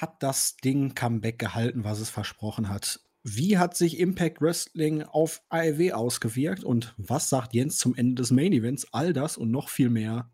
[0.00, 3.00] hat das Ding Comeback gehalten, was es versprochen hat?
[3.24, 8.30] Wie hat sich Impact Wrestling auf AEW ausgewirkt und was sagt Jens zum Ende des
[8.30, 8.86] Main Events?
[8.92, 10.30] All das und noch viel mehr,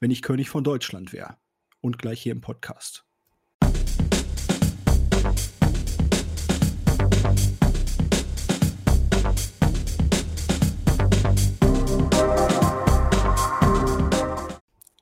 [0.00, 1.36] wenn ich König von Deutschland wäre.
[1.80, 3.04] Und gleich hier im Podcast.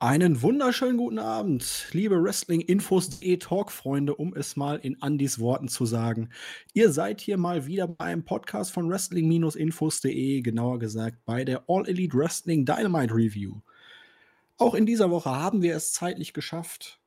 [0.03, 6.31] Einen wunderschönen guten Abend, liebe Wrestling-Infos.de Talk-Freunde, um es mal in Andys Worten zu sagen.
[6.73, 12.17] Ihr seid hier mal wieder beim Podcast von Wrestling-Infos.de, genauer gesagt bei der All Elite
[12.17, 13.61] Wrestling Dynamite Review.
[14.59, 16.99] Auch in dieser Woche haben wir es zeitlich geschafft,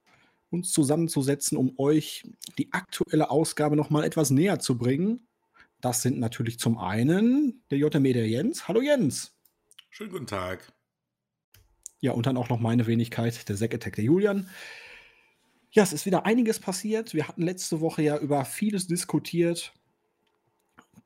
[0.50, 2.24] uns zusammenzusetzen, um euch
[2.58, 5.28] die aktuelle Ausgabe noch mal etwas näher zu bringen.
[5.82, 8.70] Das sind natürlich zum einen der JME der Jens.
[8.70, 9.36] Hallo Jens.
[9.90, 10.75] Schönen guten Tag.
[12.02, 14.50] Ja, und dann auch noch meine Wenigkeit, der Zack Attack, der Julian.
[15.72, 17.14] Ja, es ist wieder einiges passiert.
[17.14, 19.74] Wir hatten letzte Woche ja über vieles diskutiert.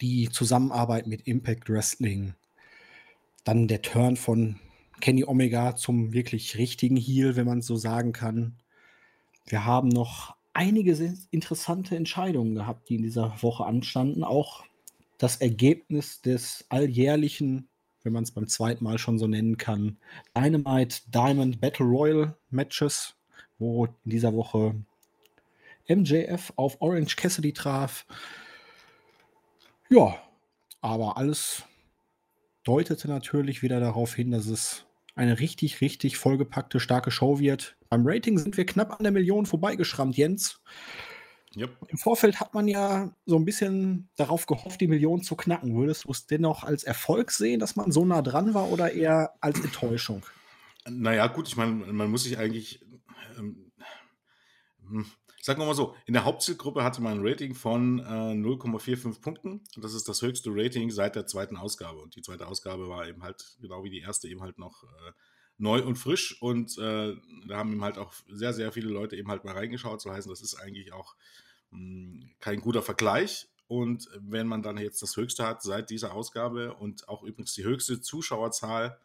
[0.01, 2.35] Die Zusammenarbeit mit Impact Wrestling.
[3.43, 4.59] Dann der Turn von
[4.99, 8.57] Kenny Omega zum wirklich richtigen Heel, wenn man es so sagen kann.
[9.45, 14.23] Wir haben noch einige interessante Entscheidungen gehabt, die in dieser Woche anstanden.
[14.23, 14.65] Auch
[15.17, 17.68] das Ergebnis des alljährlichen
[18.09, 19.97] wenn man es beim zweiten Mal schon so nennen kann,
[20.35, 23.15] Dynamite Diamond Battle Royal Matches,
[23.59, 24.73] wo in dieser Woche
[25.87, 28.07] MJF auf Orange Cassidy traf.
[29.89, 30.15] Ja,
[30.81, 31.63] aber alles
[32.63, 37.77] deutete natürlich wieder darauf hin, dass es eine richtig, richtig vollgepackte, starke Show wird.
[37.89, 40.61] Beim Rating sind wir knapp an der Million vorbeigeschrammt, Jens.
[41.55, 41.77] Yep.
[41.87, 45.75] Im Vorfeld hat man ja so ein bisschen darauf gehofft, die Million zu knacken.
[45.75, 49.33] Würdest du es dennoch als Erfolg sehen, dass man so nah dran war oder eher
[49.41, 50.23] als Enttäuschung?
[50.87, 52.85] Naja, gut, ich meine, man muss sich eigentlich,
[53.37, 53.71] ähm,
[54.87, 55.05] hm,
[55.41, 59.61] sagen wir mal so, in der Hauptzielgruppe hatte man ein Rating von äh, 0,45 Punkten.
[59.75, 61.99] Das ist das höchste Rating seit der zweiten Ausgabe.
[61.99, 65.11] Und die zweite Ausgabe war eben halt, genau wie die erste, eben halt noch äh,
[65.59, 67.15] neu und frisch und äh,
[67.47, 70.01] da haben ihm halt auch sehr, sehr viele Leute eben halt mal reingeschaut.
[70.01, 71.15] So heißen, das ist eigentlich auch
[72.39, 73.49] kein guter Vergleich.
[73.67, 77.63] Und wenn man dann jetzt das Höchste hat seit dieser Ausgabe und auch übrigens die
[77.63, 78.99] höchste Zuschauerzahl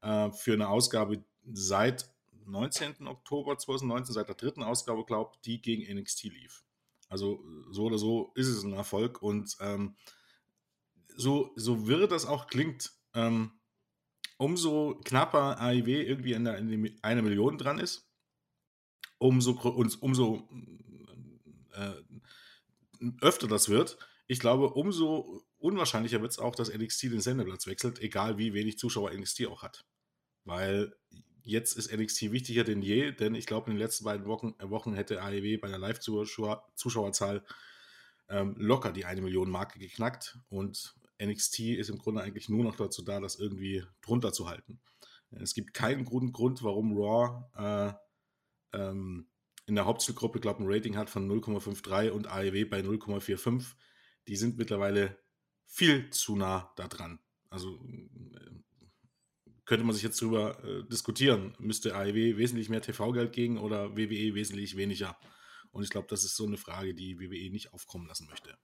[0.00, 2.08] äh, für eine Ausgabe seit
[2.44, 3.08] 19.
[3.08, 6.62] Oktober 2019, seit der dritten Ausgabe, glaubt, die gegen NXT lief.
[7.08, 9.96] Also so oder so ist es ein Erfolg und ähm,
[11.16, 13.52] so, so wirr das auch klingt, ähm,
[14.38, 18.08] umso knapper AIW irgendwie in, der, in einer Million dran ist,
[19.18, 19.52] umso,
[20.00, 20.48] umso
[21.76, 27.66] äh, öfter das wird, ich glaube, umso unwahrscheinlicher wird es auch, dass NXT den Sendeplatz
[27.66, 29.84] wechselt, egal wie wenig Zuschauer NXT auch hat.
[30.44, 30.96] Weil
[31.42, 34.68] jetzt ist NXT wichtiger denn je, denn ich glaube, in den letzten beiden Wochen, äh,
[34.68, 37.44] Wochen hätte AEW bei der Live-Zuschauerzahl
[38.28, 42.76] ähm, locker die eine Million Marke geknackt und NXT ist im Grunde eigentlich nur noch
[42.76, 44.80] dazu da, das irgendwie drunter zu halten.
[45.30, 49.28] Es gibt keinen guten Grund, warum Raw äh, ähm,
[49.66, 53.74] in der Hauptzielgruppe, glaube ein Rating hat von 0,53 und AEW bei 0,45.
[54.28, 55.18] Die sind mittlerweile
[55.66, 57.18] viel zu nah da dran.
[57.50, 57.80] Also
[58.34, 58.50] äh,
[59.64, 64.34] könnte man sich jetzt darüber äh, diskutieren, müsste AEW wesentlich mehr TV-Geld gegen oder WWE
[64.34, 65.18] wesentlich weniger.
[65.72, 68.56] Und ich glaube, das ist so eine Frage, die WWE nicht aufkommen lassen möchte.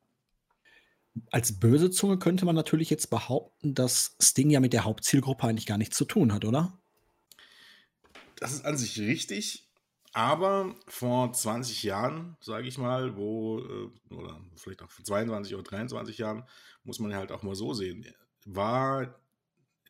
[1.31, 5.67] Als böse Zunge könnte man natürlich jetzt behaupten, dass Sting ja mit der Hauptzielgruppe eigentlich
[5.67, 6.81] gar nichts zu tun hat, oder?
[8.37, 9.69] Das ist an sich richtig,
[10.13, 15.63] aber vor 20 Jahren, sage ich mal, wo, äh, oder vielleicht auch vor 22 oder
[15.63, 16.45] 23 Jahren,
[16.85, 18.07] muss man halt auch mal so sehen,
[18.45, 19.19] war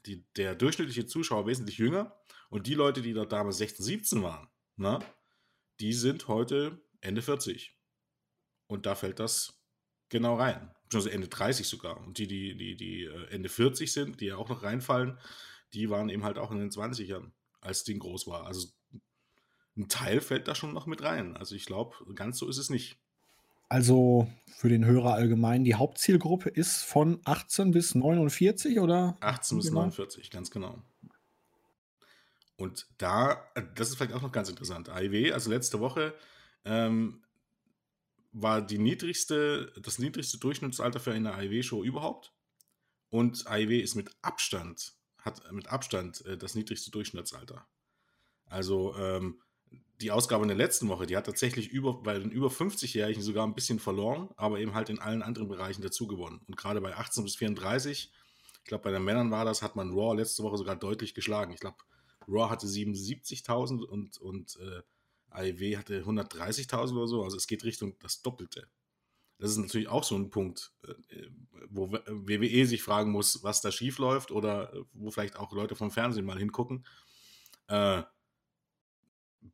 [0.06, 2.16] die, der durchschnittliche Zuschauer wesentlich jünger
[2.50, 5.00] und die Leute, die dort damals 16, 17 waren, na,
[5.80, 7.76] die sind heute Ende 40.
[8.68, 9.60] Und da fällt das
[10.08, 10.72] genau rein.
[10.92, 11.98] Also Ende 30 sogar.
[11.98, 15.18] Und die, die, die, die äh, Ende 40 sind, die ja auch noch reinfallen,
[15.72, 18.46] die waren eben halt auch in den 20ern, als Ding groß war.
[18.46, 18.68] Also
[19.76, 21.36] ein Teil fällt da schon noch mit rein.
[21.36, 22.98] Also ich glaube, ganz so ist es nicht.
[23.68, 29.16] Also für den Hörer allgemein, die Hauptzielgruppe ist von 18 bis 49 oder?
[29.20, 30.82] 18 bis 49, ganz genau.
[32.56, 33.42] Und da,
[33.74, 34.90] das ist vielleicht auch noch ganz interessant.
[34.90, 36.14] AIW, also letzte Woche,
[36.66, 37.22] ähm,
[38.32, 42.32] war die niedrigste, das niedrigste Durchschnittsalter für eine AIW-Show überhaupt.
[43.08, 47.66] Und AIW ist mit Abstand, hat mit Abstand äh, das niedrigste Durchschnittsalter.
[48.46, 49.40] Also ähm,
[50.00, 53.46] die Ausgabe in der letzten Woche, die hat tatsächlich über, bei den über 50-Jährigen sogar
[53.46, 56.40] ein bisschen verloren, aber eben halt in allen anderen Bereichen dazu gewonnen.
[56.46, 58.12] Und gerade bei 18 bis 34,
[58.58, 61.52] ich glaube, bei den Männern war das, hat man Raw letzte Woche sogar deutlich geschlagen.
[61.52, 61.76] Ich glaube,
[62.28, 64.82] Raw hatte 77.000 und, und äh,
[65.30, 68.68] AEW hatte 130.000 oder so, also es geht Richtung das Doppelte.
[69.38, 71.26] Das ist natürlich auch so ein Punkt, äh,
[71.68, 75.90] wo WWE sich fragen muss, was da schief läuft oder wo vielleicht auch Leute vom
[75.90, 76.86] Fernsehen mal hingucken.
[77.68, 78.02] Äh,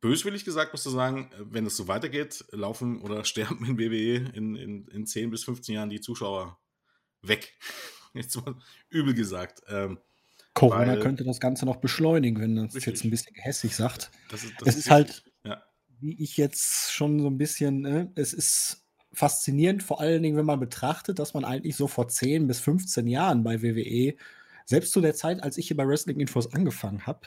[0.01, 4.55] böswillig gesagt musst du sagen, wenn es so weitergeht, laufen oder sterben in WWE in,
[4.55, 6.59] in, in 10 bis 15 Jahren die Zuschauer
[7.21, 7.57] weg.
[8.13, 8.55] Jetzt mal
[8.89, 9.61] übel gesagt.
[9.67, 9.99] Ähm,
[10.55, 14.09] Corona weil, könnte das Ganze noch beschleunigen, wenn man es jetzt ein bisschen gehässig sagt.
[14.29, 15.63] Das ist, das es ist, ist halt, ja.
[15.99, 18.83] wie ich jetzt schon so ein bisschen, äh, es ist
[19.13, 23.07] faszinierend, vor allen Dingen, wenn man betrachtet, dass man eigentlich so vor 10 bis 15
[23.07, 24.15] Jahren bei WWE,
[24.65, 27.21] selbst zu der Zeit, als ich hier bei Wrestling Infos angefangen habe,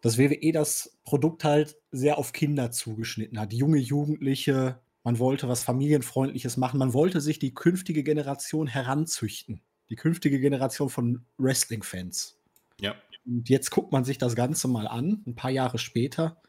[0.00, 3.52] dass WWE das Produkt halt sehr auf Kinder zugeschnitten hat.
[3.52, 9.62] Junge Jugendliche, man wollte was Familienfreundliches machen, man wollte sich die künftige Generation heranzüchten.
[9.88, 12.38] Die künftige Generation von Wrestling-Fans.
[12.80, 12.94] Ja.
[13.24, 16.40] Und jetzt guckt man sich das Ganze mal an, ein paar Jahre später.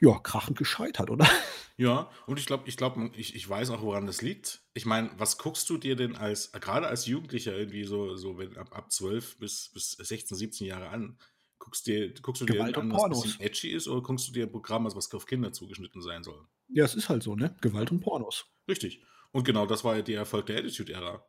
[0.00, 1.28] Ja, krachend gescheitert, oder?
[1.76, 4.60] Ja, und ich glaube, ich glaube, ich, ich weiß auch, woran das liegt.
[4.74, 8.56] Ich meine, was guckst du dir denn als, gerade als Jugendlicher irgendwie so, so wenn,
[8.56, 11.18] ab, ab 12 bis, bis 16, 17 Jahre an?
[11.64, 14.44] Guckst, dir, guckst du Gewalt dir an, was bisschen edgy ist oder guckst du dir
[14.44, 16.46] ein Programm, was auf Kinder zugeschnitten sein soll?
[16.68, 17.56] Ja, es ist halt so, ne?
[17.62, 18.44] Gewalt und Pornos.
[18.68, 19.02] Richtig.
[19.32, 21.24] Und genau das war ja der Erfolg der Attitude-Ära.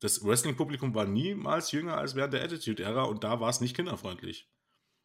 [0.00, 4.50] Das Wrestling-Publikum war niemals jünger als während der Attitude-Ära und da war es nicht kinderfreundlich.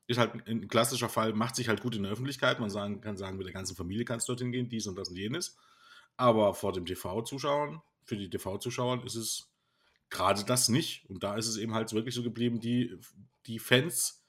[0.05, 2.59] Ist halt ein klassischer Fall, macht sich halt gut in der Öffentlichkeit.
[2.59, 5.09] Man sagen, kann sagen, mit der ganzen Familie kannst du dorthin gehen, dies und das
[5.09, 5.55] und jenes.
[6.17, 9.49] Aber vor dem TV-Zuschauern, für die TV-Zuschauern ist es
[10.09, 11.09] gerade das nicht.
[11.09, 12.99] Und da ist es eben halt wirklich so geblieben, die,
[13.45, 14.22] die Fans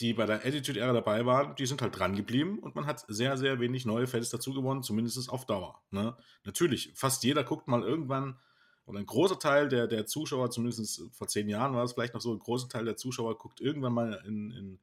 [0.00, 3.36] die bei der Attitude-Ära dabei waren, die sind halt dran geblieben und man hat sehr,
[3.36, 5.82] sehr wenig neue Fans dazu gewonnen, zumindest auf Dauer.
[5.90, 6.16] Ne?
[6.44, 8.38] Natürlich, fast jeder guckt mal irgendwann,
[8.86, 12.22] oder ein großer Teil der, der Zuschauer, zumindest vor zehn Jahren war es vielleicht noch
[12.22, 14.78] so, ein großer Teil der Zuschauer guckt irgendwann mal in, in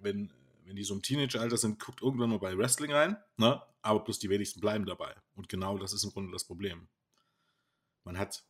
[0.00, 0.32] wenn,
[0.64, 3.62] wenn die so im Teenager-Alter sind, guckt irgendwann mal bei Wrestling rein, ne?
[3.82, 5.14] aber bloß die wenigsten bleiben dabei.
[5.34, 6.88] Und genau das ist im Grunde das Problem.
[8.04, 8.44] Man hat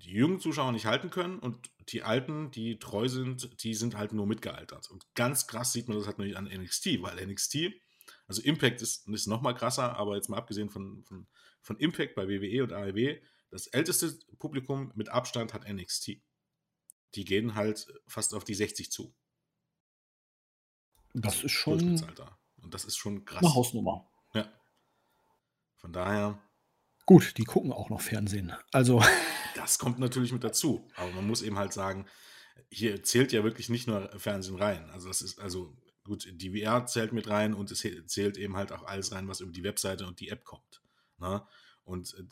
[0.00, 4.12] die jungen Zuschauer nicht halten können und die alten, die treu sind, die sind halt
[4.12, 4.90] nur mitgealtert.
[4.90, 7.72] Und ganz krass sieht man das halt nur an NXT, weil NXT,
[8.26, 11.26] also Impact ist, ist nochmal krasser, aber jetzt mal abgesehen von, von,
[11.60, 13.20] von Impact bei WWE und AEW,
[13.50, 16.22] das älteste Publikum mit Abstand hat NXT.
[17.16, 19.14] Die gehen halt fast auf die 60 zu.
[21.12, 22.04] Das also ist schon.
[22.62, 23.42] Und das ist schon krass.
[23.42, 24.08] Eine Hausnummer.
[24.34, 24.48] Ja.
[25.76, 26.40] Von daher.
[27.10, 28.52] Gut, die gucken auch noch Fernsehen.
[28.72, 29.02] Also.
[29.56, 30.88] Das kommt natürlich mit dazu.
[30.94, 32.06] Aber man muss eben halt sagen,
[32.70, 34.88] hier zählt ja wirklich nicht nur Fernsehen rein.
[34.90, 38.70] Also das ist, also gut, die VR zählt mit rein und es zählt eben halt
[38.70, 40.82] auch alles rein, was über die Webseite und die App kommt.
[41.18, 41.42] Ne?
[41.84, 42.22] Und äh,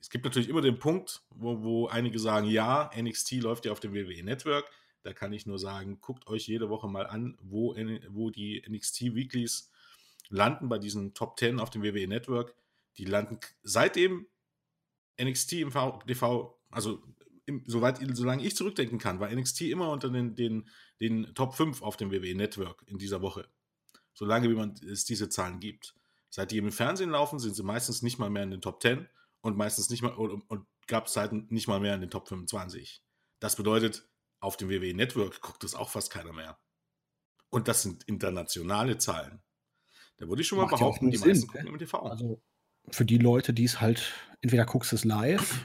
[0.00, 3.80] es gibt natürlich immer den Punkt, wo, wo einige sagen, ja, NXT läuft ja auf
[3.80, 4.70] dem WWE Network.
[5.02, 7.74] Da kann ich nur sagen, guckt euch jede Woche mal an, wo,
[8.08, 9.72] wo die NXT Weeklies
[10.28, 12.54] landen bei diesen Top 10 auf dem WWE Network.
[12.98, 14.26] Die landen seitdem
[15.20, 15.72] NXT im
[16.06, 17.02] TV, also
[17.46, 20.68] im, soweit, solange ich zurückdenken kann, war NXT immer unter den, den,
[21.00, 23.48] den Top 5 auf dem WWE Network in dieser Woche.
[24.14, 25.94] Solange wie man es diese Zahlen gibt.
[26.28, 29.08] Seit die im Fernsehen laufen, sind sie meistens nicht mal mehr in den Top 10
[29.40, 32.28] und meistens nicht mal und, und gab es Zeiten nicht mal mehr in den Top
[32.28, 33.02] 25.
[33.40, 34.08] Das bedeutet,
[34.40, 36.58] auf dem WWE Network guckt es auch fast keiner mehr.
[37.50, 39.42] Und das sind internationale Zahlen.
[40.16, 41.98] Da würde ich schon mal Macht behaupten, die Sinn, meisten gucken im TV.
[41.98, 42.42] Also
[42.90, 45.64] für die Leute, die es halt, entweder guckst du es live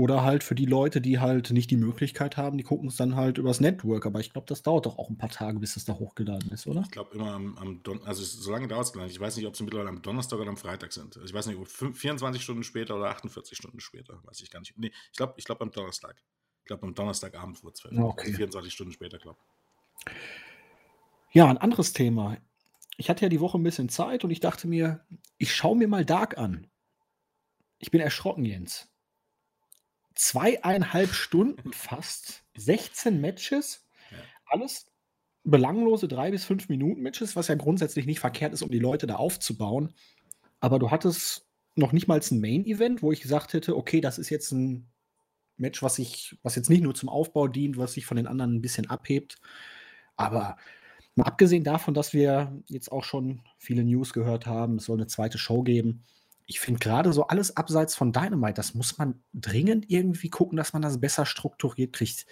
[0.00, 3.16] oder halt für die Leute, die halt nicht die Möglichkeit haben, die gucken es dann
[3.16, 4.06] halt übers Network.
[4.06, 6.66] Aber ich glaube, das dauert doch auch ein paar Tage, bis es da hochgeladen ist,
[6.66, 6.82] oder?
[6.82, 9.12] Ich glaube immer am, am Don also so lange dauert es gar nicht.
[9.12, 11.16] Ich weiß nicht, ob sie mittlerweile am Donnerstag oder am Freitag sind.
[11.16, 14.60] Also ich weiß nicht, ob 24 Stunden später oder 48 Stunden später, weiß ich gar
[14.60, 14.72] nicht.
[14.78, 16.16] Nee, ich glaube, ich glaube am Donnerstag.
[16.60, 17.98] Ich glaube am Donnerstagabend vor 12.
[17.98, 18.26] Okay.
[18.26, 19.38] Also 24 Stunden später, glaube
[20.06, 20.12] ich.
[21.32, 22.38] Ja, ein anderes Thema
[23.00, 25.06] ich hatte ja die Woche ein bisschen Zeit und ich dachte mir,
[25.38, 26.66] ich schaue mir mal Dark an.
[27.78, 28.90] Ich bin erschrocken, Jens.
[30.14, 34.18] Zweieinhalb Stunden fast, 16 Matches, ja.
[34.44, 34.92] alles
[35.44, 39.06] belanglose drei bis fünf Minuten Matches, was ja grundsätzlich nicht verkehrt ist, um die Leute
[39.06, 39.94] da aufzubauen.
[40.60, 44.28] Aber du hattest noch nicht mal ein Main-Event, wo ich gesagt hätte, okay, das ist
[44.28, 44.90] jetzt ein
[45.56, 48.56] Match, was ich, was jetzt nicht nur zum Aufbau dient, was sich von den anderen
[48.56, 49.38] ein bisschen abhebt.
[50.16, 50.58] Aber
[51.16, 55.06] Mal abgesehen davon, dass wir jetzt auch schon viele News gehört haben, es soll eine
[55.06, 56.04] zweite Show geben.
[56.46, 60.72] Ich finde gerade so alles abseits von Dynamite, das muss man dringend irgendwie gucken, dass
[60.72, 62.26] man das besser strukturiert kriegt.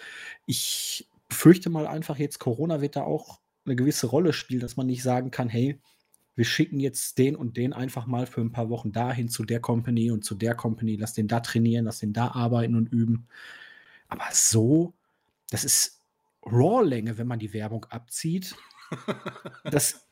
[0.47, 4.87] Ich befürchte mal einfach jetzt, Corona wird da auch eine gewisse Rolle spielen, dass man
[4.87, 5.79] nicht sagen kann, hey,
[6.35, 9.61] wir schicken jetzt den und den einfach mal für ein paar Wochen dahin zu der
[9.61, 13.27] Company und zu der Company, lass den da trainieren, lass den da arbeiten und üben.
[14.09, 14.95] Aber so,
[15.51, 15.98] das ist
[16.53, 18.57] Raw-Länge, wenn man die Werbung abzieht.
[19.65, 20.09] Das,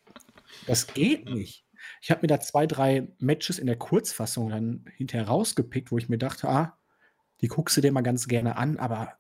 [0.67, 1.65] Das geht nicht.
[2.01, 6.09] Ich habe mir da zwei, drei Matches in der Kurzfassung dann hinterher rausgepickt, wo ich
[6.09, 6.79] mir dachte, ah,
[7.41, 9.19] die guckst du dir mal ganz gerne an, aber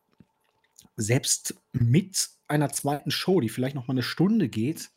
[0.97, 4.91] selbst mit einer zweiten Show, die vielleicht noch mal eine Stunde geht,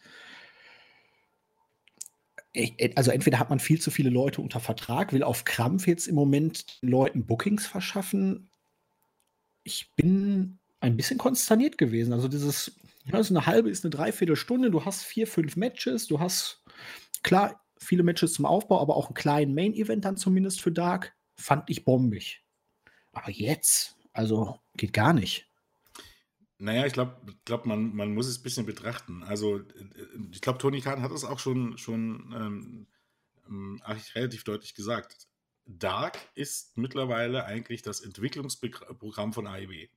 [2.96, 6.16] also entweder hat man viel zu viele Leute unter Vertrag, will auf Krampf jetzt im
[6.16, 8.50] Moment den Leuten Bookings verschaffen.
[9.64, 12.14] Ich bin ein bisschen konsterniert gewesen.
[12.14, 12.80] Also dieses,
[13.12, 16.64] also eine halbe ist eine Dreiviertelstunde, du hast vier, fünf Matches, du hast
[17.24, 21.70] klar viele Matches zum Aufbau, aber auch einen kleinen Main-Event dann zumindest für Dark, fand
[21.70, 22.44] ich bombig.
[23.12, 25.48] Aber jetzt, also geht gar nicht.
[26.58, 29.24] Naja, ich glaube, glaub, man, man muss es ein bisschen betrachten.
[29.24, 29.62] Also,
[30.32, 32.88] ich glaube, Tony Khan hat es auch schon, schon ähm,
[33.48, 33.82] ähm
[34.14, 35.30] relativ deutlich gesagt.
[35.66, 39.88] Dark ist mittlerweile eigentlich das Entwicklungsprogramm von AEW.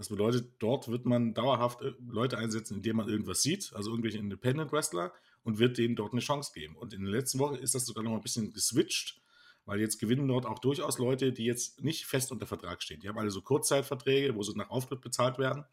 [0.00, 4.16] Das bedeutet, dort wird man dauerhaft äh, Leute einsetzen, indem man irgendwas sieht, also irgendwelche
[4.16, 6.74] Independent Wrestler, und wird denen dort eine Chance geben.
[6.74, 9.20] Und in der letzten Woche ist das sogar noch ein bisschen geswitcht,
[9.66, 13.00] weil jetzt gewinnen dort auch durchaus Leute, die jetzt nicht fest unter Vertrag stehen.
[13.00, 15.66] Die haben alle so Kurzzeitverträge, wo sie nach Auftritt bezahlt werden.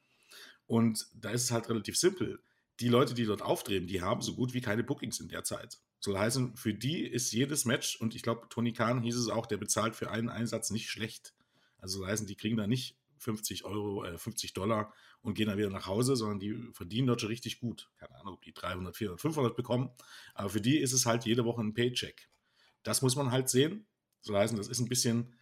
[0.65, 2.41] Und da ist es halt relativ simpel.
[2.81, 5.77] Die Leute, die dort auftreten, die haben so gut wie keine Bookings in der Zeit.
[6.01, 9.45] Soll heißen, für die ist jedes Match, und ich glaube, Tony Khan hieß es auch,
[9.45, 11.33] der bezahlt für einen Einsatz nicht schlecht.
[11.77, 15.57] Also soll heißen, die kriegen da nicht 50 Euro, äh, 50 Dollar und gehen dann
[15.57, 17.89] wieder nach Hause, sondern die verdienen dort schon richtig gut.
[17.97, 19.89] Keine Ahnung, ob die 300, 400, 500 bekommen.
[20.33, 22.29] Aber für die ist es halt jede Woche ein Paycheck.
[22.83, 23.87] Das muss man halt sehen.
[24.21, 25.33] Soll heißen, das ist ein bisschen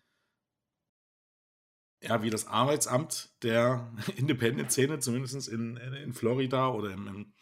[2.01, 7.33] ja, wie das Arbeitsamt der Independent-Szene, zumindest in, in Florida oder im, im,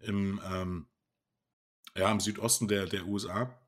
[0.00, 0.86] im, ähm,
[1.96, 3.58] ja, im Südosten der, der USA.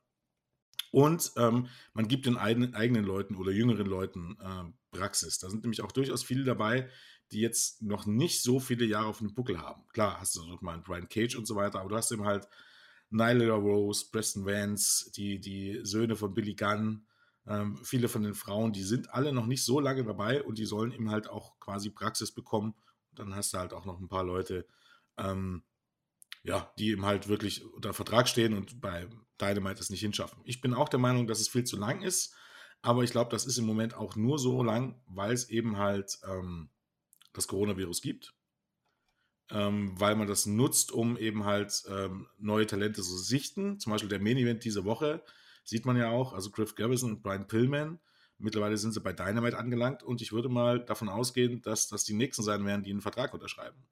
[0.92, 5.38] Und ähm, man gibt den eigenen, eigenen Leuten oder jüngeren Leuten äh, Praxis.
[5.38, 6.88] Da sind nämlich auch durchaus viele dabei,
[7.32, 9.86] die jetzt noch nicht so viele Jahre auf dem Buckel haben.
[9.92, 12.24] Klar, hast du noch mal einen Brian Cage und so weiter, aber du hast eben
[12.24, 12.48] halt
[13.10, 17.06] Nyla Rose, Preston Vance, die, die Söhne von Billy Gunn,
[17.46, 20.66] ähm, viele von den Frauen, die sind alle noch nicht so lange dabei und die
[20.66, 22.74] sollen eben halt auch quasi Praxis bekommen.
[23.12, 24.66] dann hast du halt auch noch ein paar Leute,
[25.18, 25.64] ähm,
[26.44, 29.08] ja, die eben halt wirklich unter Vertrag stehen und bei
[29.40, 30.40] Dynamite es nicht hinschaffen.
[30.44, 32.34] Ich bin auch der Meinung, dass es viel zu lang ist,
[32.82, 36.18] aber ich glaube, das ist im Moment auch nur so lang, weil es eben halt
[36.28, 36.70] ähm,
[37.32, 38.34] das Coronavirus gibt.
[39.52, 43.80] Ähm, weil man das nutzt, um eben halt ähm, neue Talente zu sichten.
[43.80, 45.24] Zum Beispiel der Main Event diese Woche
[45.64, 48.00] Sieht man ja auch, also Griff Garrison und Brian Pillman.
[48.38, 52.14] Mittlerweile sind sie bei Dynamite angelangt und ich würde mal davon ausgehen, dass das die
[52.14, 53.86] nächsten sein werden, die einen Vertrag unterschreiben.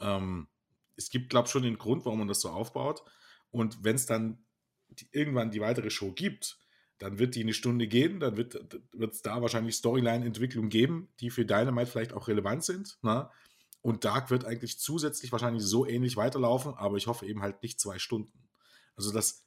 [0.00, 0.48] Ähm,
[0.96, 3.02] es gibt, glaube ich, schon den Grund, warum man das so aufbaut.
[3.50, 4.44] Und wenn es dann
[4.88, 6.58] die, irgendwann die weitere Show gibt,
[6.98, 11.44] dann wird die eine Stunde gehen, dann wird es da wahrscheinlich Storyline-Entwicklung geben, die für
[11.44, 12.98] Dynamite vielleicht auch relevant sind.
[13.02, 13.14] Na?
[13.14, 13.30] Ne?
[13.82, 17.80] Und Dark wird eigentlich zusätzlich wahrscheinlich so ähnlich weiterlaufen, aber ich hoffe eben halt nicht
[17.80, 18.48] zwei Stunden.
[18.96, 19.44] Also das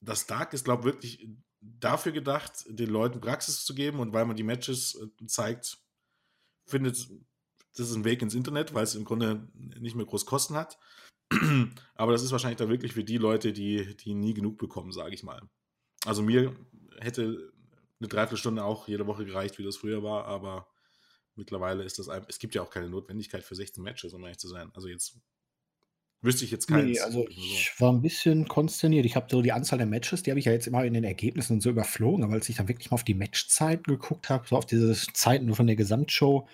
[0.00, 1.28] das Dark ist, glaube ich, wirklich
[1.60, 5.78] dafür gedacht, den Leuten Praxis zu geben und weil man die Matches äh, zeigt,
[6.66, 7.08] findet,
[7.76, 10.78] das ist ein Weg ins Internet, weil es im Grunde nicht mehr groß Kosten hat.
[11.94, 15.14] Aber das ist wahrscheinlich dann wirklich für die Leute, die, die nie genug bekommen, sage
[15.14, 15.42] ich mal.
[16.04, 16.54] Also mir
[17.00, 17.52] hätte
[18.00, 20.68] eine Dreiviertelstunde auch jede Woche gereicht, wie das früher war, aber
[21.34, 24.38] mittlerweile ist das einfach, es gibt ja auch keine Notwendigkeit für 16 Matches, um ehrlich
[24.38, 24.70] zu sein.
[24.74, 25.18] Also jetzt
[26.20, 26.84] Wüsste ich jetzt keins.
[26.84, 29.06] Nee, also ich war ein bisschen konsterniert.
[29.06, 31.04] Ich habe so die Anzahl der Matches, die habe ich ja jetzt immer in den
[31.04, 34.56] Ergebnissen so überflogen, aber als ich dann wirklich mal auf die Matchzeiten geguckt habe, so
[34.56, 36.48] auf diese Zeiten nur von der Gesamtshow,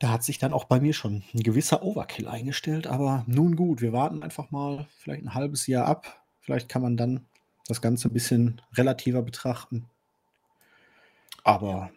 [0.00, 2.88] da hat sich dann auch bei mir schon ein gewisser Overkill eingestellt.
[2.88, 6.26] Aber nun gut, wir warten einfach mal vielleicht ein halbes Jahr ab.
[6.40, 7.26] Vielleicht kann man dann
[7.70, 9.86] das Ganze ein bisschen relativer betrachten.
[11.42, 11.90] Aber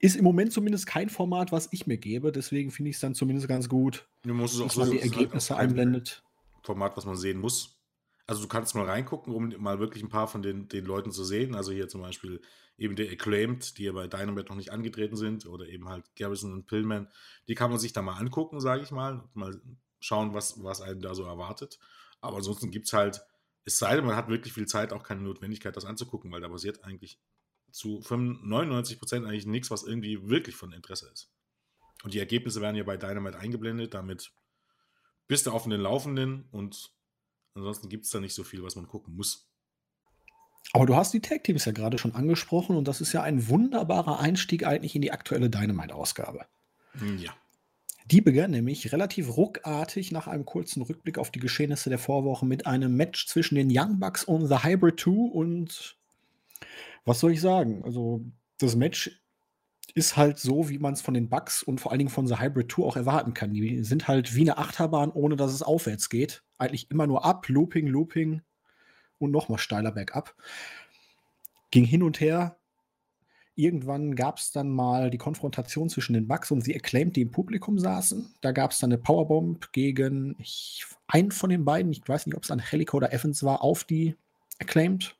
[0.00, 2.32] ist im Moment zumindest kein Format, was ich mir gebe.
[2.32, 4.90] Deswegen finde ich es dann zumindest ganz gut, Du musst es auch dass so, man
[4.90, 6.22] die es ist halt Ergebnisse auch kein einblendet.
[6.62, 7.76] Format, was man sehen muss.
[8.26, 11.24] Also du kannst mal reingucken, um mal wirklich ein paar von den, den Leuten zu
[11.24, 11.54] sehen.
[11.54, 12.42] Also hier zum Beispiel
[12.76, 16.52] eben der Acclaimed, die ja bei Dynamite noch nicht angetreten sind, oder eben halt Garrison
[16.52, 17.08] und Pillman.
[17.48, 19.24] Die kann man sich da mal angucken, sage ich mal.
[19.32, 19.60] Mal
[20.00, 21.78] schauen, was, was einen da so erwartet.
[22.20, 23.22] Aber ansonsten gibt es halt,
[23.68, 26.48] es sei denn, man hat wirklich viel Zeit, auch keine Notwendigkeit, das anzugucken, weil da
[26.48, 27.20] passiert eigentlich
[27.70, 31.30] zu 99 Prozent eigentlich nichts, was irgendwie wirklich von Interesse ist.
[32.02, 34.32] Und die Ergebnisse werden ja bei Dynamite eingeblendet, damit
[35.26, 36.92] bist du auf den Laufenden und
[37.54, 39.50] ansonsten gibt es da nicht so viel, was man gucken muss.
[40.72, 43.48] Aber du hast die Tag Teams ja gerade schon angesprochen und das ist ja ein
[43.48, 46.46] wunderbarer Einstieg eigentlich in die aktuelle Dynamite-Ausgabe.
[46.92, 47.34] Hm, ja.
[48.10, 52.66] Die begann nämlich relativ ruckartig nach einem kurzen Rückblick auf die Geschehnisse der Vorwoche mit
[52.66, 55.98] einem Match zwischen den Young Bucks und The Hybrid 2 und
[57.04, 57.82] was soll ich sagen?
[57.84, 58.24] Also,
[58.58, 59.22] das Match
[59.94, 62.40] ist halt so, wie man es von den Bugs und vor allen Dingen von The
[62.40, 63.52] Hybrid 2 auch erwarten kann.
[63.52, 66.42] Die sind halt wie eine Achterbahn, ohne dass es aufwärts geht.
[66.56, 68.40] Eigentlich immer nur ab, Looping, Looping
[69.18, 70.34] und nochmal steiler bergab.
[71.70, 72.57] Ging hin und her.
[73.58, 77.32] Irgendwann gab es dann mal die Konfrontation zwischen den Bugs und sie Acclaimed, die im
[77.32, 78.34] Publikum saßen.
[78.40, 82.36] Da gab es dann eine Powerbomb gegen ich, einen von den beiden, ich weiß nicht,
[82.36, 84.14] ob es Angelica oder Evans war, auf die
[84.60, 85.18] Acclaimed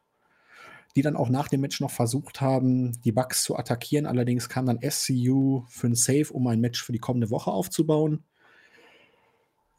[0.97, 4.04] die dann auch nach dem Match noch versucht haben, die Bugs zu attackieren.
[4.04, 8.25] Allerdings kam dann SCU für ein Save, um ein Match für die kommende Woche aufzubauen.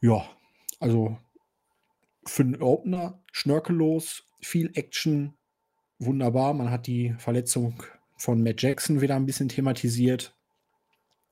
[0.00, 0.24] Ja,
[0.78, 1.18] also
[2.24, 5.34] für einen Opener schnörkellos, viel Action,
[5.98, 6.54] wunderbar.
[6.54, 7.82] Man hat die Verletzung
[8.20, 10.34] von Matt Jackson wieder ein bisschen thematisiert.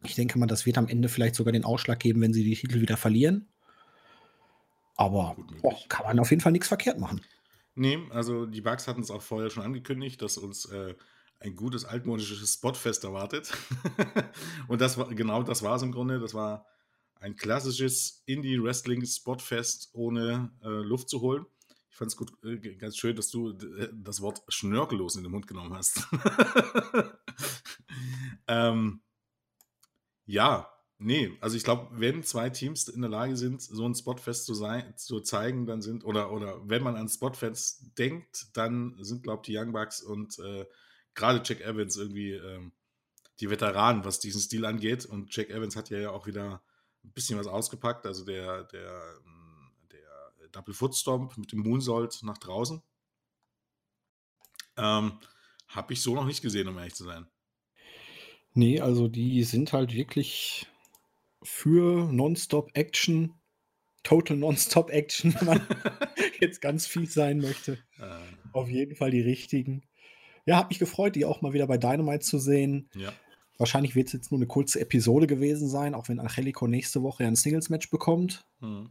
[0.05, 2.55] Ich denke mal, das wird am Ende vielleicht sogar den Ausschlag geben, wenn sie die
[2.55, 3.47] Titel wieder verlieren.
[4.97, 7.21] Aber oh, kann man auf jeden Fall nichts verkehrt machen.
[7.75, 10.95] Nee, also die Bugs hatten es auch vorher schon angekündigt, dass uns äh,
[11.41, 13.53] ein gutes altmodisches Spotfest erwartet.
[14.69, 16.19] und das war genau das war es im Grunde.
[16.19, 16.67] Das war
[17.21, 21.45] ein klassisches Indie-Wrestling-Spotfest ohne äh, Luft zu holen.
[21.91, 25.33] Ich fand es gut, äh, ganz schön, dass du äh, das Wort schnörkellos in den
[25.33, 26.07] Mund genommen hast.
[28.49, 29.01] ähm,
[30.27, 34.47] ja, Nee, also ich glaube, wenn zwei Teams in der Lage sind, so ein Spotfest
[34.47, 39.23] zu, sein, zu zeigen, dann sind, oder, oder wenn man an Spotfest denkt, dann sind,
[39.23, 40.67] glaube ich, die Young Bucks und äh,
[41.15, 42.73] gerade Jack Evans irgendwie ähm,
[43.39, 45.07] die Veteranen, was diesen Stil angeht.
[45.07, 46.63] Und Jack Evans hat ja auch wieder
[47.05, 48.05] ein bisschen was ausgepackt.
[48.05, 49.38] Also der, der, ähm,
[49.93, 52.83] der Double Foot Stomp mit dem Moonsault nach draußen.
[54.77, 55.13] Ähm,
[55.69, 57.27] Habe ich so noch nicht gesehen, um ehrlich zu sein.
[58.55, 60.67] Nee, also die sind halt wirklich
[61.43, 63.35] für Nonstop-Action,
[64.03, 65.67] Total Nonstop-Action, wenn man
[66.41, 67.79] jetzt ganz fies sein möchte.
[67.99, 68.21] Ah.
[68.53, 69.83] Auf jeden Fall die richtigen.
[70.47, 72.89] Ja, hat mich gefreut, die auch mal wieder bei Dynamite zu sehen.
[72.95, 73.13] Ja.
[73.59, 77.27] Wahrscheinlich wird es jetzt nur eine kurze Episode gewesen sein, auch wenn Angelico nächste Woche
[77.27, 78.47] ein Singles-Match bekommt.
[78.61, 78.91] Hm.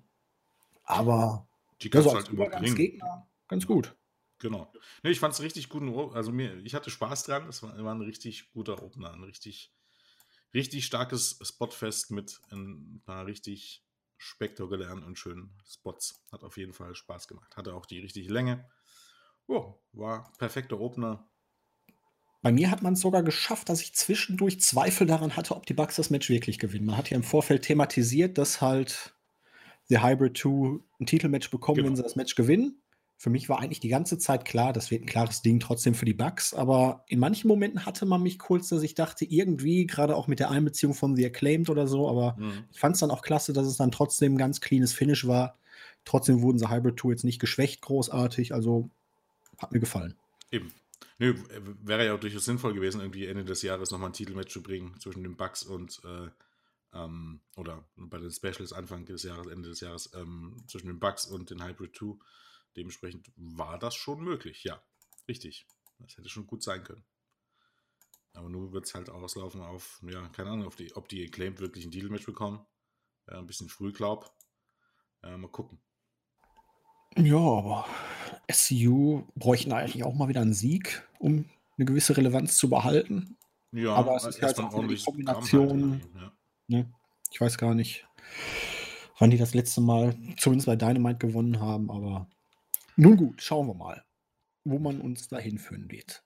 [0.88, 1.48] Aber
[1.82, 3.96] die kannst so halt als Gegner ganz gut.
[4.40, 4.72] Genau.
[5.04, 5.84] Nee, ich fand es richtig gut.
[6.16, 7.48] Also mir, ich hatte Spaß dran.
[7.48, 9.74] Es war, war ein richtig guter Opener, ein richtig
[10.54, 13.84] richtig starkes Spotfest mit ein paar richtig
[14.18, 16.24] spektakulären und schönen Spots.
[16.32, 17.56] Hat auf jeden Fall Spaß gemacht.
[17.56, 18.68] Hatte auch die richtige Länge.
[19.48, 21.30] Oh, war perfekter Opener.
[22.42, 25.74] Bei mir hat man es sogar geschafft, dass ich zwischendurch Zweifel daran hatte, ob die
[25.74, 26.86] Bugs das Match wirklich gewinnen.
[26.86, 29.17] Man hat ja im Vorfeld thematisiert, dass halt
[29.90, 31.90] The Hybrid 2 ein Titelmatch bekommen, genau.
[31.90, 32.82] wenn sie das Match gewinnen.
[33.20, 36.06] Für mich war eigentlich die ganze Zeit klar, das wird ein klares Ding trotzdem für
[36.06, 40.16] die Bugs, aber in manchen Momenten hatte man mich kurz, dass ich dachte, irgendwie, gerade
[40.16, 42.66] auch mit der Einbeziehung von The Acclaimed oder so, aber mhm.
[42.72, 45.58] ich fand es dann auch klasse, dass es dann trotzdem ein ganz cleanes Finish war.
[46.06, 48.92] Trotzdem wurden sie Hybrid 2 jetzt nicht geschwächt, großartig, also
[49.58, 50.14] hat mir gefallen.
[50.52, 50.72] Eben.
[51.18, 51.34] Nö,
[51.82, 54.94] wäre ja auch durchaus sinnvoll gewesen, irgendwie Ende des Jahres nochmal ein Titelmatch zu bringen
[55.00, 56.30] zwischen den Bugs und äh,
[56.94, 61.26] ähm, oder bei den Specials Anfang des Jahres, Ende des Jahres, ähm, zwischen den Bugs
[61.26, 62.18] und den Hybrid 2.
[62.76, 64.82] Dementsprechend war das schon möglich, ja.
[65.28, 65.68] Richtig.
[66.00, 67.04] Das hätte schon gut sein können.
[68.34, 71.86] Aber nur wird es halt auslaufen auf, ja, keine Ahnung, die, ob die Acclaimed wirklich
[71.86, 72.64] ein Deal-Match bekommen.
[73.28, 74.32] Ja, ein bisschen früh, glaub.
[75.24, 75.80] Ja, mal gucken.
[77.18, 77.88] Ja, aber
[78.52, 83.38] SCU bräuchten eigentlich auch mal wieder einen Sieg, um eine gewisse Relevanz zu behalten.
[83.72, 85.92] Ja, aber es ist halt auch eine Kombination.
[85.92, 86.37] Halt, ja.
[86.68, 86.92] Ne?
[87.32, 88.08] Ich weiß gar nicht,
[89.20, 92.28] wann die das letzte Mal, zumindest bei Dynamite gewonnen haben, aber
[92.96, 94.04] nun gut, schauen wir mal,
[94.64, 96.24] wo man uns dahin führen wird.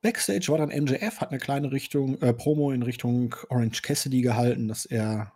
[0.00, 4.66] Backstage war dann MJF, hat eine kleine Richtung, äh, Promo in Richtung Orange Cassidy gehalten,
[4.66, 5.32] dass er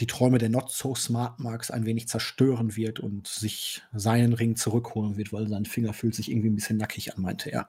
[0.00, 4.56] die Träume der Not So Smart Marks ein wenig zerstören wird und sich seinen Ring
[4.56, 7.68] zurückholen wird, weil sein Finger fühlt sich irgendwie ein bisschen nackig an, meinte er.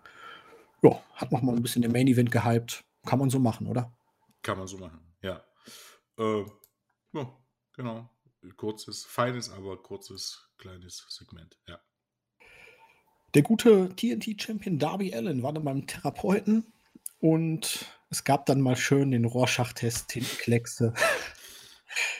[0.81, 2.85] Ja, hat nochmal ein bisschen den Main Event gehypt.
[3.05, 3.91] Kann man so machen, oder?
[4.41, 5.43] Kann man so machen, ja.
[6.19, 6.45] Äh,
[7.13, 7.37] ja,
[7.73, 8.09] genau.
[8.57, 11.79] Kurzes, feines, aber kurzes, kleines Segment, ja.
[13.33, 16.73] Der gute TNT-Champion Darby Allen war dann beim Therapeuten
[17.19, 20.93] und es gab dann mal schön den Rorschach-Test Kleckse.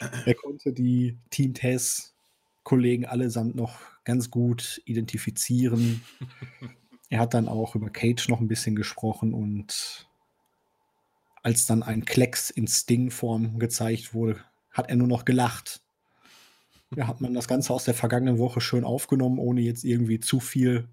[0.24, 6.02] er konnte die Team-Test-Kollegen allesamt noch ganz gut identifizieren.
[7.10, 10.09] er hat dann auch über Cage noch ein bisschen gesprochen und
[11.42, 15.80] als dann ein Klecks in Sting-Form gezeigt wurde, hat er nur noch gelacht.
[16.94, 20.40] Ja, hat man das Ganze aus der vergangenen Woche schön aufgenommen, ohne jetzt irgendwie zu
[20.40, 20.88] viel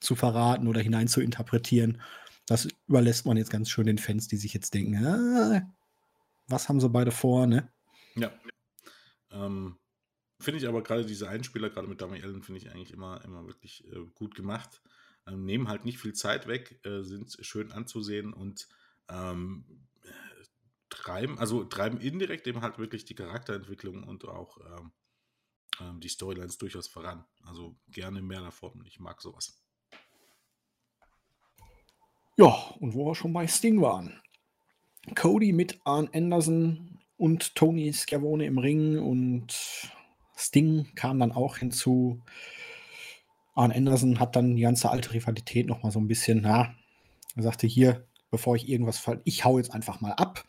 [0.00, 2.00] zu verraten oder hinein zu interpretieren.
[2.46, 5.62] Das überlässt man jetzt ganz schön den Fans, die sich jetzt denken, ah,
[6.46, 7.68] was haben sie beide vor, ne?
[8.14, 8.32] Ja.
[9.32, 9.76] Ähm,
[10.40, 13.46] finde ich aber gerade diese Einspieler, gerade mit Dummy Allen, finde ich eigentlich immer, immer
[13.46, 14.80] wirklich äh, gut gemacht.
[15.26, 18.68] Ähm, nehmen halt nicht viel Zeit weg, äh, sind schön anzusehen und
[19.08, 19.64] ähm,
[20.88, 21.38] treiben.
[21.38, 24.92] Also treiben indirekt eben halt wirklich die Charakterentwicklung und auch ähm,
[25.80, 27.24] ähm, die Storylines durchaus voran.
[27.44, 28.84] Also gerne mehr davon.
[28.86, 29.60] Ich mag sowas.
[32.36, 34.20] Ja, und wo wir schon bei Sting waren.
[35.14, 39.90] Cody mit Arn Anderson und Tony Schiavone im Ring und
[40.36, 42.22] Sting kam dann auch hinzu.
[43.54, 46.74] Arn Anderson hat dann die ganze alte Rivalität noch mal so ein bisschen, na,
[47.36, 48.06] er sagte hier,
[48.36, 50.44] bevor ich irgendwas fall, ich hau jetzt einfach mal ab.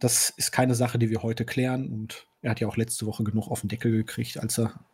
[0.00, 3.22] Das ist keine Sache, die wir heute klären und er hat ja auch letzte Woche
[3.22, 4.84] genug auf den Deckel gekriegt, als er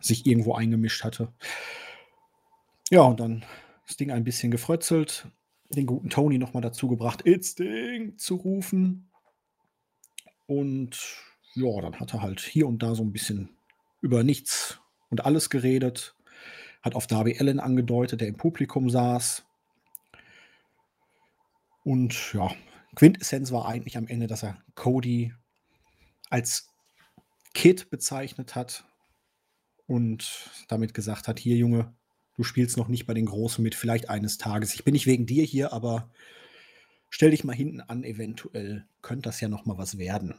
[0.00, 1.30] sich irgendwo eingemischt hatte.
[2.88, 3.44] Ja, und dann
[3.86, 5.28] das Ding ein bisschen gefrötzelt,
[5.68, 9.10] den guten Tony nochmal dazu gebracht, It's Ding zu rufen.
[10.46, 10.98] Und
[11.54, 13.50] ja, dann hat er halt hier und da so ein bisschen
[14.00, 16.16] über nichts und alles geredet.
[16.80, 19.44] Hat auf Darby Allen angedeutet, der im Publikum saß.
[21.88, 22.54] Und ja,
[22.96, 25.32] Quintessenz war eigentlich am Ende, dass er Cody
[26.28, 26.68] als
[27.54, 28.84] Kid bezeichnet hat
[29.86, 31.94] und damit gesagt hat, hier Junge,
[32.36, 34.74] du spielst noch nicht bei den Großen mit, vielleicht eines Tages.
[34.74, 36.10] Ich bin nicht wegen dir hier, aber
[37.08, 40.34] stell dich mal hinten an, eventuell könnte das ja noch mal was werden.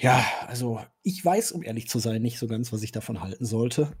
[0.00, 3.44] Ja, also ich weiß, um ehrlich zu sein, nicht so ganz, was ich davon halten
[3.44, 3.94] sollte.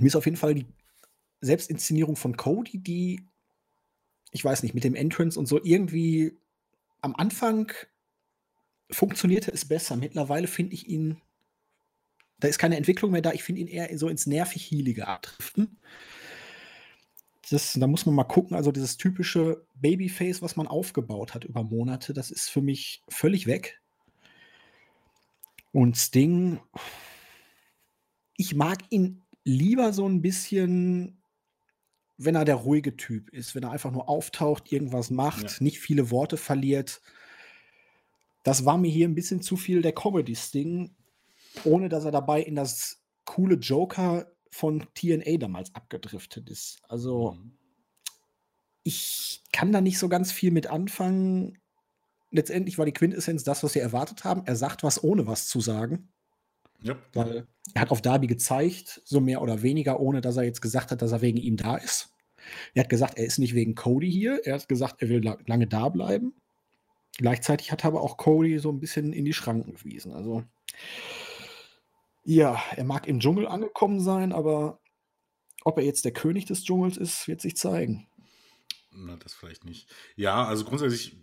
[0.00, 0.66] Mir ist auf jeden Fall die
[1.40, 3.28] Selbstinszenierung von Cody, die,
[4.36, 6.38] ich weiß nicht, mit dem Entrance und so irgendwie
[7.00, 7.72] am Anfang
[8.90, 9.96] funktionierte es besser.
[9.96, 11.20] Mittlerweile finde ich ihn
[12.38, 13.32] da ist keine Entwicklung mehr da.
[13.32, 15.78] Ich finde ihn eher so ins nervig-hielige abdriften.
[17.48, 18.56] Das, da muss man mal gucken.
[18.56, 23.46] Also, dieses typische Babyface, was man aufgebaut hat über Monate, das ist für mich völlig
[23.46, 23.80] weg.
[25.72, 26.60] Und Sting,
[28.36, 31.15] ich mag ihn lieber so ein bisschen,
[32.18, 35.56] wenn er der ruhige Typ ist, wenn er einfach nur auftaucht, irgendwas macht, ja.
[35.60, 37.00] nicht viele Worte verliert.
[38.42, 40.94] Das war mir hier ein bisschen zu viel der Comedy-Sting
[41.64, 46.80] ohne dass er dabei in das coole Joker von TNA damals abgedriftet ist.
[46.88, 47.58] Also, mhm.
[48.82, 51.58] ich kann da nicht so ganz viel mit anfangen.
[52.30, 54.42] Letztendlich war die Quintessenz das, was sie erwartet haben.
[54.46, 56.08] Er sagt was, ohne was zu sagen.
[56.82, 56.96] Ja.
[57.14, 60.90] Weil er hat auf Darby gezeigt, so mehr oder weniger, ohne dass er jetzt gesagt
[60.90, 62.10] hat, dass er wegen ihm da ist.
[62.74, 64.40] Er hat gesagt, er ist nicht wegen Cody hier.
[64.44, 66.34] Er hat gesagt, er will lange da bleiben.
[67.18, 70.12] Gleichzeitig hat er aber auch Cody so ein bisschen in die Schranken gewiesen.
[70.12, 70.44] Also,
[72.24, 74.80] ja, er mag im Dschungel angekommen sein, aber
[75.64, 78.06] ob er jetzt der König des Dschungels ist, wird sich zeigen.
[78.98, 79.94] Na, das vielleicht nicht.
[80.16, 81.16] Ja, also grundsätzlich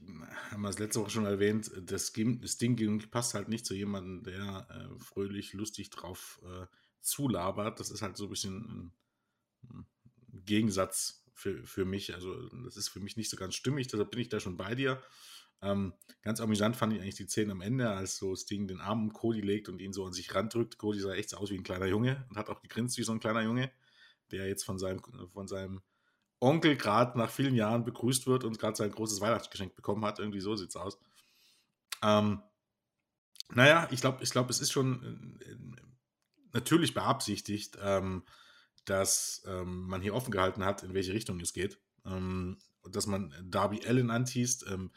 [0.51, 4.23] haben wir es letzte Woche schon erwähnt, das, das Ding passt halt nicht zu jemandem,
[4.23, 6.67] der äh, fröhlich, lustig drauf äh,
[7.01, 7.79] zulabert.
[7.79, 8.93] Das ist halt so ein bisschen
[9.63, 9.85] ein,
[10.45, 12.13] Gegensatz für, für mich.
[12.13, 14.75] Also, das ist für mich nicht so ganz stimmig, deshalb bin ich da schon bei
[14.75, 15.01] dir.
[15.61, 19.03] Ähm, ganz amüsant fand ich eigentlich die Szene am Ende, als so Sting den Arm
[19.03, 20.77] um Cody legt und ihn so an sich randrückt.
[20.77, 23.13] Cody sah echt so aus wie ein kleiner Junge und hat auch gegrinst wie so
[23.13, 23.71] ein kleiner Junge,
[24.31, 25.81] der jetzt von seinem, von seinem
[26.43, 30.19] Onkel gerade nach vielen Jahren begrüßt wird und gerade sein großes Weihnachtsgeschenk bekommen hat.
[30.19, 30.99] Irgendwie so sieht es aus.
[32.03, 32.41] Ähm,
[33.53, 35.55] naja, ich glaube, ich glaub, es ist schon äh,
[36.51, 38.23] natürlich beabsichtigt, ähm,
[38.85, 41.79] dass ähm, man hier offen gehalten hat, in welche Richtung es geht.
[42.05, 44.65] Ähm, dass man Darby Allen antießt.
[44.69, 44.91] Ähm,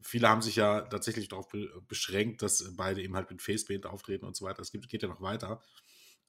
[0.00, 1.46] viele haben sich ja tatsächlich darauf
[1.86, 4.62] beschränkt, dass beide eben halt mit Faceband auftreten und so weiter.
[4.62, 5.62] Es geht ja noch weiter.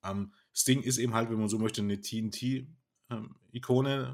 [0.03, 2.77] Ähm, Sting ist eben halt, wenn man so möchte, eine TNT-Ikone
[3.09, 3.35] ähm,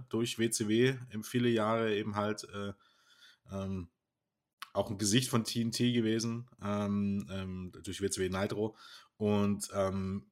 [0.10, 2.74] durch WCW, im viele Jahre eben halt äh,
[3.52, 3.90] ähm,
[4.74, 8.76] auch ein Gesicht von TNT gewesen, ähm, ähm, durch WCW Nitro.
[9.18, 10.26] Und ähm,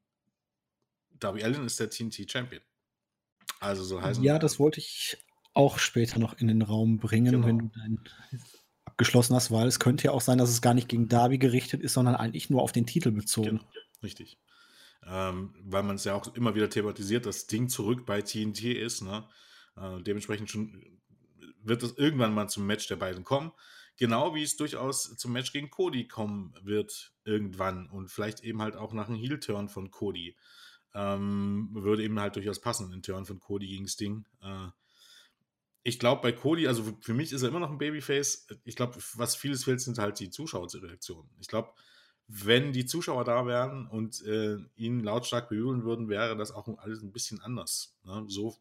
[1.20, 2.62] Darby Allen ist der TNT-Champion.
[3.60, 4.24] Also so heißen.
[4.24, 5.18] Ja, das wollte ich
[5.54, 7.48] auch später noch in den Raum bringen, genau.
[7.48, 8.00] wenn du dein
[8.86, 11.82] abgeschlossen hast, weil es könnte ja auch sein, dass es gar nicht gegen Darby gerichtet
[11.82, 13.58] ist, sondern eigentlich nur auf den Titel bezogen.
[13.58, 13.72] Genau,
[14.02, 14.40] richtig.
[15.06, 19.02] Ähm, weil man es ja auch immer wieder thematisiert, dass Ding zurück bei TNT ist.
[19.02, 19.28] Ne?
[19.76, 21.00] Äh, dementsprechend schon
[21.64, 23.52] wird es irgendwann mal zum Match der beiden kommen.
[23.98, 28.76] Genau wie es durchaus zum Match gegen Cody kommen wird irgendwann und vielleicht eben halt
[28.76, 30.36] auch nach einem Heel-Turn von Cody.
[30.94, 34.26] Ähm, würde eben halt durchaus passen, ein Turn von Cody gegen Sting.
[34.42, 34.68] Äh,
[35.84, 38.48] ich glaube, bei Cody, also für mich ist er immer noch ein Babyface.
[38.66, 41.30] Ich glaube, was vieles fehlt, sind halt die Zuschauerreaktionen.
[41.40, 41.74] Ich glaube,
[42.34, 47.02] wenn die Zuschauer da wären und äh, ihn lautstark bejubeln würden, wäre das auch alles
[47.02, 47.98] ein bisschen anders.
[48.06, 48.24] Ne?
[48.28, 48.58] So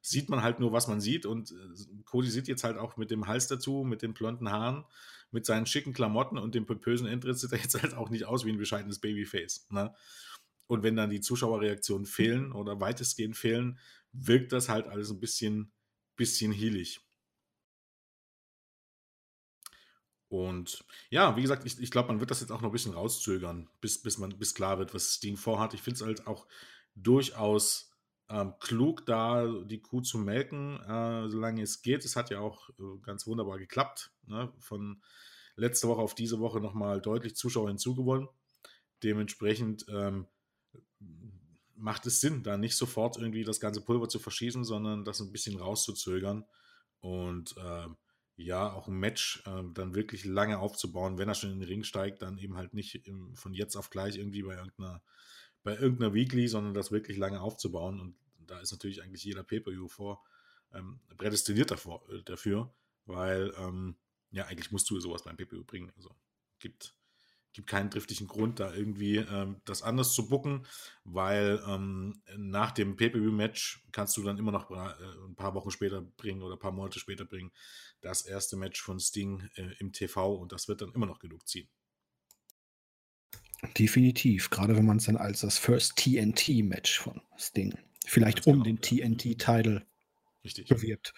[0.00, 1.24] sieht man halt nur, was man sieht.
[1.24, 4.84] Und äh, Cody sieht jetzt halt auch mit dem Hals dazu, mit den blonden Haaren,
[5.30, 8.44] mit seinen schicken Klamotten und dem pompösen Entritt sieht er jetzt halt auch nicht aus
[8.44, 9.68] wie ein bescheidenes Babyface.
[9.70, 9.94] Ne?
[10.66, 13.78] Und wenn dann die Zuschauerreaktionen fehlen oder weitestgehend fehlen,
[14.12, 15.70] wirkt das halt alles ein bisschen
[16.16, 17.00] bisschen hielig.
[20.32, 22.94] Und ja, wie gesagt, ich, ich glaube, man wird das jetzt auch noch ein bisschen
[22.94, 25.74] rauszögern, bis, bis, man, bis klar wird, was Sting vorhat.
[25.74, 26.46] Ich finde es halt auch
[26.94, 27.90] durchaus
[28.30, 32.06] ähm, klug, da die Kuh zu melken, äh, solange es geht.
[32.06, 34.10] Es hat ja auch äh, ganz wunderbar geklappt.
[34.24, 34.50] Ne?
[34.58, 35.02] Von
[35.56, 38.26] letzter Woche auf diese Woche nochmal deutlich Zuschauer hinzugewonnen.
[39.02, 40.28] Dementsprechend ähm,
[41.76, 45.30] macht es Sinn, da nicht sofort irgendwie das ganze Pulver zu verschießen, sondern das ein
[45.30, 46.46] bisschen rauszuzögern.
[47.00, 47.88] Und äh,
[48.44, 51.84] ja, auch ein Match äh, dann wirklich lange aufzubauen, wenn er schon in den Ring
[51.84, 55.02] steigt, dann eben halt nicht im, von jetzt auf gleich irgendwie bei irgendeiner,
[55.62, 58.00] bei irgendeiner Weekly, sondern das wirklich lange aufzubauen.
[58.00, 60.22] Und da ist natürlich eigentlich jeder Pay-Per-View vor
[60.72, 62.74] ähm, prädestiniert davor, äh, dafür,
[63.06, 63.96] weil ähm,
[64.30, 65.92] ja, eigentlich musst du sowas beim Pay-Per-View bringen.
[65.96, 66.14] Also
[66.58, 66.94] gibt
[67.52, 70.66] gibt keinen triftigen Grund, da irgendwie ähm, das anders zu bucken,
[71.04, 74.94] weil ähm, nach dem Pay-Per-View-Match kannst du dann immer noch äh,
[75.28, 77.52] ein paar Wochen später bringen oder ein paar Monate später bringen
[78.02, 81.48] das erste Match von Sting äh, im TV und das wird dann immer noch genug
[81.48, 81.68] ziehen.
[83.78, 88.64] Definitiv, gerade wenn man es dann als das First TNT-Match von Sting vielleicht um genau,
[88.64, 89.08] den ja.
[89.08, 89.86] TNT-Title
[90.68, 91.14] bewirbt.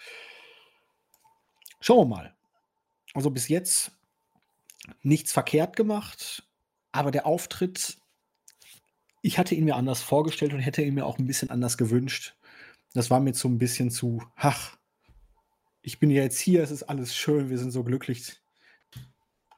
[1.79, 2.37] Schauen wir mal.
[3.15, 3.94] Also bis jetzt
[5.01, 6.43] nichts verkehrt gemacht,
[6.91, 7.97] aber der Auftritt,
[9.21, 12.35] ich hatte ihn mir anders vorgestellt und hätte ihn mir auch ein bisschen anders gewünscht.
[12.93, 14.77] Das war mir so ein bisschen zu, ach,
[15.81, 18.41] ich bin ja jetzt hier, es ist alles schön, wir sind so glücklich.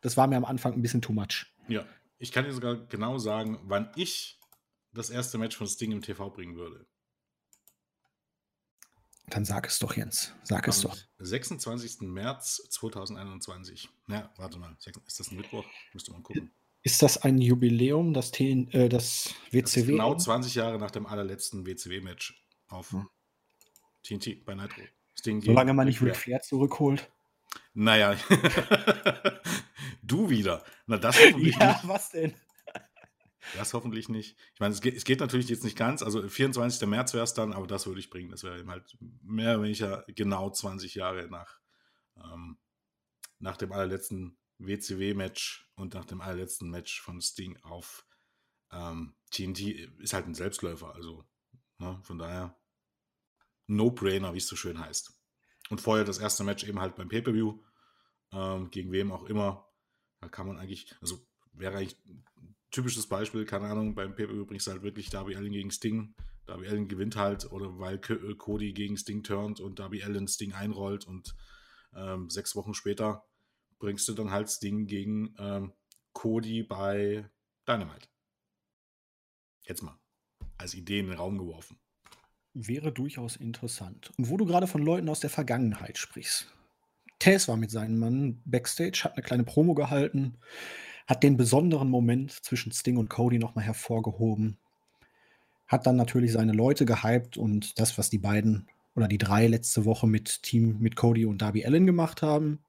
[0.01, 1.45] Das war mir am Anfang ein bisschen too much.
[1.67, 1.85] Ja,
[2.17, 4.39] ich kann dir sogar genau sagen, wann ich
[4.93, 6.85] das erste Match von Sting im TV bringen würde.
[9.29, 10.33] Dann sag es doch, Jens.
[10.43, 10.95] Sag es doch.
[11.19, 12.01] 26.
[12.01, 13.89] März 2021.
[14.07, 14.75] Ja, warte mal.
[15.05, 15.65] Ist das ein Mittwoch?
[15.93, 16.51] Müsste man gucken.
[16.81, 19.61] Ist das ein Jubiläum, das, TN, äh, das WCW?
[19.61, 23.09] Das genau 20 Jahre nach dem allerletzten WCW-Match auf hm.
[24.03, 24.81] TNT bei Nitro.
[25.41, 27.11] Solange man nicht Ric Flair zurückholt.
[27.73, 28.15] Naja.
[30.03, 30.63] du wieder.
[30.85, 31.87] Na, das hoffentlich ja, nicht.
[31.87, 32.33] was denn?
[33.55, 34.37] Das hoffentlich nicht.
[34.53, 36.03] Ich meine, es geht, es geht, natürlich jetzt nicht ganz.
[36.03, 36.87] Also 24.
[36.87, 38.31] März wäre es dann, aber das würde ich bringen.
[38.31, 41.59] Das wäre eben halt mehr oder weniger genau 20 Jahre nach,
[42.17, 42.57] ähm,
[43.39, 48.05] nach dem allerletzten WCW-Match und nach dem allerletzten Match von Sting auf
[48.71, 49.59] ähm, TNT.
[49.99, 50.93] Ist halt ein Selbstläufer.
[50.93, 51.25] Also
[51.77, 52.59] ne, von daher
[53.67, 55.13] No-Brainer, wie es so schön heißt.
[55.69, 57.61] Und vorher das erste Match eben halt beim Pay-Per-View.
[58.31, 59.69] Ähm, gegen wem auch immer.
[60.19, 61.25] Da kann man eigentlich, also
[61.57, 61.97] wäre eigentlich
[62.71, 66.15] typisches Beispiel, keine Ahnung, beim bringst du halt wirklich Darby Allen gegen Sting.
[66.45, 70.53] Darby Allen gewinnt halt, oder weil äh, Cody gegen Sting turnt und Darby Allen Sting
[70.53, 71.35] einrollt und
[71.95, 73.25] ähm, sechs Wochen später
[73.79, 75.73] bringst du dann halt Sting gegen ähm,
[76.13, 77.29] Cody bei
[77.67, 78.07] Dynamite.
[79.65, 79.97] Jetzt mal.
[80.57, 81.77] Als Idee in den Raum geworfen.
[82.53, 84.11] Wäre durchaus interessant.
[84.17, 86.51] Und wo du gerade von Leuten aus der Vergangenheit sprichst.
[87.19, 90.37] Tess war mit seinem Mann backstage, hat eine kleine Promo gehalten
[91.07, 94.57] hat den besonderen Moment zwischen Sting und Cody nochmal hervorgehoben.
[95.67, 99.85] Hat dann natürlich seine Leute gehypt und das, was die beiden oder die drei letzte
[99.85, 102.59] Woche mit Team mit Cody und Darby Allen gemacht haben.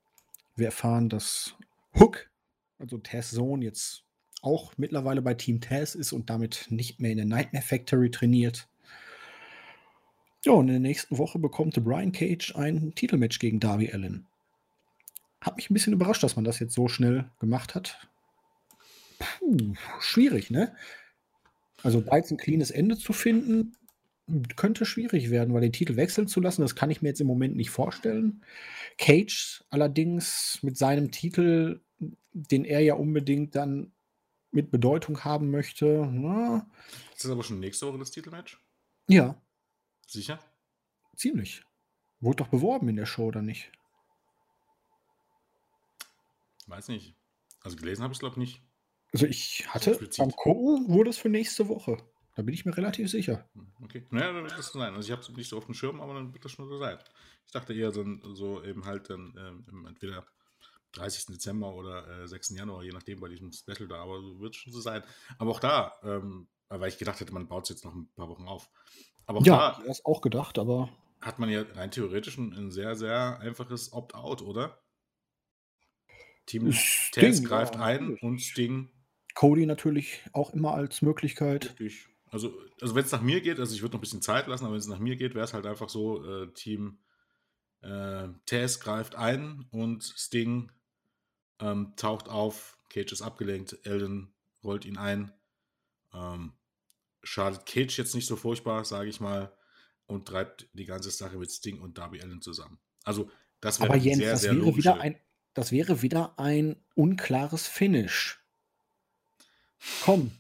[0.57, 1.57] Wir erfahren, dass
[1.99, 2.31] Hook,
[2.79, 4.05] also Tess Sohn, jetzt
[4.41, 8.69] auch mittlerweile bei Team Tess ist und damit nicht mehr in der Nightmare Factory trainiert.
[10.45, 14.27] Ja, und in der nächsten Woche bekommt Brian Cage ein Titelmatch gegen Darby Allen.
[15.41, 18.09] Hat mich ein bisschen überrascht, dass man das jetzt so schnell gemacht hat.
[19.19, 20.77] Puh, schwierig, ne?
[21.83, 23.77] Also da jetzt ein cleanes Ende zu finden,
[24.57, 27.27] könnte schwierig werden, weil den Titel wechseln zu lassen, das kann ich mir jetzt im
[27.27, 28.45] Moment nicht vorstellen.
[28.99, 31.81] Cage allerdings mit seinem Titel,
[32.33, 33.93] den er ja unbedingt dann
[34.51, 36.09] mit Bedeutung haben möchte.
[36.13, 36.67] Na,
[37.15, 38.61] ist das aber schon nächste Woche das Titelmatch?
[39.09, 39.41] Ja.
[40.07, 40.39] Sicher?
[41.17, 41.65] Ziemlich.
[42.21, 43.71] Wurde doch beworben in der Show, oder nicht?
[46.67, 47.15] Weiß nicht.
[47.63, 48.63] Also gelesen habe ich es, glaube ich, nicht.
[49.13, 51.97] Also ich hatte beim Gucken wurde es für nächste Woche.
[52.37, 53.49] Da bin ich mir relativ sicher.
[53.55, 54.07] Hm, okay.
[54.11, 54.95] Naja, dann wird das so sein.
[54.95, 56.79] Also ich habe es nicht so auf dem Schirm, aber dann wird das schon so
[56.79, 56.99] sein.
[57.47, 59.35] Ich dachte eher so, so eben halt dann
[59.69, 60.25] ähm, entweder
[60.93, 61.27] 30.
[61.27, 62.51] Dezember oder äh, 6.
[62.51, 65.03] Januar, je nachdem bei diesem Special da, aber so wird es schon so sein.
[65.39, 68.29] Aber auch da, ähm, weil ich gedacht hätte, man baut es jetzt noch ein paar
[68.29, 68.71] Wochen auf.
[69.27, 70.91] Aber auch ja, da ist auch gedacht, aber.
[71.21, 74.81] Hat man ja rein theoretisch ein, ein sehr, sehr einfaches Opt-out, oder?
[76.47, 76.73] Team
[77.13, 78.91] Tess greift ja, ein und Sting
[79.39, 81.71] Cody natürlich auch immer als Möglichkeit.
[81.71, 82.09] Richtig.
[82.29, 84.65] Also, also wenn es nach mir geht, also ich würde noch ein bisschen Zeit lassen,
[84.65, 86.99] aber wenn es nach mir geht, wäre es halt einfach so, äh, Team
[87.83, 90.73] äh, Tess greift ein und Sting
[91.61, 95.33] ähm, taucht auf, Cage ist abgelenkt, Elden rollt ihn ein.
[96.13, 96.55] Ähm,
[97.23, 99.53] schadet Cage jetzt nicht so furchtbar, sage ich mal,
[100.07, 102.81] und treibt die ganze Sache mit Sting und Darby Allen zusammen.
[103.05, 105.17] Also das wäre sehr, das sehr wäre wieder ein
[105.55, 108.41] das wäre wieder ein unklares Finish.
[110.03, 110.33] Komm,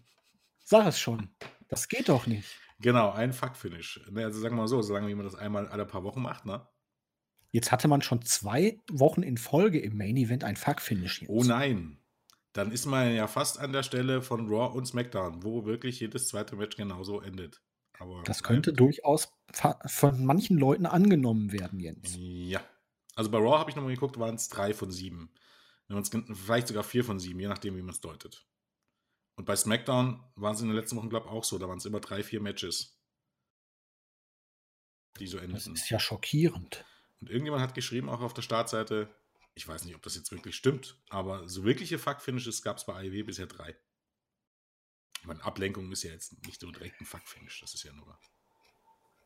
[0.64, 1.28] sag es schon.
[1.68, 2.48] Das geht doch nicht.
[2.80, 4.00] Genau, ein Fuck-Finish.
[4.10, 6.66] Ne, also sagen wir mal so, solange man das einmal alle paar Wochen macht, ne?
[7.50, 11.24] Jetzt hatte man schon zwei Wochen in Folge im Main Event ein Fuck-Finish.
[11.28, 11.98] Oh nein.
[12.52, 16.28] Dann ist man ja fast an der Stelle von Raw und SmackDown, wo wirklich jedes
[16.28, 17.62] zweite Match genauso endet.
[17.98, 18.76] Aber das könnte nein.
[18.76, 19.32] durchaus
[19.86, 22.14] von manchen Leuten angenommen werden, Jens.
[22.16, 22.60] Ja.
[23.16, 25.32] Also bei Raw habe ich nochmal geguckt, waren es drei von sieben.
[26.32, 28.46] Vielleicht sogar vier von sieben, je nachdem, wie man es deutet.
[29.38, 31.58] Und bei SmackDown waren es in den letzten Wochen, glaube ich, auch so.
[31.58, 33.00] Da waren es immer drei, vier Matches,
[35.20, 35.54] die so enden.
[35.54, 36.84] Das ist ja schockierend.
[37.20, 39.14] Und irgendjemand hat geschrieben, auch auf der Startseite,
[39.54, 42.94] ich weiß nicht, ob das jetzt wirklich stimmt, aber so wirkliche Fuck-Finishes gab es bei
[42.94, 43.76] AEW bisher drei.
[45.20, 48.18] Ich meine, Ablenkung ist ja jetzt nicht so direkt ein Fuck-Finish, das ist ja nur.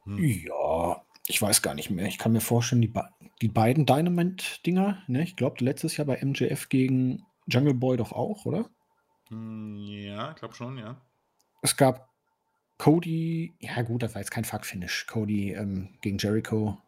[0.04, 0.18] Hm.
[0.22, 2.06] Ja, ich weiß gar nicht mehr.
[2.06, 2.92] Ich kann mir vorstellen, die,
[3.40, 5.22] die beiden Dynamite-Dinger, ne?
[5.22, 8.68] ich glaube, letztes Jahr bei MJF gegen Jungle Boy doch auch, oder?
[9.32, 11.00] Hm, ja, ich glaube schon, ja.
[11.62, 12.10] Es gab
[12.76, 15.06] Cody, ja gut, das war jetzt kein Fuck-Finish.
[15.06, 16.78] Cody ähm, gegen Jericho.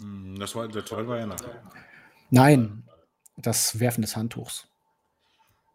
[0.00, 1.62] Hm, das war, der Toll war ja nachher.
[2.30, 2.84] Nein,
[3.36, 4.66] das Werfen des Handtuchs.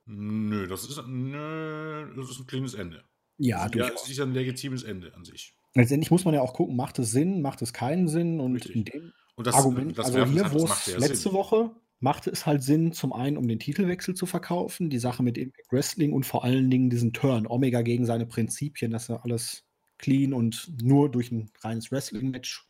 [0.06, 3.04] Nö, das ist, nö, das ist ein cleanes Ende.
[3.38, 5.54] Ja, das ist, ja, ist ein legitimes Ende an sich.
[5.76, 8.76] Letztendlich muss man ja auch gucken, macht es Sinn, macht es keinen Sinn und Richtig.
[8.76, 11.34] in dem und das, Argument, das also hier, wo es letzte Sinn.
[11.34, 15.38] Woche machte es halt Sinn, zum einen, um den Titelwechsel zu verkaufen, die Sache mit
[15.38, 19.66] Impact Wrestling und vor allen Dingen diesen Turn, Omega gegen seine Prinzipien, dass er alles
[19.98, 22.66] clean und nur durch ein reines Wrestling-Match.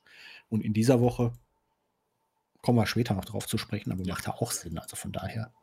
[0.50, 1.34] Und in dieser Woche
[2.62, 4.14] kommen wir später noch drauf zu sprechen, aber ja.
[4.14, 5.54] macht er auch Sinn, also von daher.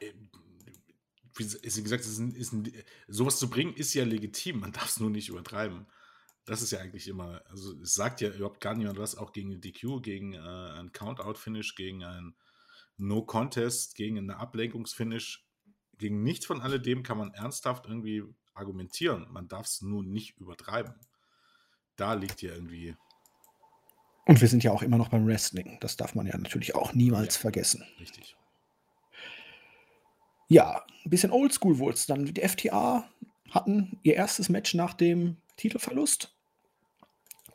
[0.00, 0.12] Äh,
[1.36, 1.44] wie
[1.82, 2.70] gesagt, ist ein, ist ein,
[3.08, 5.86] sowas zu bringen ist ja legitim, man darf es nur nicht übertreiben.
[6.46, 9.60] Das ist ja eigentlich immer, also es sagt ja überhaupt gar niemand was, auch gegen
[9.60, 12.34] DQ, gegen äh, ein Count-Out-Finish, gegen ein
[12.96, 15.46] No-Contest, gegen eine Ablenkungsfinish.
[15.98, 18.24] Gegen nichts von alledem kann man ernsthaft irgendwie
[18.54, 19.26] argumentieren.
[19.30, 20.94] Man darf es nur nicht übertreiben.
[21.96, 22.96] Da liegt ja irgendwie.
[24.26, 25.78] Und wir sind ja auch immer noch beim Wrestling.
[25.80, 27.84] Das darf man ja natürlich auch niemals ja, vergessen.
[27.98, 28.36] Richtig.
[30.48, 32.24] Ja, ein bisschen oldschool wurde es dann.
[32.24, 33.08] Die FTA
[33.50, 36.34] hatten ihr erstes Match nach dem Titelverlust.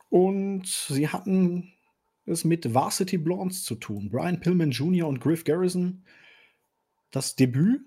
[0.10, 1.74] Und sie hatten
[2.26, 4.10] es mit Varsity Blondes zu tun.
[4.10, 5.08] Brian Pillman Jr.
[5.08, 6.04] und Griff Garrison.
[7.12, 7.82] Das Debüt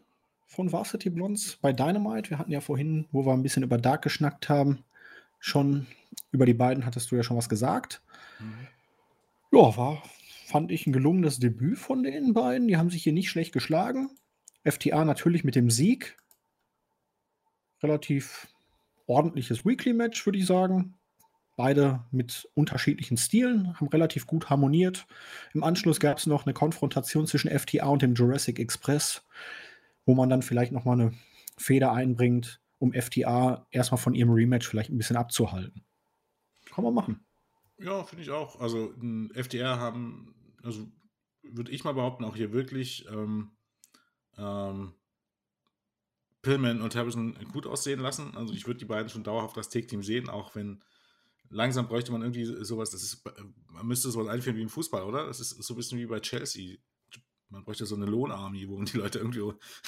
[0.47, 2.31] von Varsity Blondes bei Dynamite.
[2.31, 4.85] Wir hatten ja vorhin, wo wir ein bisschen über Dark geschnackt haben,
[5.39, 5.87] schon
[6.33, 8.03] über die beiden hattest du ja schon was gesagt.
[8.41, 8.67] Mhm.
[9.53, 10.03] Ja, war,
[10.47, 12.69] fand ich ein gelungenes Debüt von den beiden.
[12.69, 14.11] Die haben sich hier nicht schlecht geschlagen.
[14.65, 16.17] FTA natürlich mit dem Sieg.
[17.83, 18.49] Relativ
[19.09, 20.95] ordentliches Weekly-Match, würde ich sagen.
[21.57, 25.09] Beide mit unterschiedlichen Stilen, haben relativ gut harmoniert.
[25.55, 29.25] Im Anschluss gab es noch eine Konfrontation zwischen FTA und dem Jurassic Express,
[30.07, 31.13] wo man dann vielleicht nochmal eine
[31.57, 35.85] Feder einbringt, um FTA erstmal von ihrem Rematch vielleicht ein bisschen abzuhalten.
[36.73, 37.27] Kann man machen.
[37.79, 38.61] Ja, finde ich auch.
[38.61, 38.95] Also
[39.35, 40.87] FDR haben, also
[41.43, 43.51] würde ich mal behaupten, auch hier wirklich ähm,
[44.37, 44.93] ähm,
[46.43, 48.37] Pillman und Harrison gut aussehen lassen.
[48.37, 50.83] Also ich würde die beiden schon dauerhaft als Take-Team sehen, auch wenn
[51.51, 53.25] langsam bräuchte man irgendwie sowas, das ist,
[53.73, 55.27] man müsste sowas einführen wie im Fußball, oder?
[55.27, 56.79] Das ist so ein bisschen wie bei Chelsea.
[57.51, 59.43] Man bräuchte so eine Lohnarmee, wo man die Leute irgendwie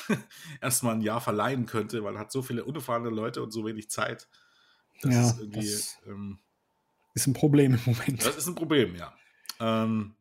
[0.61, 3.91] erstmal ein Jahr verleihen könnte, weil man hat so viele unerfahrene Leute und so wenig
[3.91, 4.29] Zeit.
[5.03, 5.71] Das ja, ist irgendwie.
[5.71, 6.39] Das ähm,
[7.15, 8.25] ist ein Problem im Moment.
[8.25, 9.15] Das ist ein Problem, ja.
[9.59, 10.15] Ähm,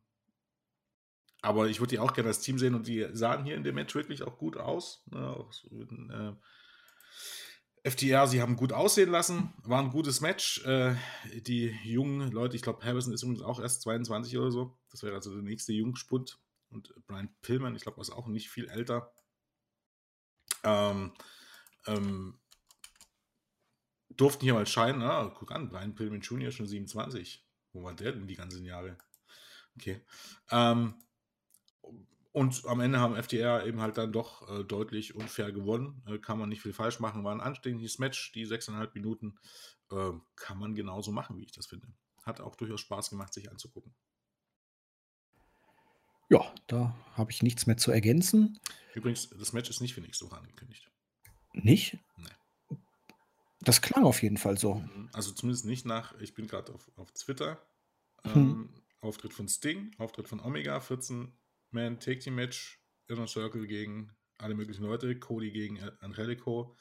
[1.42, 3.76] aber ich würde die auch gerne als Team sehen und die sahen hier in dem
[3.76, 5.04] Match wirklich auch gut aus.
[5.08, 5.20] Ne?
[5.20, 6.34] Auch so äh,
[7.90, 10.64] FTR, sie haben gut aussehen lassen, war ein gutes Match.
[10.66, 10.96] Äh,
[11.42, 14.78] die jungen Leute, ich glaube, Harrison ist übrigens auch erst 22 oder so.
[14.92, 16.40] Das wäre also der nächste Jungspund.
[16.70, 19.12] Und Brian Pillman, ich glaube, ist auch nicht viel älter.
[20.64, 21.14] Ähm,
[21.88, 22.38] ähm,
[24.10, 25.02] durften hier mal scheinen.
[25.02, 26.52] Ah, guck an, Brian Pillman Jr.
[26.52, 27.46] schon 27.
[27.72, 28.98] Wo war der denn die ganzen Jahre?
[29.78, 30.02] Okay.
[30.52, 30.96] Ähm,
[32.32, 36.04] und am Ende haben FDR eben halt dann doch äh, deutlich unfair gewonnen.
[36.08, 37.24] Äh, kann man nicht viel falsch machen.
[37.24, 39.40] War ein anständiges Match, die sechseinhalb Minuten.
[39.92, 41.88] Äh, kann man genauso machen, wie ich das finde.
[42.24, 43.96] Hat auch durchaus Spaß gemacht, sich anzugucken.
[46.30, 48.60] Ja, da habe ich nichts mehr zu ergänzen.
[48.94, 50.92] Übrigens, das Match ist nicht für nächste Woche angekündigt.
[51.54, 51.98] Nicht?
[52.18, 52.78] Nee.
[53.62, 54.76] Das klang auf jeden Fall so.
[54.76, 55.10] Mhm.
[55.14, 57.60] Also zumindest nicht nach, ich bin gerade auf, auf Twitter.
[58.24, 58.32] Hm.
[58.36, 58.74] Ähm, hm.
[59.02, 61.34] Auftritt von Sting, Auftritt von Omega, 14
[61.72, 66.78] man Take Team Match, Inner Circle gegen alle möglichen Leute, Cody gegen Angelico,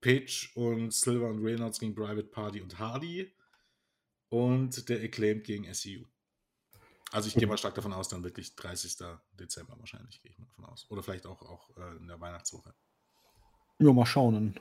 [0.00, 3.34] Page und Silver und Reynolds gegen Private Party und Hardy
[4.28, 6.04] und der Acclaimed gegen SEU.
[7.12, 8.96] Also ich gehe mal stark davon aus, dann wirklich 30.
[9.32, 10.90] Dezember wahrscheinlich, gehe ich mal davon aus.
[10.90, 12.74] Oder vielleicht auch, auch äh, in der Weihnachtswoche.
[13.78, 14.58] Ja, mal schauen.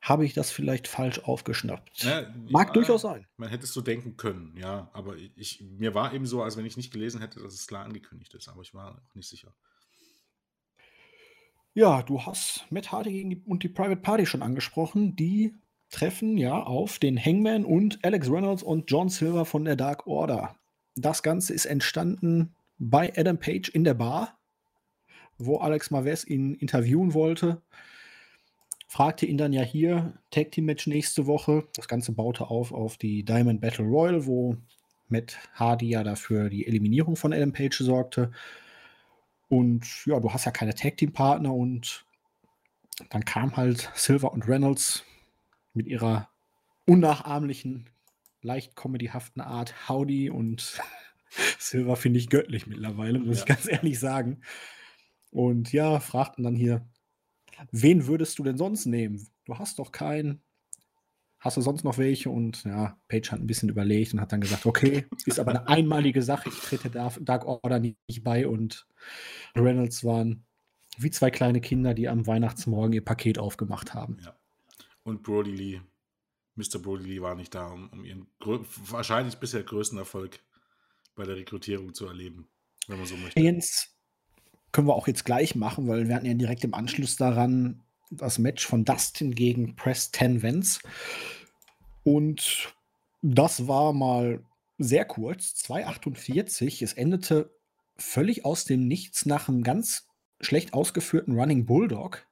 [0.00, 2.04] Habe ich das vielleicht falsch aufgeschnappt.
[2.04, 3.26] Ja, Mag ja, durchaus sein.
[3.36, 4.90] Man hätte es so denken können, ja.
[4.92, 7.84] Aber ich, mir war eben so, als wenn ich nicht gelesen hätte, dass es klar
[7.84, 8.48] angekündigt ist.
[8.48, 9.54] Aber ich war auch nicht sicher.
[11.74, 15.16] Ja, du hast Matt Hardy gegen die, und die Private Party schon angesprochen.
[15.16, 15.54] Die
[15.90, 20.56] treffen ja auf den Hangman und Alex Reynolds und John Silver von der Dark Order.
[20.94, 24.38] Das Ganze ist entstanden bei Adam Page in der Bar,
[25.38, 27.62] wo Alex Maves ihn interviewen wollte.
[28.96, 31.68] Fragte ihn dann ja hier, Tag Team Match nächste Woche.
[31.74, 34.56] Das Ganze baute auf auf die Diamond Battle Royal, wo
[35.10, 38.32] Matt Hardy ja dafür die Eliminierung von Adam Page sorgte.
[39.50, 42.06] Und ja, du hast ja keine Tag Team Partner und
[43.10, 45.04] dann kam halt Silver und Reynolds
[45.74, 46.30] mit ihrer
[46.86, 47.90] unnachahmlichen,
[48.40, 50.80] leicht comedyhaften Art Howdy und
[51.58, 53.42] Silver finde ich göttlich mittlerweile, muss Ja.
[53.42, 54.40] ich ganz ehrlich sagen.
[55.32, 56.80] Und ja, fragten dann hier,
[57.70, 59.28] wen würdest du denn sonst nehmen?
[59.44, 60.42] Du hast doch keinen.
[61.38, 62.30] Hast du sonst noch welche?
[62.30, 65.68] Und ja, Page hat ein bisschen überlegt und hat dann gesagt, okay, ist aber eine
[65.68, 68.48] einmalige Sache, ich trete Dark Order nicht bei.
[68.48, 68.86] Und
[69.54, 70.44] Reynolds waren
[70.98, 74.18] wie zwei kleine Kinder, die am Weihnachtsmorgen ihr Paket aufgemacht haben.
[74.24, 74.36] Ja.
[75.02, 75.80] Und Brody Lee,
[76.56, 76.78] Mr.
[76.80, 80.40] Brody Lee war nicht da, um, um ihren wahrscheinlich bisher größten Erfolg
[81.14, 82.48] bei der Rekrutierung zu erleben,
[82.88, 83.40] wenn man so möchte.
[83.40, 83.95] Jens,
[84.72, 88.38] können wir auch jetzt gleich machen, weil wir hatten ja direkt im Anschluss daran das
[88.38, 90.80] Match von Dustin gegen Preston Vance.
[92.04, 92.74] Und
[93.22, 94.44] das war mal
[94.78, 96.82] sehr kurz, 2,48.
[96.84, 97.50] Es endete
[97.96, 100.06] völlig aus dem Nichts nach einem ganz
[100.40, 102.26] schlecht ausgeführten Running Bulldog.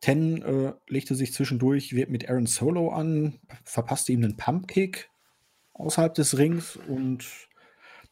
[0.00, 5.10] Ten äh, legte sich zwischendurch mit Aaron Solo an, verpasste ihm einen Pumpkick
[5.72, 7.26] außerhalb des Rings und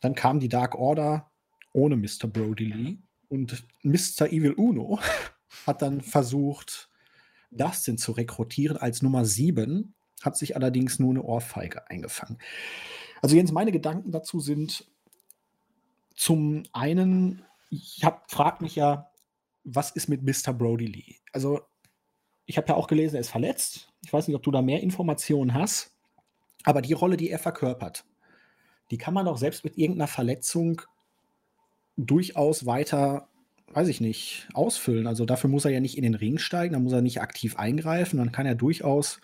[0.01, 1.31] dann kam die Dark Order
[1.73, 2.27] ohne Mr.
[2.27, 2.99] Brody Lee
[3.29, 4.27] und Mr.
[4.31, 4.99] Evil Uno
[5.67, 6.91] hat dann versucht,
[7.51, 12.39] Dustin zu rekrutieren als Nummer 7, hat sich allerdings nur eine Ohrfeige eingefangen.
[13.21, 14.87] Also Jens, meine Gedanken dazu sind
[16.15, 19.11] zum einen, ich hab, frag mich ja,
[19.65, 20.53] was ist mit Mr.
[20.53, 21.17] Brody Lee?
[21.33, 21.61] Also
[22.47, 23.93] ich habe ja auch gelesen, er ist verletzt.
[24.03, 25.97] Ich weiß nicht, ob du da mehr Informationen hast,
[26.65, 28.05] aber die Rolle, die er verkörpert,
[28.91, 30.83] die kann man doch selbst mit irgendeiner Verletzung
[31.97, 33.29] durchaus weiter,
[33.73, 35.07] weiß ich nicht, ausfüllen.
[35.07, 37.57] Also dafür muss er ja nicht in den Ring steigen, da muss er nicht aktiv
[37.57, 38.19] eingreifen.
[38.19, 39.21] Dann kann er durchaus,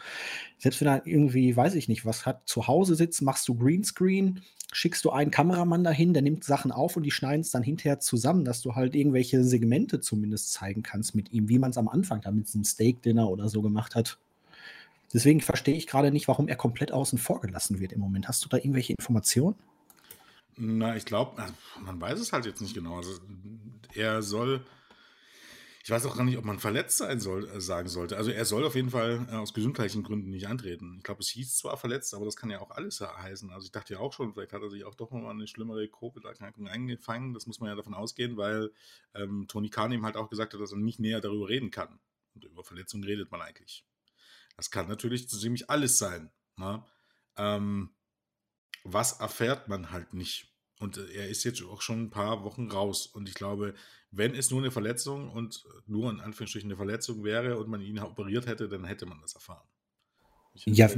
[0.59, 4.41] selbst wenn er irgendwie, weiß ich nicht, was hat, zu Hause sitzt, machst du Greenscreen,
[4.73, 8.01] schickst du einen Kameramann dahin, der nimmt Sachen auf und die schneiden es dann hinterher
[8.01, 11.89] zusammen, dass du halt irgendwelche Segmente zumindest zeigen kannst mit ihm, wie man es am
[11.89, 14.19] Anfang da mit diesem Steak-Dinner oder so gemacht hat.
[15.13, 18.29] Deswegen verstehe ich gerade nicht, warum er komplett außen vor gelassen wird im Moment.
[18.29, 19.57] Hast du da irgendwelche Informationen?
[20.59, 21.43] Na, ich glaube,
[21.81, 22.97] man weiß es halt jetzt nicht genau.
[22.97, 23.13] Also,
[23.95, 24.65] er soll,
[25.85, 28.17] ich weiß auch gar nicht, ob man verletzt sein soll, äh, sagen sollte.
[28.17, 30.97] Also er soll auf jeden Fall äh, aus gesundheitlichen Gründen nicht antreten.
[30.99, 33.51] Ich glaube, es hieß zwar verletzt, aber das kann ja auch alles heißen.
[33.51, 35.89] Also ich dachte ja auch schon, vielleicht hat er sich auch doch nochmal eine schlimmere
[35.89, 37.35] Covid-Erkrankung eingefangen.
[37.35, 38.73] Das muss man ja davon ausgehen, weil
[39.15, 41.99] ähm, Tony Khan ihm halt auch gesagt hat, dass er nicht näher darüber reden kann.
[42.35, 43.85] Und über Verletzungen redet man eigentlich.
[44.57, 46.31] Das kann natürlich ziemlich alles sein.
[46.57, 46.85] Ne?
[47.37, 47.91] Ähm,
[48.93, 50.53] was erfährt man halt nicht.
[50.81, 53.07] Und äh, er ist jetzt auch schon ein paar Wochen raus.
[53.07, 53.75] Und ich glaube,
[54.11, 57.99] wenn es nur eine Verletzung und nur in Anführungsstrichen eine Verletzung wäre und man ihn
[57.99, 59.67] operiert hätte, dann hätte man das erfahren.
[60.65, 60.91] Ja,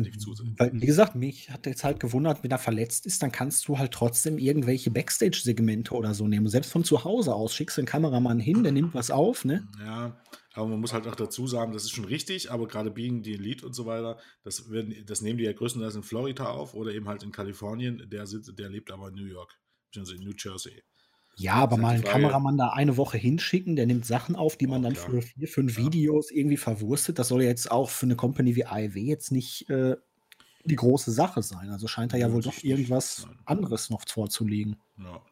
[0.57, 3.79] weil, wie gesagt, mich hat jetzt halt gewundert, wenn er verletzt ist, dann kannst du
[3.79, 6.49] halt trotzdem irgendwelche Backstage-Segmente oder so nehmen.
[6.49, 9.69] Selbst von zu Hause aus schickst du einen Kameramann hin, der nimmt was auf, ne?
[9.79, 10.19] Ja,
[10.53, 13.35] aber man muss halt auch dazu sagen, das ist schon richtig, aber gerade Being the
[13.35, 16.93] Elite und so weiter, das, werden, das nehmen die ja größtenteils in Florida auf oder
[16.93, 18.09] eben halt in Kalifornien.
[18.11, 20.83] Der, sitzt, der lebt aber in New York, beziehungsweise in New Jersey.
[21.41, 24.81] Ja, aber mal einen Kameramann da eine Woche hinschicken, der nimmt Sachen auf, die man
[24.81, 25.11] Oh, dann klar.
[25.11, 25.85] für vier, fünf Ja.
[25.87, 27.19] Videos irgendwie verwurstet.
[27.19, 29.97] Das soll ja jetzt auch für eine Company wie AEW jetzt nicht äh,
[30.65, 31.71] die große Sache sein.
[31.71, 33.39] Also scheint da ja Nö, wohl doch irgendwas Nein.
[33.47, 34.77] anderes noch vorzulegen.
[34.99, 35.23] Ja.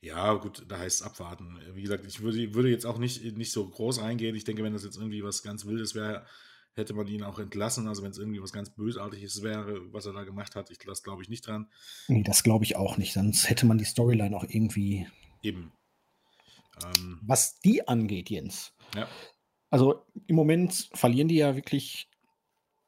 [0.00, 1.58] Ja, gut, da heißt es abwarten.
[1.74, 4.34] Wie gesagt, ich würde, würde jetzt auch nicht, nicht so groß reingehen.
[4.36, 6.26] Ich denke, wenn das jetzt irgendwie was ganz Wildes wäre,
[6.74, 7.86] hätte man ihn auch entlassen.
[7.88, 11.02] Also wenn es irgendwie was ganz Bösartiges wäre, was er da gemacht hat, ich das
[11.04, 11.68] glaube ich nicht dran.
[12.08, 13.12] Nee, das glaube ich auch nicht.
[13.14, 15.06] Sonst hätte man die Storyline auch irgendwie.
[15.44, 15.72] Eben.
[16.82, 18.74] Ähm, Was die angeht, Jens.
[18.94, 19.08] ja.
[19.70, 22.08] Also im Moment verlieren die ja wirklich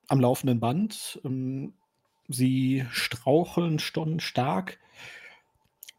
[0.09, 1.21] am laufenden Band.
[1.25, 1.75] Ähm,
[2.29, 4.79] Sie straucheln schon stark.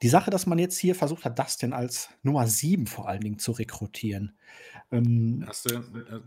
[0.02, 3.40] Die Sache, dass man jetzt hier versucht hat, Dustin als Nummer 7 vor allen Dingen
[3.40, 4.38] zu rekrutieren.
[4.92, 6.22] Ähm, Hast du, äh,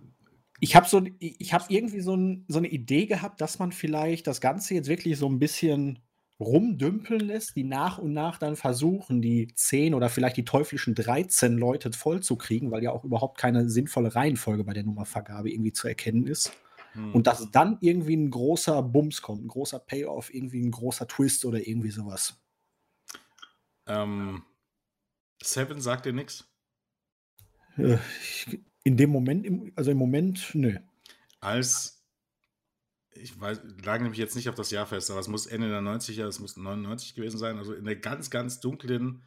[0.58, 4.26] ich habe so, ich habe irgendwie so, ein, so eine Idee gehabt, dass man vielleicht
[4.26, 6.00] das Ganze jetzt wirklich so ein bisschen
[6.40, 11.58] rumdümpeln lässt, die nach und nach dann versuchen, die 10 oder vielleicht die teuflischen 13
[11.58, 16.26] Leute vollzukriegen, weil ja auch überhaupt keine sinnvolle Reihenfolge bei der Nummervergabe irgendwie zu erkennen
[16.26, 16.52] ist.
[16.92, 17.14] Hm.
[17.14, 21.44] Und dass dann irgendwie ein großer Bums kommt, ein großer Payoff, irgendwie ein großer Twist
[21.44, 22.40] oder irgendwie sowas.
[23.86, 24.42] Ähm,
[25.42, 26.48] Seven sagt dir nichts?
[27.76, 27.98] Äh,
[28.82, 30.78] in dem Moment, also im Moment, nö.
[31.40, 31.99] Als
[33.22, 35.80] ich weiß, lag nämlich jetzt nicht auf das Jahr fest, aber es muss Ende der
[35.80, 39.22] 90er, es muss 99 gewesen sein, also in der ganz, ganz dunklen,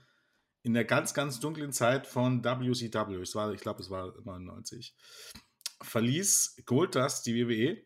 [0.61, 4.95] in der ganz, ganz dunklen Zeit von WCW, ich, ich glaube, es war 99,
[5.81, 7.83] verließ Goldust die WWE,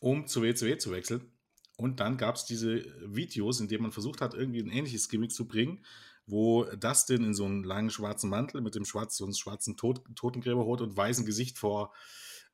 [0.00, 1.32] um zur WCW zu wechseln.
[1.76, 5.32] Und dann gab es diese Videos, in denen man versucht hat, irgendwie ein ähnliches Gimmick
[5.32, 5.84] zu bringen,
[6.26, 10.02] wo Dustin in so einem langen schwarzen Mantel mit dem schwarzen, so einem schwarzen Tot,
[10.16, 11.94] Totengräberhut und weißen Gesicht vor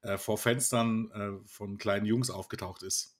[0.04, 3.16] äh, vor Fenstern äh, von kleinen Jungs aufgetaucht ist.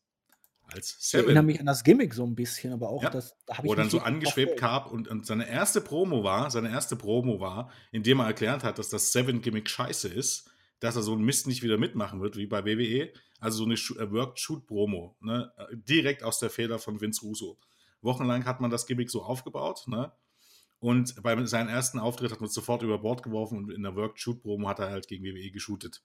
[0.67, 1.21] Als Seven.
[1.21, 3.11] Ich erinnere mich an das Gimmick so ein bisschen, aber auch ja.
[3.11, 6.97] das da Wo dann so angeschwebt kam und, und, seine erste Promo war, seine erste
[6.97, 11.25] Promo war, indem er erklärt hat, dass das Seven-Gimmick scheiße ist, dass er so einen
[11.25, 13.13] Mist nicht wieder mitmachen wird, wie bei WWE.
[13.41, 15.53] Also so eine äh, Work-Shoot-Promo, ne?
[15.57, 17.59] Äh, direkt aus der Feder von Vince Russo.
[18.01, 20.13] Wochenlang hat man das Gimmick so aufgebaut, ne?
[20.79, 23.97] Und bei seinem ersten Auftritt hat man es sofort über Bord geworfen und in der
[23.97, 26.03] Work-Shoot-Promo hat er halt gegen WWE geshootet.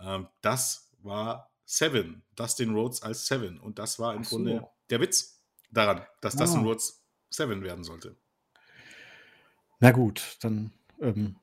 [0.00, 3.58] Ähm, das war Seven, Dustin Rhodes als Seven.
[3.58, 4.36] Und das war im so.
[4.36, 6.40] Grunde der Witz daran, dass ah.
[6.40, 8.16] Dustin Rhodes Seven werden sollte.
[9.80, 11.36] Na gut, dann ähm,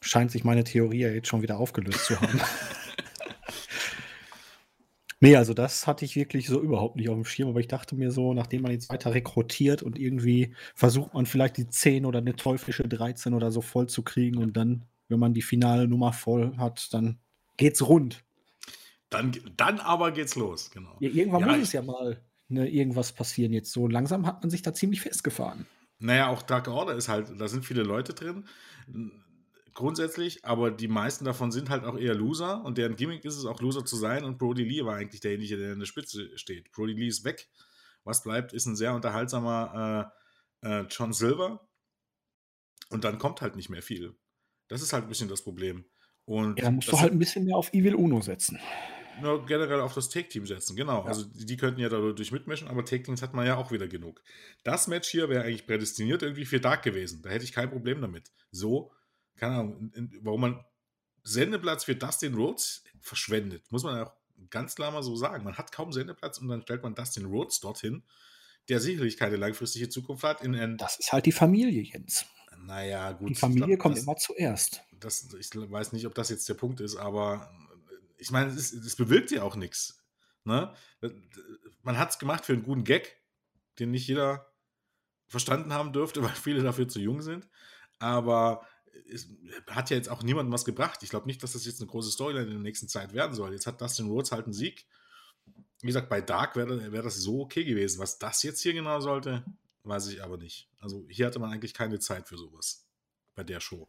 [0.00, 2.40] scheint sich meine Theorie ja jetzt schon wieder aufgelöst zu haben.
[5.20, 7.96] nee, also das hatte ich wirklich so überhaupt nicht auf dem Schirm, aber ich dachte
[7.96, 12.18] mir so, nachdem man jetzt weiter rekrutiert und irgendwie versucht man vielleicht die 10 oder
[12.18, 16.12] eine teuflische 13 oder so voll zu kriegen und dann wenn man die finale Nummer
[16.12, 17.18] voll hat, dann
[17.56, 18.24] geht's rund.
[19.10, 20.96] Dann, dann aber geht's los, genau.
[21.00, 23.72] Ja, irgendwann ja, muss es ja mal ne, irgendwas passieren jetzt.
[23.72, 25.66] So langsam hat man sich da ziemlich festgefahren.
[25.98, 28.48] Naja, auch Dark Order ist halt, da sind viele Leute drin,
[29.74, 33.44] grundsätzlich, aber die meisten davon sind halt auch eher Loser und deren Gimmick ist es
[33.44, 36.72] auch Loser zu sein und Brody Lee war eigentlich derjenige, der in der Spitze steht.
[36.72, 37.48] Brody Lee ist weg.
[38.04, 40.12] Was bleibt, ist ein sehr unterhaltsamer
[40.62, 41.68] äh, äh, John Silver
[42.88, 44.14] und dann kommt halt nicht mehr viel.
[44.70, 45.84] Das ist halt ein bisschen das Problem.
[46.24, 48.58] Und ja, dann musst du halt ein bisschen mehr auf Evil Uno setzen.
[49.20, 51.02] Ja, generell auf das Take-Team setzen, genau.
[51.02, 51.06] Ja.
[51.06, 54.22] Also die, die, könnten ja dadurch mitmischen, aber Take-Teams hat man ja auch wieder genug.
[54.62, 57.20] Das Match hier wäre eigentlich prädestiniert irgendwie für Dark gewesen.
[57.20, 58.30] Da hätte ich kein Problem damit.
[58.52, 58.92] So,
[59.36, 59.92] keine Ahnung,
[60.22, 60.64] warum man
[61.24, 64.14] Sendeplatz für Dustin Rhodes verschwendet, muss man ja auch
[64.50, 65.44] ganz klar mal so sagen.
[65.44, 68.04] Man hat kaum Sendeplatz und dann stellt man Dustin Rhodes dorthin,
[68.68, 70.42] der sicherlich keine langfristige Zukunft hat.
[70.42, 72.24] In, das ist halt die Familie, Jens.
[72.64, 73.30] Naja, gut.
[73.30, 74.82] Die Familie glaub, kommt das, immer zuerst.
[74.92, 77.50] Das, ich weiß nicht, ob das jetzt der Punkt ist, aber
[78.18, 80.02] ich meine, es, es bewirkt ja auch nichts.
[80.44, 80.72] Ne?
[81.82, 83.16] Man hat es gemacht für einen guten Gag,
[83.78, 84.52] den nicht jeder
[85.26, 87.48] verstanden haben dürfte, weil viele dafür zu jung sind.
[87.98, 88.66] Aber
[89.12, 89.28] es
[89.68, 91.02] hat ja jetzt auch niemandem was gebracht.
[91.02, 93.52] Ich glaube nicht, dass das jetzt eine große Storyline in der nächsten Zeit werden soll.
[93.52, 94.86] Jetzt hat Dustin Rhodes halt einen Sieg.
[95.80, 98.00] Wie gesagt, bei Dark wäre wär das so okay gewesen.
[98.00, 99.44] Was das jetzt hier genau sollte,
[99.84, 100.68] Weiß ich aber nicht.
[100.78, 102.86] Also hier hatte man eigentlich keine Zeit für sowas
[103.34, 103.88] bei der Show.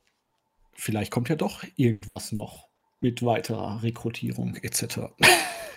[0.73, 2.69] Vielleicht kommt ja doch irgendwas noch
[3.01, 4.99] mit weiterer Rekrutierung etc.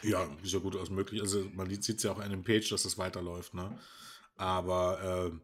[0.04, 1.22] Ja, ist ja gut als möglich.
[1.22, 3.54] Also man sieht es ja auch an dem Page, dass das weiterläuft.
[3.54, 3.78] Ne?
[4.36, 5.38] Aber äh,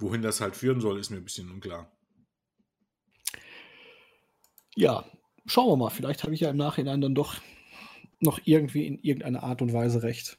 [0.00, 1.88] wohin das halt führen soll, ist mir ein bisschen unklar.
[4.74, 5.04] Ja,
[5.46, 5.90] schauen wir mal.
[5.90, 7.36] Vielleicht habe ich ja im Nachhinein dann doch
[8.18, 10.38] noch irgendwie in irgendeiner Art und Weise recht.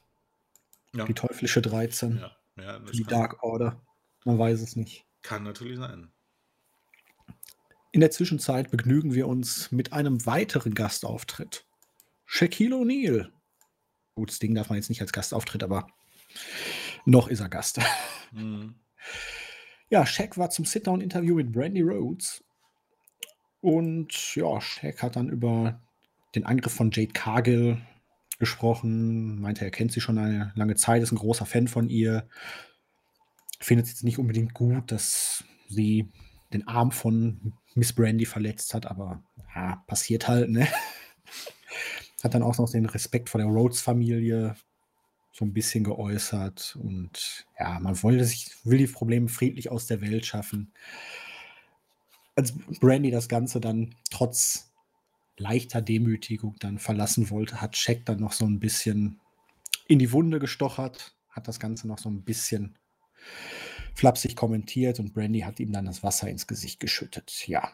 [0.94, 1.06] Ja.
[1.06, 2.18] Die teuflische 13.
[2.18, 2.36] Ja.
[2.62, 3.80] Ja, die Dark Order.
[4.24, 5.04] Man weiß es nicht.
[5.22, 6.12] Kann natürlich sein.
[7.90, 11.66] In der Zwischenzeit begnügen wir uns mit einem weiteren Gastauftritt.
[12.24, 13.30] Shaquille O'Neal.
[14.14, 15.88] Gut, das Ding darf man jetzt nicht als Gastauftritt, aber
[17.04, 17.80] noch ist er Gast.
[18.34, 18.76] Mhm.
[19.90, 22.42] Ja, Shaq war zum Sit-Down-Interview mit Brandy Rhodes.
[23.60, 25.82] Und ja, Shaq hat dann über
[26.34, 27.82] den Angriff von Jade Cargill
[28.42, 32.26] gesprochen, meinte, er kennt sie schon eine lange Zeit, ist ein großer Fan von ihr.
[33.60, 36.10] Findet es jetzt nicht unbedingt gut, dass sie
[36.52, 39.22] den Arm von Miss Brandy verletzt hat, aber
[39.54, 40.66] ja, passiert halt, ne?
[42.24, 44.56] Hat dann auch noch den Respekt vor der Rhodes-Familie
[45.30, 50.00] so ein bisschen geäußert und ja, man wollte sich, will die Probleme friedlich aus der
[50.00, 50.72] Welt schaffen.
[52.34, 54.71] Als Brandy das Ganze dann trotz
[55.36, 59.20] leichter Demütigung dann verlassen wollte, hat Shaq dann noch so ein bisschen
[59.88, 62.76] in die Wunde gestochert, hat das Ganze noch so ein bisschen
[63.94, 67.46] flapsig kommentiert und Brandy hat ihm dann das Wasser ins Gesicht geschüttet.
[67.46, 67.72] Ja.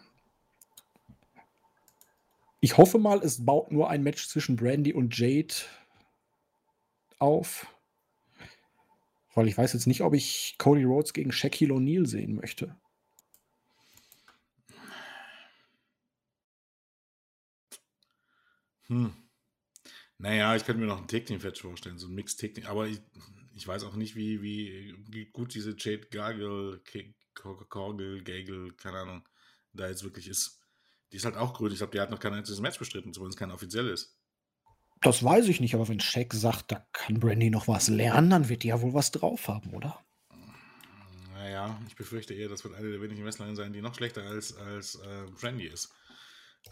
[2.61, 5.55] Ich hoffe mal, es baut nur ein Match zwischen Brandy und Jade
[7.19, 7.67] auf.
[9.35, 12.75] Weil ich weiß jetzt nicht, ob ich Cody Rhodes gegen Shaquille O'Neal sehen möchte.
[18.89, 19.13] Hm.
[20.19, 22.67] Naja, ich könnte mir noch ein Take-Team-Fetch vorstellen, so ein Mix-Take-Team.
[22.67, 23.01] Aber ich,
[23.55, 26.83] ich weiß auch nicht, wie, wie, wie gut diese Jade Gargle,
[27.35, 29.29] Korgel, Gagel, keine Ahnung,
[29.73, 30.61] da jetzt wirklich ist.
[31.13, 31.73] Die ist halt auch grün.
[31.73, 34.19] Ich glaube, die hat noch kein einziges Match bestritten, zumindest kein offizielles.
[35.01, 38.49] Das weiß ich nicht, aber wenn Shaq sagt, da kann Brandy noch was lernen, dann
[38.49, 40.05] wird die ja wohl was drauf haben, oder?
[41.33, 44.57] Naja, ich befürchte eher, das wird eine der wenigen Wrestlerinnen sein, die noch schlechter als,
[44.57, 45.95] als äh, Brandy ist.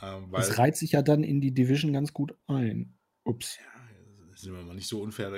[0.03, 2.99] Ähm, das reiht sich ja dann in die Division ganz gut ein.
[3.25, 3.59] Ups.
[3.59, 5.33] Ja, sind wir mal nicht so unfair.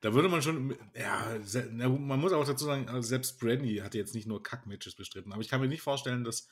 [0.00, 1.38] Da würde man schon, ja,
[1.72, 5.40] man muss auch dazu sagen, also selbst Brandy hat jetzt nicht nur Kack-Matches bestritten, aber
[5.40, 6.48] ich kann mir nicht vorstellen, dass,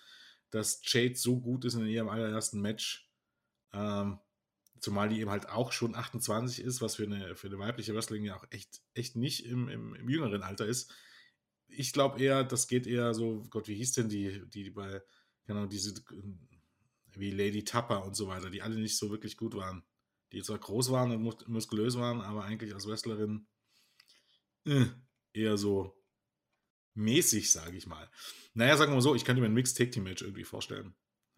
[0.51, 3.11] dass Jade so gut ist in ihrem allerersten Match,
[3.73, 4.19] ähm,
[4.81, 8.25] zumal die eben halt auch schon 28 ist, was für eine, für eine weibliche Wrestling
[8.25, 10.93] ja auch echt, echt nicht im, im, im jüngeren Alter ist.
[11.69, 15.03] Ich glaube eher, das geht eher so, Gott, wie hieß denn die, die bei,
[15.47, 15.95] genau, diese,
[17.19, 19.85] wie Lady Tapper und so weiter, die alle nicht so wirklich gut waren.
[20.33, 23.47] Die zwar groß waren und muskulös waren, aber eigentlich als Wrestlerin
[24.65, 24.87] äh,
[25.33, 25.97] eher so
[26.95, 28.11] mäßig, sage ich mal.
[28.55, 30.95] Naja, sagen wir mal so, ich könnte mir ein Mixed Take Team Match irgendwie vorstellen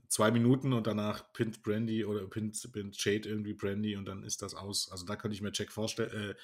[0.08, 4.42] zwei Minuten und danach pinnt Brandy oder pinnt, pinnt Jade irgendwie Brandy und dann ist
[4.42, 4.90] das aus.
[4.90, 6.34] Also da könnte ich mir Jack, vorstell, äh,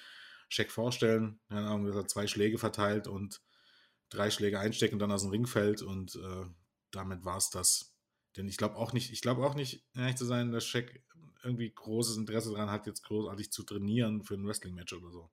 [0.50, 1.40] Jack vorstellen.
[1.48, 3.40] Keine Ahnung, dass er zwei Schläge verteilt und
[4.10, 6.44] drei Schläge einsteckt und dann aus dem Ring fällt und äh,
[6.90, 7.91] damit war es das.
[8.36, 11.02] Denn ich glaube auch nicht, ich glaube auch nicht, ehrlich zu sein, dass Shaq
[11.42, 15.30] irgendwie großes Interesse daran hat, jetzt großartig zu trainieren für ein Wrestling-Match oder so.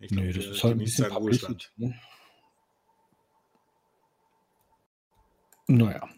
[0.00, 1.72] Ich glaub, nee, das ist halt ein bisschen Ruhestand.
[1.76, 1.94] Ne?
[5.66, 6.08] Naja.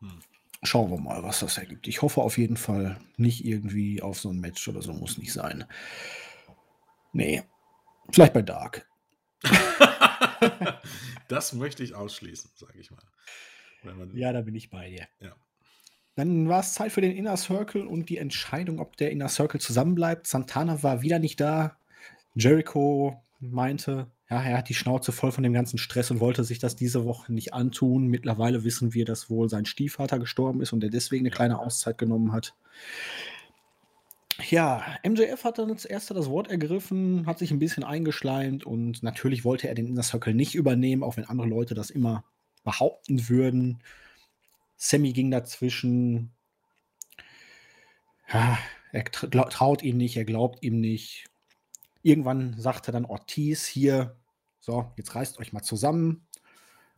[0.00, 0.20] Hm.
[0.62, 1.86] Schauen wir mal, was das ergibt.
[1.86, 5.32] Ich hoffe auf jeden Fall nicht irgendwie auf so ein Match oder so, muss nicht
[5.32, 5.64] sein.
[7.12, 7.44] Nee,
[8.10, 8.88] vielleicht bei Dark.
[11.28, 13.02] das möchte ich ausschließen, sage ich mal.
[14.14, 15.06] Ja, da bin ich bei dir.
[15.20, 15.34] Ja.
[16.14, 19.60] Dann war es Zeit für den Inner Circle und die Entscheidung, ob der Inner Circle
[19.60, 20.26] zusammenbleibt.
[20.26, 21.76] Santana war wieder nicht da.
[22.34, 26.58] Jericho meinte, ja, er hat die Schnauze voll von dem ganzen Stress und wollte sich
[26.58, 28.08] das diese Woche nicht antun.
[28.08, 31.98] Mittlerweile wissen wir, dass wohl sein Stiefvater gestorben ist und er deswegen eine kleine Auszeit
[31.98, 32.54] genommen hat.
[34.50, 39.02] Ja, MJF hat dann als erster das Wort ergriffen, hat sich ein bisschen eingeschleimt und
[39.02, 42.24] natürlich wollte er den Inner Circle nicht übernehmen, auch wenn andere Leute das immer
[42.68, 43.82] behaupten würden.
[44.76, 46.34] Sammy ging dazwischen.
[48.30, 48.58] Ja,
[48.92, 51.30] er traut ihm nicht, er glaubt ihm nicht.
[52.02, 54.18] Irgendwann sagte dann Ortiz hier,
[54.60, 56.26] so, jetzt reißt euch mal zusammen.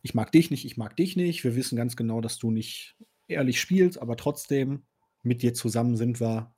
[0.01, 1.45] Ich mag dich nicht, ich mag dich nicht.
[1.45, 2.97] Wir wissen ganz genau, dass du nicht
[3.29, 4.83] ehrlich spielst, aber trotzdem,
[5.23, 6.53] mit dir zusammen sind wir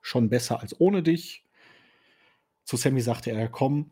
[0.00, 1.44] schon besser als ohne dich.
[2.64, 3.90] Zu Sammy sagte er, komm,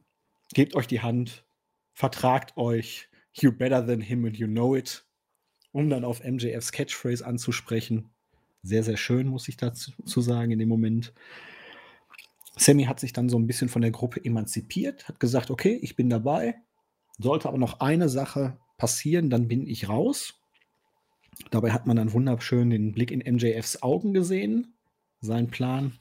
[0.55, 1.45] gebt euch die Hand,
[1.93, 5.05] vertragt euch, you better than him and you know it,
[5.73, 8.11] um dann auf MJFs Catchphrase anzusprechen.
[8.63, 11.13] Sehr, sehr schön, muss ich dazu sagen in dem Moment.
[12.57, 15.97] Sammy hat sich dann so ein bisschen von der Gruppe emanzipiert, hat gesagt, okay, ich
[15.97, 16.55] bin dabei.
[17.19, 20.35] Sollte aber noch eine Sache passieren, dann bin ich raus.
[21.51, 24.75] Dabei hat man dann wunderschön den Blick in MJFs Augen gesehen.
[25.21, 25.93] Sein Plan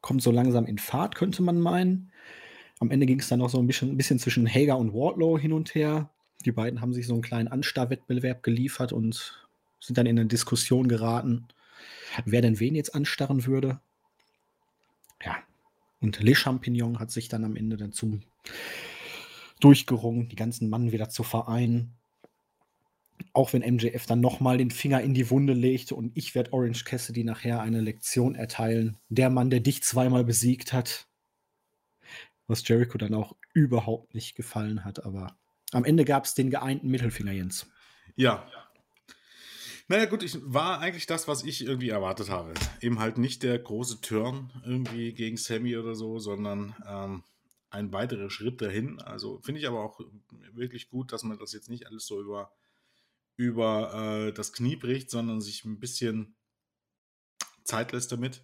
[0.00, 2.12] kommt so langsam in Fahrt, könnte man meinen.
[2.80, 5.38] Am Ende ging es dann noch so ein bisschen, ein bisschen zwischen Hager und Wardlow
[5.38, 6.10] hin und her.
[6.44, 9.46] Die beiden haben sich so einen kleinen Anstarrwettbewerb geliefert und
[9.80, 11.46] sind dann in eine Diskussion geraten,
[12.24, 13.80] wer denn wen jetzt anstarren würde.
[15.22, 15.36] Ja,
[16.00, 18.20] und Le Champignon hat sich dann am Ende dazu
[19.60, 21.94] durchgerungen, die ganzen Mann wieder zu vereinen.
[23.32, 26.84] Auch wenn MJF dann nochmal den Finger in die Wunde legte und ich werde Orange
[26.84, 28.98] Cassidy nachher eine Lektion erteilen.
[29.08, 31.06] Der Mann, der dich zweimal besiegt hat.
[32.46, 35.36] Was Jericho dann auch überhaupt nicht gefallen hat, aber
[35.74, 37.66] am Ende gab es den geeinten Mittelfinger, Jens.
[38.16, 38.46] Ja,
[39.86, 42.54] naja, gut, ich war eigentlich das, was ich irgendwie erwartet habe.
[42.80, 47.22] Eben halt nicht der große Turn irgendwie gegen Sammy oder so, sondern ähm,
[47.68, 48.98] ein weiterer Schritt dahin.
[49.00, 50.00] Also finde ich aber auch
[50.52, 52.50] wirklich gut, dass man das jetzt nicht alles so über,
[53.36, 56.34] über äh, das Knie bricht, sondern sich ein bisschen
[57.64, 58.42] Zeit lässt damit.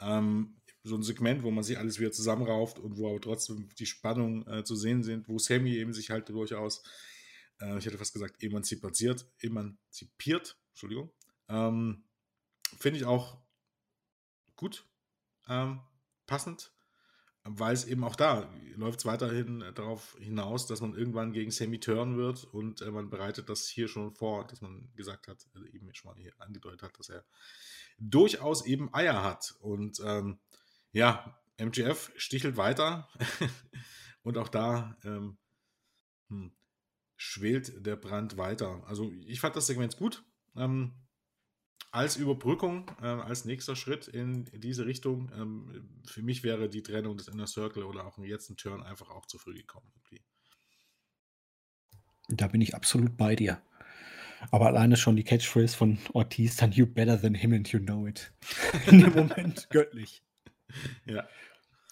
[0.00, 3.86] Ähm, so ein Segment, wo man sich alles wieder zusammenrauft und wo aber trotzdem die
[3.86, 6.82] Spannung äh, zu sehen sind, wo Sammy eben sich halt durchaus
[7.60, 11.10] äh, ich hätte fast gesagt, emanzipiert, emanzipiert, Entschuldigung.
[11.48, 12.04] Ähm,
[12.78, 13.38] Finde ich auch
[14.56, 14.86] gut,
[15.48, 15.80] ähm,
[16.26, 16.72] passend,
[17.44, 21.80] weil es eben auch da läuft es weiterhin darauf hinaus, dass man irgendwann gegen Sammy
[21.80, 25.66] turn wird und äh, man bereitet das hier schon vor, dass man gesagt hat, also
[25.66, 27.24] eben schon mal hier angedeutet hat, dass er
[27.98, 30.38] durchaus eben Eier hat und ähm,
[30.92, 33.08] ja, MGF stichelt weiter
[34.28, 35.38] Und auch da ähm,
[36.28, 36.52] hm,
[37.16, 38.82] schwelt der Brand weiter.
[38.86, 40.22] Also ich fand das Segment gut.
[40.54, 40.92] Ähm,
[41.92, 45.30] als Überbrückung, äh, als nächster Schritt in diese Richtung.
[45.34, 49.08] Ähm, für mich wäre die Trennung des Inner Circle oder auch jetzt ein Turn einfach
[49.08, 49.90] auch zu früh gekommen.
[49.94, 50.22] Irgendwie.
[52.28, 53.62] Da bin ich absolut bei dir.
[54.50, 58.06] Aber alleine schon die Catchphrase von Ortiz, dann you better than him and you know
[58.06, 58.30] it.
[58.86, 60.22] In dem Moment göttlich.
[61.06, 61.26] Ja.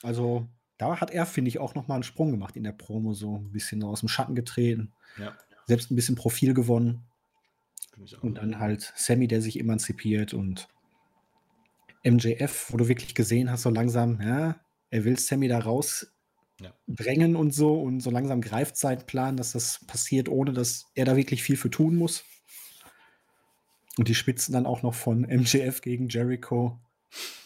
[0.03, 0.49] Also
[0.79, 3.51] da hat er, finde ich, auch nochmal einen Sprung gemacht in der Promo, so ein
[3.51, 4.93] bisschen aus dem Schatten getreten.
[5.18, 5.35] Ja.
[5.64, 7.03] Selbst ein bisschen Profil gewonnen.
[8.20, 10.68] Und dann halt Sammy, der sich emanzipiert und
[12.05, 14.61] MJF, wo du wirklich gesehen hast, so langsam, ja,
[14.91, 16.12] er will Sammy da raus
[16.61, 16.72] ja.
[16.87, 21.05] drängen und so und so langsam greift sein Plan, dass das passiert, ohne dass er
[21.05, 22.24] da wirklich viel für tun muss.
[23.99, 26.79] Und die Spitzen dann auch noch von MJF gegen Jericho.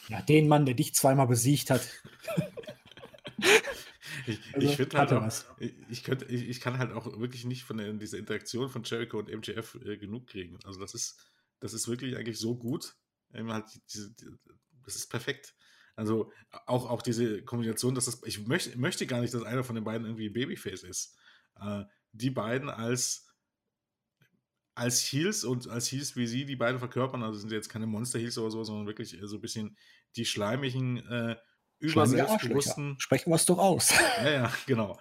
[0.08, 1.86] Ja, den Mann, der dich zweimal besiegt hat.
[4.26, 5.28] ich, also, ich finde halt auch,
[5.88, 9.18] ich, könnte, ich, ich, kann halt auch wirklich nicht von der, dieser Interaktion von Jericho
[9.18, 10.58] und MJF äh, genug kriegen.
[10.64, 11.16] Also das ist,
[11.60, 12.96] das ist wirklich eigentlich so gut.
[13.32, 14.14] Halt diese,
[14.84, 15.54] das ist perfekt.
[15.94, 16.32] Also
[16.66, 19.84] auch, auch diese Kombination, dass das, ich möchte, möchte gar nicht, dass einer von den
[19.84, 21.16] beiden irgendwie Babyface ist.
[21.60, 23.29] Äh, die beiden als,
[24.80, 28.18] als Heels und als Heels wie sie, die beiden verkörpern, also sind jetzt keine Monster
[28.18, 29.76] Heels oder so, sondern wirklich so ein bisschen
[30.16, 31.36] die schleimigen, äh,
[31.80, 32.96] überselbstbewussten.
[32.98, 33.90] Sprechen wir es doch aus.
[34.18, 34.98] Ja, ja, genau.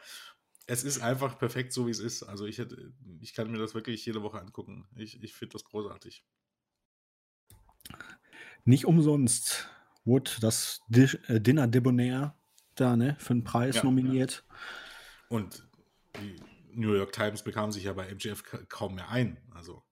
[0.66, 2.24] Es ist einfach perfekt so, wie es ist.
[2.24, 4.88] Also ich, hätte, ich kann mir das wirklich jede Woche angucken.
[4.96, 6.24] Ich, ich finde das großartig.
[8.66, 9.70] Nicht umsonst
[10.06, 12.36] wurde das äh, Dinner Debonair
[12.76, 14.44] da, ne, für einen Preis ja, nominiert.
[14.48, 14.56] Ja.
[15.38, 15.68] Und
[16.18, 16.36] die
[16.74, 19.38] New York Times bekam sich ja bei MGF kaum mehr ein.
[19.52, 19.84] Also,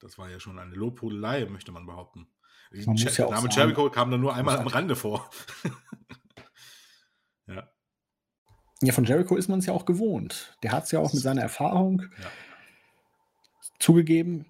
[0.00, 2.28] das war ja schon eine Lobhudelei, möchte man behaupten.
[2.70, 5.30] Man der ja Name Jericho kam dann nur einmal am Rande vor.
[7.46, 7.68] ja.
[8.82, 10.56] Ja, von Jericho ist man es ja auch gewohnt.
[10.62, 12.30] Der hat es ja auch mit seiner Erfahrung ja.
[13.80, 14.46] zugegeben.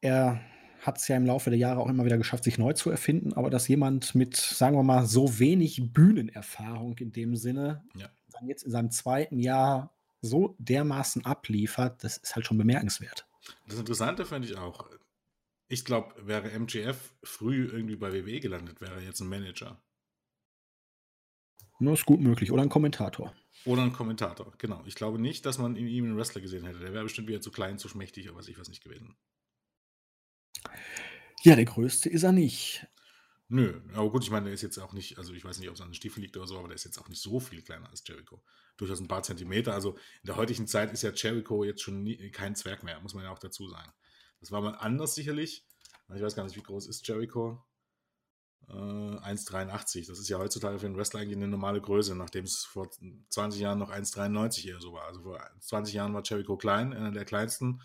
[0.00, 0.40] Er
[0.80, 3.34] hat es ja im Laufe der Jahre auch immer wieder geschafft, sich neu zu erfinden,
[3.34, 8.08] aber dass jemand mit, sagen wir mal, so wenig Bühnenerfahrung in dem Sinne ja.
[8.32, 13.26] dann jetzt in seinem zweiten Jahr so dermaßen abliefert, das ist halt schon bemerkenswert.
[13.66, 14.88] Das Interessante finde ich auch,
[15.68, 19.80] ich glaube, wäre MGF früh irgendwie bei WWE gelandet, wäre er jetzt ein Manager.
[21.78, 22.52] Nur ist gut möglich.
[22.52, 23.34] Oder ein Kommentator.
[23.64, 24.82] Oder ein Kommentator, genau.
[24.84, 26.80] Ich glaube nicht, dass man in ihm einen Wrestler gesehen hätte.
[26.80, 29.16] Der wäre bestimmt wieder zu klein, zu schmächtig oder was ich was nicht gewesen.
[31.42, 32.86] Ja, der größte ist er nicht.
[33.52, 35.74] Nö, aber gut, ich meine, der ist jetzt auch nicht, also ich weiß nicht, ob
[35.74, 37.62] es an den Stiefel liegt oder so, aber der ist jetzt auch nicht so viel
[37.62, 38.40] kleiner als Jericho.
[38.76, 39.74] Durchaus ein paar Zentimeter.
[39.74, 43.12] Also in der heutigen Zeit ist ja Jericho jetzt schon nie, kein Zwerg mehr, muss
[43.12, 43.92] man ja auch dazu sagen.
[44.38, 45.66] Das war mal anders sicherlich.
[46.14, 47.60] Ich weiß gar nicht, wie groß ist Jericho.
[48.68, 50.06] Äh, 1,83.
[50.06, 52.88] Das ist ja heutzutage für einen Wrestler eigentlich eine normale Größe, nachdem es vor
[53.30, 55.06] 20 Jahren noch 1,93 eher so war.
[55.06, 57.82] Also vor 20 Jahren war Jericho klein, einer der kleinsten.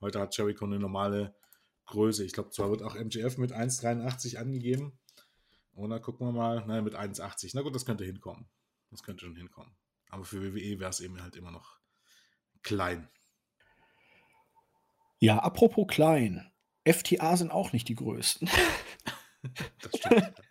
[0.00, 1.36] Heute hat Jericho eine normale
[1.86, 2.24] Größe.
[2.24, 4.98] Ich glaube, zwar wird auch MGF mit 1,83 angegeben.
[5.74, 7.52] Und dann gucken wir mal, naja, mit 1,80.
[7.54, 8.46] Na gut, das könnte hinkommen.
[8.90, 9.74] Das könnte schon hinkommen.
[10.10, 11.78] Aber für WWE wäre es eben halt immer noch
[12.62, 13.08] klein.
[15.18, 16.50] Ja, apropos klein.
[16.86, 18.48] FTA sind auch nicht die größten.
[19.80, 20.32] das stimmt.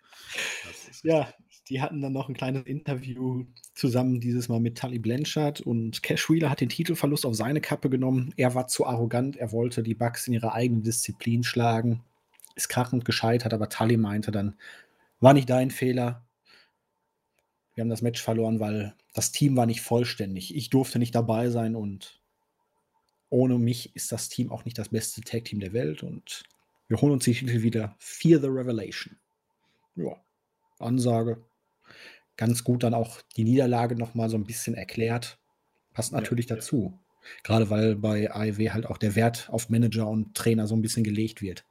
[0.64, 1.32] Das ja,
[1.68, 3.44] die hatten dann noch ein kleines Interview
[3.74, 7.88] zusammen, dieses Mal mit Tully Blanchard und Cash Wheeler hat den Titelverlust auf seine Kappe
[7.88, 8.32] genommen.
[8.36, 12.02] Er war zu arrogant, er wollte die Bugs in ihrer eigenen Disziplin schlagen.
[12.56, 14.56] Ist krachend gescheitert, aber Tully meinte dann,
[15.24, 16.26] war nicht dein Fehler.
[17.74, 20.54] Wir haben das Match verloren, weil das Team war nicht vollständig.
[20.54, 22.20] Ich durfte nicht dabei sein und
[23.30, 26.44] ohne mich ist das Team auch nicht das beste Tag-Team der Welt und
[26.86, 27.96] wir holen uns die Titel wieder.
[27.98, 29.16] Fear the Revelation.
[29.96, 30.16] Ja,
[30.78, 31.42] Ansage
[32.36, 35.38] ganz gut dann auch die Niederlage nochmal so ein bisschen erklärt.
[35.92, 36.98] Passt natürlich ja, dazu.
[37.42, 41.04] Gerade weil bei AEW halt auch der Wert auf Manager und Trainer so ein bisschen
[41.04, 41.64] gelegt wird.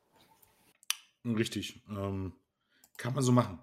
[1.26, 1.82] Richtig.
[1.90, 2.34] Ähm,
[2.98, 3.60] kann man so machen.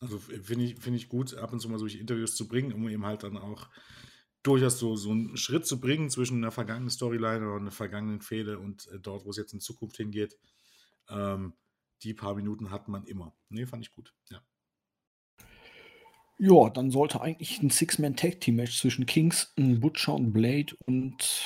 [0.00, 2.88] Also finde ich, find ich gut, ab und zu mal solche Interviews zu bringen, um
[2.88, 3.68] eben halt dann auch
[4.42, 8.58] durchaus so, so einen Schritt zu bringen zwischen einer vergangenen Storyline oder einer vergangenen Fehde
[8.58, 10.36] und äh, dort, wo es jetzt in Zukunft hingeht.
[11.08, 11.54] Ähm,
[12.02, 13.34] die paar Minuten hat man immer.
[13.48, 14.14] Nee, fand ich gut.
[14.30, 14.42] Ja.
[16.38, 21.42] Ja, dann sollte eigentlich ein Six-Man-Tag-Team-Match zwischen Kingston, Butcher und Blade und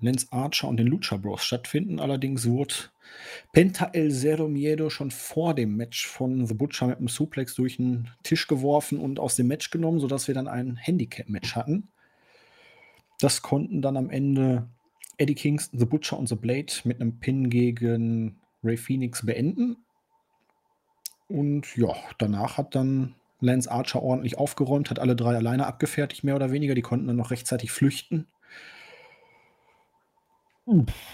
[0.00, 2.00] Lance Archer und den Lucha Bros stattfinden.
[2.00, 2.74] Allerdings wurde
[3.52, 7.76] Penta El Zero Miedo schon vor dem Match von The Butcher mit einem Suplex durch
[7.76, 11.88] den Tisch geworfen und aus dem Match genommen, sodass wir dann ein Handicap-Match hatten.
[13.20, 14.68] Das konnten dann am Ende
[15.16, 19.76] Eddie Kingston, The Butcher und The Blade mit einem Pin gegen Ray Phoenix beenden.
[21.28, 26.36] Und ja, danach hat dann Lance Archer ordentlich aufgeräumt, hat alle drei alleine abgefertigt, mehr
[26.36, 26.74] oder weniger.
[26.74, 28.26] Die konnten dann noch rechtzeitig flüchten.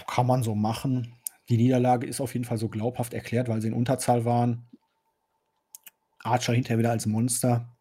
[0.07, 1.15] Kann man so machen.
[1.49, 4.67] Die Niederlage ist auf jeden Fall so glaubhaft erklärt, weil sie in Unterzahl waren.
[6.19, 7.75] Archer hinterher wieder als Monster.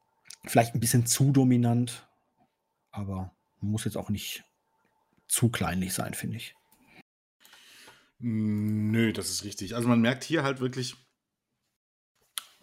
[0.44, 2.08] Vielleicht ein bisschen zu dominant,
[2.90, 4.44] aber muss jetzt auch nicht
[5.28, 6.54] zu kleinlich sein, finde ich.
[8.18, 9.74] Nö, das ist richtig.
[9.74, 10.96] Also man merkt hier halt wirklich,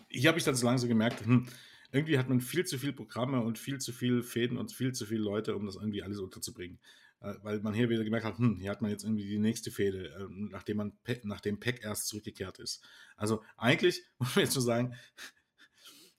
[0.09, 1.47] hier habe ich dann so langsam gemerkt, hm,
[1.91, 5.05] irgendwie hat man viel zu viele Programme und viel zu viele Fäden und viel zu
[5.05, 6.79] viele Leute, um das irgendwie alles unterzubringen.
[7.21, 9.71] Äh, weil man hier wieder gemerkt hat, hm, hier hat man jetzt irgendwie die nächste
[9.71, 10.93] Fäde, äh, nachdem man
[11.23, 12.83] nachdem Peck erst zurückgekehrt ist.
[13.17, 14.95] Also eigentlich muss man jetzt nur sagen,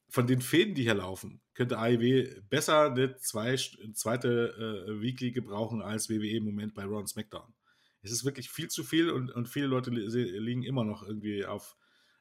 [0.09, 3.57] von den Fäden, die hier laufen, könnte AEW besser eine zwei,
[3.95, 7.55] zweite äh, Weekly gebrauchen als WWE im Moment bei Raw und SmackDown.
[8.03, 11.77] Es ist wirklich viel zu viel und, und viele Leute liegen immer noch irgendwie auf,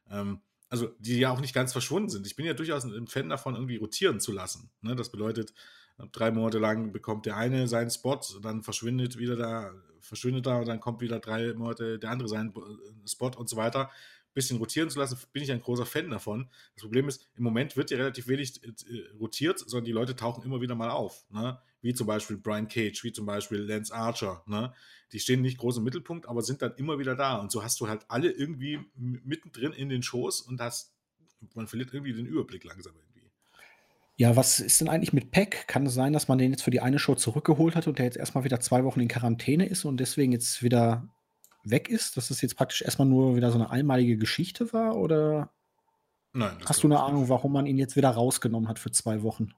[0.10, 2.28] ähm, also die ja auch nicht ganz verschwunden sind.
[2.28, 4.70] Ich bin ja durchaus ein Fan davon, irgendwie rotieren zu lassen.
[4.82, 4.96] Ne?
[4.96, 5.54] Das bedeutet,
[6.12, 10.68] drei Monate lang bekommt der eine seinen Spot, dann verschwindet wieder da, verschwindet da und
[10.68, 12.54] dann kommt wieder drei Monate der andere seinen
[13.06, 13.90] Spot und so weiter
[14.34, 16.50] bisschen rotieren zu lassen, bin ich ein großer Fan davon.
[16.76, 18.72] Das Problem ist, im Moment wird ja relativ wenig äh,
[19.20, 21.26] rotiert, sondern die Leute tauchen immer wieder mal auf.
[21.30, 21.60] Ne?
[21.82, 24.44] Wie zum Beispiel Brian Cage, wie zum Beispiel Lance Archer.
[24.48, 24.74] Ne?
[25.12, 27.38] Die stehen nicht groß im Mittelpunkt, aber sind dann immer wieder da.
[27.38, 30.94] Und so hast du halt alle irgendwie mittendrin in den Shows und das,
[31.56, 32.94] man verliert irgendwie den Überblick langsam.
[34.20, 35.66] Ja, was ist denn eigentlich mit Peck?
[35.68, 38.06] Kann es sein, dass man den jetzt für die eine Show zurückgeholt hat und der
[38.06, 41.08] jetzt erstmal wieder zwei Wochen in Quarantäne ist und deswegen jetzt wieder
[41.64, 44.98] weg ist, dass es jetzt praktisch erstmal nur wieder so eine einmalige Geschichte war?
[44.98, 45.54] Oder
[46.34, 49.54] Nein, hast du eine Ahnung, warum man ihn jetzt wieder rausgenommen hat für zwei Wochen?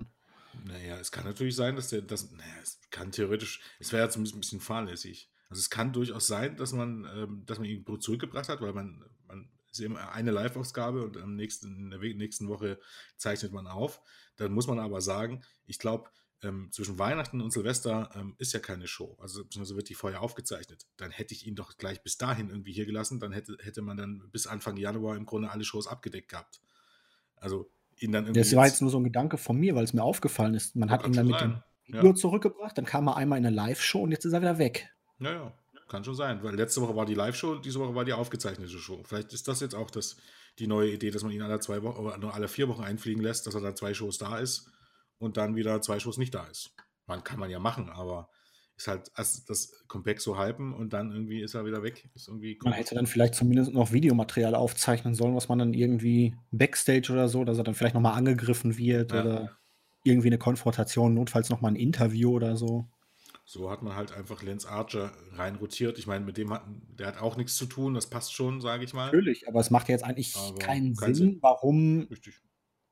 [0.63, 4.15] Naja, es kann natürlich sein, dass der, das, naja, es kann theoretisch, es wäre jetzt
[4.15, 5.31] ein bisschen fahrlässig.
[5.49, 9.03] Also es kann durchaus sein, dass man, ähm, dass man ihn zurückgebracht hat, weil man
[9.71, 12.79] ist eben eine Live-Ausgabe und am nächsten, in der nächsten Woche
[13.17, 14.01] zeichnet man auf.
[14.35, 16.09] Dann muss man aber sagen, ich glaube,
[16.43, 19.17] ähm, zwischen Weihnachten und Silvester ähm, ist ja keine Show.
[19.21, 20.87] Also beziehungsweise wird die vorher aufgezeichnet.
[20.97, 23.19] Dann hätte ich ihn doch gleich bis dahin irgendwie hier gelassen.
[23.19, 26.61] Dann hätte, hätte man dann bis Anfang Januar im Grunde alle Shows abgedeckt gehabt.
[27.35, 28.39] Also ihn dann irgendwie.
[28.39, 30.75] Das war jetzt nur so ein Gedanke von mir, weil es mir aufgefallen ist.
[30.75, 32.15] Man hat ihn dann mit dem Video ja.
[32.15, 34.89] zurückgebracht, dann kam er einmal in eine Live-Show und jetzt ist er wieder weg.
[35.19, 35.53] Ja, ja.
[35.91, 39.03] Kann schon sein, weil letzte Woche war die Live-Show, diese Woche war die aufgezeichnete Show.
[39.03, 40.15] Vielleicht ist das jetzt auch das,
[40.57, 43.21] die neue Idee, dass man ihn alle zwei Wochen oder nur alle vier Wochen einfliegen
[43.21, 44.71] lässt, dass er dann zwei Shows da ist
[45.17, 46.73] und dann wieder zwei Schuss nicht da ist.
[47.07, 48.29] Man kann man ja machen, aber
[48.77, 52.09] ist halt das Compact so hypen und dann irgendwie ist er wieder weg.
[52.15, 56.37] Ist irgendwie man hätte dann vielleicht zumindest noch Videomaterial aufzeichnen sollen, was man dann irgendwie
[56.51, 59.21] Backstage oder so, dass er dann vielleicht nochmal angegriffen wird ja.
[59.21, 59.57] oder
[60.05, 62.87] irgendwie eine Konfrontation, notfalls nochmal ein Interview oder so.
[63.51, 65.99] So hat man halt einfach Lance Archer reinrotiert.
[65.99, 66.63] Ich meine, mit dem hat
[66.97, 69.07] der hat auch nichts zu tun, das passt schon, sage ich mal.
[69.07, 72.07] Natürlich, aber es macht jetzt eigentlich keinen kein Sinn, Sinn, warum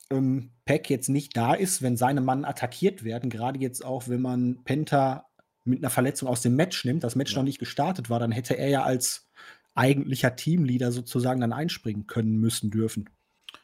[0.09, 4.21] ähm, Peck jetzt nicht da ist, wenn seine Mann attackiert werden, gerade jetzt auch, wenn
[4.21, 5.29] man Penta
[5.63, 7.37] mit einer Verletzung aus dem Match nimmt, das Match ja.
[7.37, 9.31] noch nicht gestartet war, dann hätte er ja als
[9.75, 13.09] eigentlicher Teamleader sozusagen dann einspringen können müssen dürfen.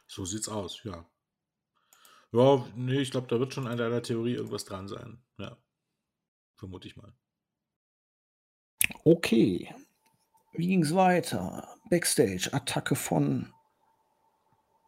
[0.07, 1.05] So sieht's aus, ja.
[2.31, 5.19] Ja, nee, ich glaube, da wird schon an der Theorie irgendwas dran sein.
[5.37, 5.57] Ja.
[6.55, 7.13] Vermute ich mal.
[9.03, 9.73] Okay.
[10.53, 11.67] Wie ging's weiter?
[11.89, 13.51] Backstage, Attacke von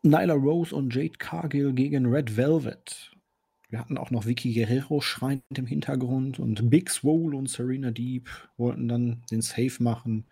[0.04, 3.12] Nyla Rose und Jade Cargill gegen Red Velvet.
[3.70, 8.30] Wir hatten auch noch Vicky Guerrero schreiend im Hintergrund und Big Swole und Serena Deep
[8.56, 10.26] wollten dann den Save machen.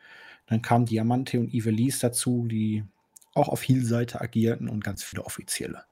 [0.48, 2.86] Dann kamen Diamante und Ivelisse dazu, die
[3.34, 5.84] auch auf Heel-Seite agierten und ganz viele Offizielle.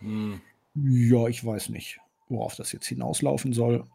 [0.00, 0.40] Hm.
[0.74, 1.98] Ja, ich weiß nicht,
[2.28, 3.86] worauf das jetzt hinauslaufen soll.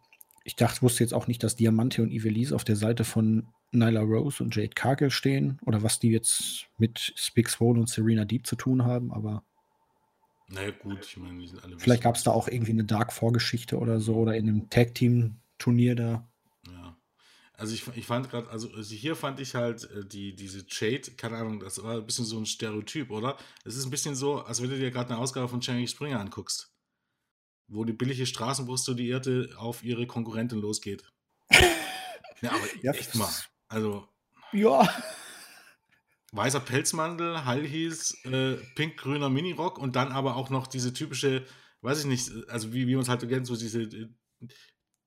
[0.48, 4.00] Ich dachte, wusste jetzt auch nicht, dass Diamante und Ivelisse auf der Seite von Nyla
[4.00, 8.46] Rose und Jade Cargill stehen oder was die jetzt mit Big Swole und Serena Deep
[8.46, 9.44] zu tun haben, aber.
[10.48, 11.78] Naja, gut, ich meine, die sind alle.
[11.78, 16.26] Vielleicht gab es da auch irgendwie eine Dark-Vorgeschichte oder so oder in einem Tag-Team-Turnier da.
[16.66, 16.96] Ja.
[17.52, 21.10] Also ich, ich fand gerade, also, also hier fand ich halt äh, die, diese Jade,
[21.18, 23.36] keine Ahnung, das war ein bisschen so ein Stereotyp, oder?
[23.66, 26.18] Es ist ein bisschen so, als wenn du dir gerade eine Ausgabe von Cherry Springer
[26.18, 26.72] anguckst.
[27.68, 31.04] Wo die billige Straßenprostituierte auf ihre Konkurrentin losgeht.
[32.40, 33.30] ja, aber ja, echt mal.
[33.68, 34.08] Also.
[34.52, 34.88] Ja.
[36.32, 41.46] Weißer Pelzmantel, Hallhies, äh, pink-grüner Minirock und dann aber auch noch diese typische,
[41.82, 44.08] weiß ich nicht, also wie, wie man es halt kennt, so diese äh,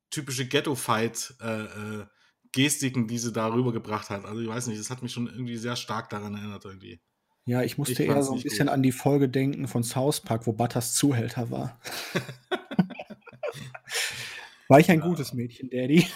[0.09, 4.25] typische Ghetto-Fight-Gestiken, äh, äh die sie da rübergebracht hat.
[4.25, 6.99] Also ich weiß nicht, das hat mich schon irgendwie sehr stark daran erinnert irgendwie.
[7.45, 8.73] Ja, ich musste ich eher so ein bisschen gut.
[8.73, 11.79] an die Folge denken von South Park, wo Butters Zuhälter war.
[14.67, 15.05] war ich ein ja.
[15.05, 16.07] gutes Mädchen, Daddy?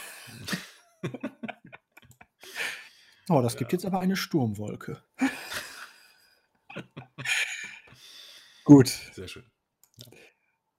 [3.30, 5.02] Oh, das gibt jetzt aber eine Sturmwolke.
[8.66, 8.88] Gut.
[8.88, 9.44] Sehr schön.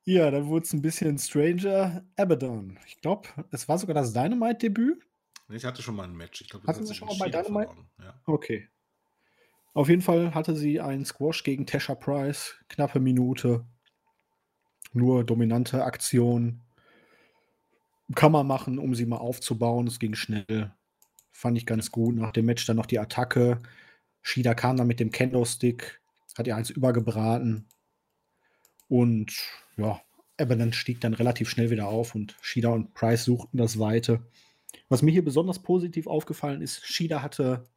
[0.04, 2.04] Ja, dann wurde es ein bisschen stranger.
[2.16, 2.78] Abaddon.
[2.86, 5.04] Ich glaube, es war sogar das Dynamite-Debüt.
[5.48, 6.40] Ich hatte schon mal ein Match.
[6.40, 7.66] Ich glaube, Hatten Sie schon mal bei Dynamite?
[7.66, 7.90] verloren.
[7.98, 8.20] Ja.
[8.26, 8.68] Okay.
[9.76, 12.54] Auf jeden Fall hatte sie einen Squash gegen Tasha Price.
[12.70, 13.66] Knappe Minute.
[14.94, 16.62] Nur dominante Aktion.
[18.14, 19.86] Kann man machen, um sie mal aufzubauen.
[19.86, 20.72] Es ging schnell.
[21.30, 22.16] Fand ich ganz gut.
[22.16, 23.58] Nach dem Match dann noch die Attacke.
[24.22, 26.00] Shida kam dann mit dem Kendo-Stick.
[26.38, 27.66] Hat ihr eins übergebraten.
[28.88, 29.36] Und
[29.76, 30.00] ja,
[30.40, 34.22] Abaddon stieg dann relativ schnell wieder auf und Shida und Price suchten das Weite.
[34.88, 37.68] Was mir hier besonders positiv aufgefallen ist, Shida hatte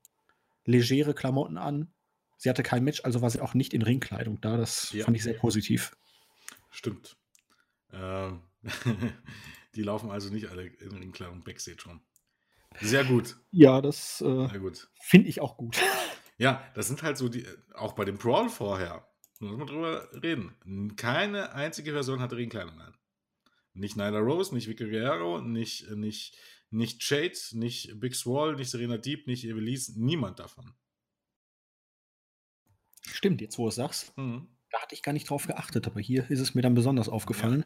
[0.70, 1.94] legere Klamotten an.
[2.38, 4.56] Sie hatte kein Match, also war sie auch nicht in Ringkleidung da.
[4.58, 5.06] Das Ja.
[5.06, 5.96] fand ich sehr positiv.
[6.70, 7.18] Stimmt.
[7.92, 8.42] Ähm,
[9.76, 12.02] die laufen also nicht alle in Ringkleidung Backstage rum.
[12.82, 13.36] Sehr gut.
[13.52, 14.48] Ja, das äh,
[15.02, 15.78] finde ich auch gut.
[16.42, 19.06] Ja, das sind halt so die, auch bei dem Brawl vorher,
[19.42, 20.96] muss man drüber reden.
[20.96, 22.96] Keine einzige Person hatte Ringkleidung an.
[23.74, 26.38] Nicht Nyla Rose, nicht Vicky Guerrero, nicht, nicht,
[26.72, 30.74] nicht Jade, nicht Big Swall, nicht Serena Deep, nicht Evelise, niemand davon.
[33.08, 34.16] Stimmt, jetzt wo du es sagst.
[34.18, 34.48] Mhm.
[34.72, 37.66] Da hatte ich gar nicht drauf geachtet, aber hier ist es mir dann besonders aufgefallen.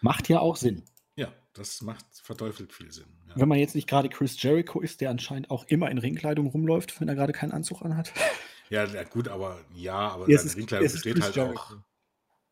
[0.00, 0.84] Macht ja auch Sinn.
[1.16, 3.06] Ja, das macht verteufelt viel Sinn.
[3.28, 3.36] Ja.
[3.36, 7.00] Wenn man jetzt nicht gerade Chris Jericho ist, der anscheinend auch immer in Ringkleidung rumläuft,
[7.00, 8.12] wenn er gerade keinen Anzug anhat.
[8.70, 11.58] Ja, ja, gut, aber ja, aber Es seine ist- Ringkleidung besteht halt Jericho.
[11.58, 11.76] auch.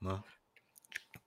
[0.00, 0.24] Ne?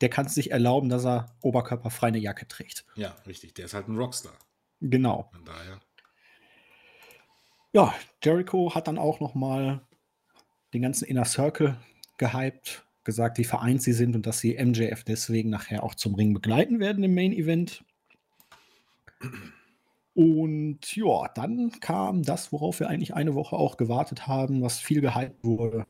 [0.05, 2.85] Der kann es sich erlauben, dass er oberkörperfrei eine Jacke trägt.
[2.93, 3.55] Ja, richtig.
[3.55, 4.33] Der ist halt ein Rockstar.
[4.79, 5.31] Genau.
[5.31, 5.79] Von daher.
[7.73, 7.91] Ja,
[8.23, 9.81] Jericho hat dann auch noch mal
[10.75, 11.75] den ganzen Inner Circle
[12.17, 16.35] gehypt, gesagt, wie vereint sie sind und dass sie MJF deswegen nachher auch zum Ring
[16.35, 17.83] begleiten werden im Main Event.
[20.13, 25.01] Und ja, dann kam das, worauf wir eigentlich eine Woche auch gewartet haben, was viel
[25.01, 25.87] gehypt wurde.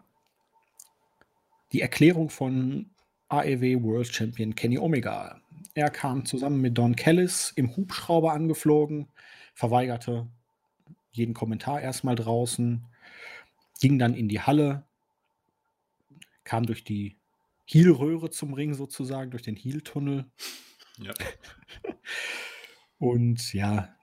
[1.73, 2.91] Die Erklärung von
[3.29, 5.41] AEW World Champion Kenny Omega.
[5.73, 9.07] Er kam zusammen mit Don Callis im Hubschrauber angeflogen,
[9.53, 10.27] verweigerte
[11.11, 12.85] jeden Kommentar erstmal draußen,
[13.79, 14.83] ging dann in die Halle,
[16.43, 17.17] kam durch die
[17.65, 20.25] Heel-Röhre zum Ring sozusagen, durch den Heel-Tunnel.
[20.97, 21.13] Ja.
[22.99, 23.95] Und ja,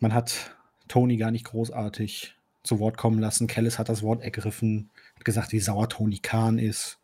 [0.00, 0.56] man hat
[0.86, 3.46] Tony gar nicht großartig zu Wort kommen lassen.
[3.46, 7.00] Kellis hat das Wort ergriffen, hat gesagt, wie sauer Tony Khan ist,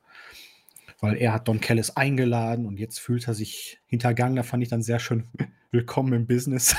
[1.04, 4.36] weil er hat Don Kellis eingeladen und jetzt fühlt er sich hintergangen.
[4.36, 5.24] Da fand ich dann sehr schön
[5.70, 6.74] willkommen im Business.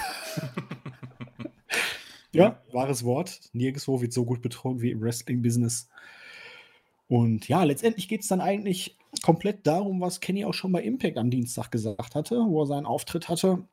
[2.32, 3.40] ja, wahres Wort.
[3.54, 5.90] Nirgendwo wird so gut betont wie im Wrestling-Business.
[7.08, 11.20] Und ja, letztendlich geht es dann eigentlich komplett darum, was Kenny auch schon bei Impact
[11.20, 13.64] am Dienstag gesagt hatte, wo er seinen Auftritt hatte.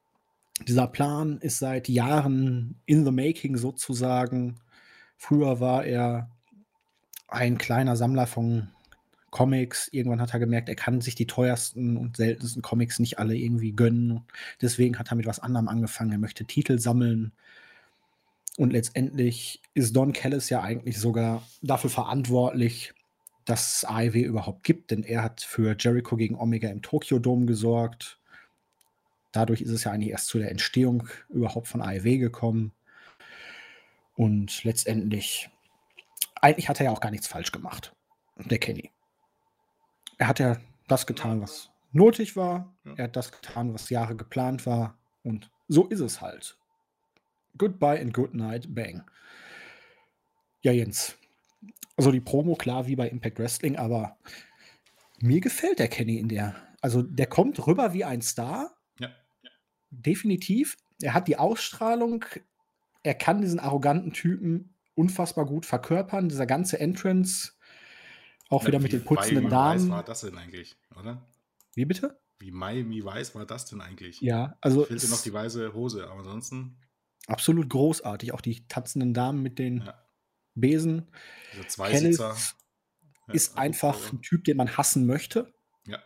[0.68, 4.57] Dieser Plan ist seit Jahren in the making sozusagen.
[5.16, 6.30] Früher war er
[7.26, 8.68] ein kleiner Sammler von
[9.32, 9.88] Comics.
[9.88, 13.72] Irgendwann hat er gemerkt, er kann sich die teuersten und seltensten Comics nicht alle irgendwie
[13.72, 14.20] gönnen.
[14.60, 16.12] Deswegen hat er mit was anderem angefangen.
[16.12, 17.32] Er möchte Titel sammeln.
[18.58, 22.92] Und letztendlich ist Don Callis ja eigentlich sogar dafür verantwortlich,
[23.44, 27.46] dass es AEW überhaupt gibt, denn er hat für Jericho gegen Omega im Tokyo Dome
[27.46, 28.20] gesorgt.
[29.32, 32.72] Dadurch ist es ja eigentlich erst zu der Entstehung überhaupt von AEW gekommen.
[34.14, 35.48] Und letztendlich,
[36.42, 37.96] eigentlich hat er ja auch gar nichts falsch gemacht,
[38.36, 38.90] der Kenny.
[40.22, 40.56] Er hat ja
[40.86, 42.72] das getan, was nötig war.
[42.84, 42.92] Ja.
[42.96, 44.96] Er hat das getan, was Jahre geplant war.
[45.24, 46.56] Und so ist es halt.
[47.58, 49.02] Goodbye and good night, bang.
[50.60, 51.16] Ja, Jens.
[51.96, 54.16] Also die Promo, klar, wie bei Impact Wrestling, aber
[55.18, 56.54] mir gefällt der Kenny in der.
[56.80, 59.08] Also der kommt rüber wie ein Star, Ja.
[59.90, 60.76] definitiv.
[61.02, 62.24] Er hat die Ausstrahlung,
[63.02, 66.28] er kann diesen arroganten Typen unfassbar gut verkörpern.
[66.28, 67.54] Dieser ganze Entrance,
[68.53, 69.90] auch wieder Na, mit wie den putzenden Damen.
[69.90, 71.26] war das denn eigentlich, oder?
[71.74, 72.20] Wie bitte?
[72.38, 74.20] Wie Miami Weiß war das denn eigentlich?
[74.20, 76.76] Ja, also Fehlte es- noch die weiße Hose, aber ansonsten,
[77.26, 78.32] absolut großartig.
[78.32, 79.94] Auch die tanzenden Damen mit den ja,
[80.55, 81.09] Besen.
[81.55, 82.36] diese Zweisitzer.
[83.28, 85.55] Ja, ist einfach ein Typ, den man hassen möchte.
[85.86, 86.03] Ja,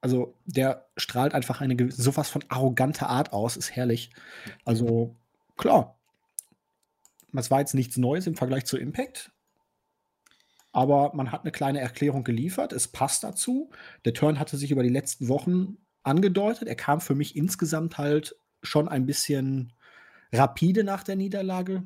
[0.00, 4.12] Also der strahlt einfach eine gewisse, sowas von arroganter Art aus, ist herrlich.
[4.64, 5.16] Also
[5.56, 5.98] klar,
[7.34, 9.32] es war jetzt nichts Neues im Vergleich zu Impact,
[10.72, 12.72] aber man hat eine kleine Erklärung geliefert.
[12.72, 13.70] Es passt dazu.
[14.04, 16.68] Der Turn hatte sich über die letzten Wochen angedeutet.
[16.68, 19.72] Er kam für mich insgesamt halt schon ein bisschen
[20.32, 21.82] rapide nach der Niederlage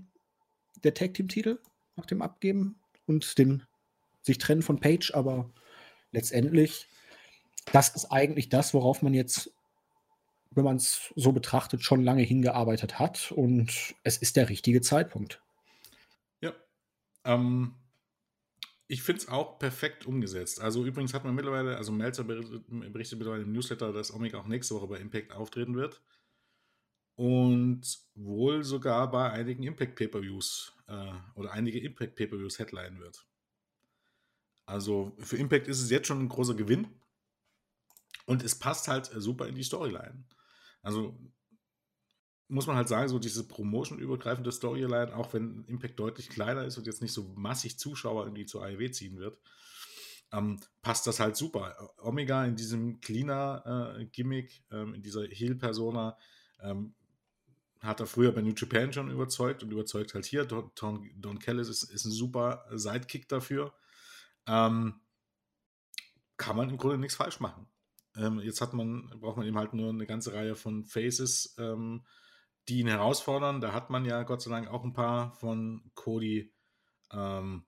[0.83, 1.59] der Tag Team Titel,
[1.97, 3.63] nach dem Abgeben und dem
[4.23, 5.51] sich trennen von Page, aber
[6.11, 6.89] letztendlich
[7.73, 9.51] das ist eigentlich das, worauf man jetzt,
[10.51, 13.33] wenn man es so betrachtet, schon lange hingearbeitet hat.
[13.33, 15.43] Und es ist der richtige Zeitpunkt.
[16.41, 16.53] ja.
[17.25, 17.75] Ähm,
[18.95, 20.61] ich finde es auch perfekt umgesetzt.
[20.61, 24.77] Also übrigens hat man mittlerweile, also Melzer berichtet, mittlerweile im Newsletter, dass Omega auch nächste
[24.77, 26.01] Woche bei Impact auftreten wird.
[27.17, 27.83] Und
[28.15, 33.27] wohl sogar bei einigen Impact Pay-Per-Views äh, oder einige Impact Pay-Per-Views Headline wird.
[34.65, 36.87] Also für Impact ist es jetzt schon ein großer Gewinn.
[38.27, 40.23] Und es passt halt super in die Storyline.
[40.83, 41.19] Also
[42.49, 46.87] muss man halt sagen, so diese Promotion-übergreifende Storyline, auch wenn Impact deutlich kleiner ist und
[46.87, 49.39] jetzt nicht so massig Zuschauer irgendwie zur AEW ziehen wird,
[50.33, 51.77] ähm, passt das halt super.
[51.99, 56.19] Omega in diesem Cleaner-Gimmick, äh, ähm, in dieser Heel-Persona,
[56.61, 56.95] ähm,
[57.81, 60.45] hat er früher bei New Japan schon überzeugt und überzeugt halt hier.
[60.45, 63.75] Don, Don, Don ist, ist, ein super Sidekick dafür.
[64.47, 65.01] Ähm,
[66.37, 67.67] kann man im Grunde nichts falsch machen.
[68.17, 72.05] Ähm, jetzt hat man, braucht man eben halt nur eine ganze Reihe von Faces, ähm,
[72.69, 73.61] die ihn herausfordern.
[73.61, 76.53] Da hat man ja Gott sei Dank auch ein paar von Cody,
[77.13, 77.65] ähm,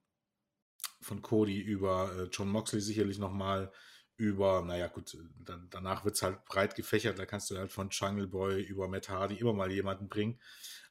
[1.01, 3.71] von Cody über äh, John Moxley sicherlich nochmal
[4.17, 7.89] über, naja gut, dann, danach wird es halt breit gefächert, da kannst du halt von
[7.91, 10.39] Jungle Boy über Matt Hardy immer mal jemanden bringen.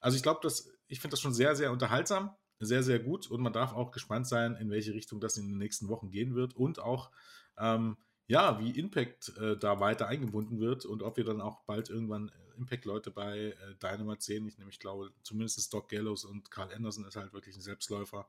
[0.00, 0.48] Also ich glaube,
[0.86, 4.28] ich finde das schon sehr, sehr unterhaltsam, sehr, sehr gut und man darf auch gespannt
[4.28, 7.10] sein, in welche Richtung das in den nächsten Wochen gehen wird und auch,
[7.58, 7.96] ähm,
[8.28, 12.30] ja, wie Impact äh, da weiter eingebunden wird und ob wir dann auch bald irgendwann
[12.56, 14.46] Impact-Leute bei äh, Dynamite sehen.
[14.46, 18.28] Ich nämlich glaube, zumindest Doc Gallows und Carl Anderson ist halt wirklich ein Selbstläufer.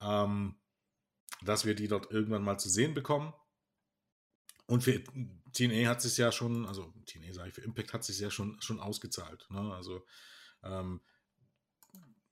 [0.00, 0.56] Ähm,
[1.42, 3.32] dass wir die dort irgendwann mal zu sehen bekommen.
[4.66, 5.02] Und für
[5.52, 8.60] TNA hat es ja schon, also TNA sage ich, für Impact hat sich ja schon,
[8.60, 9.46] schon ausgezahlt.
[9.50, 9.74] Ne?
[9.74, 10.04] Also,
[10.62, 11.00] ähm,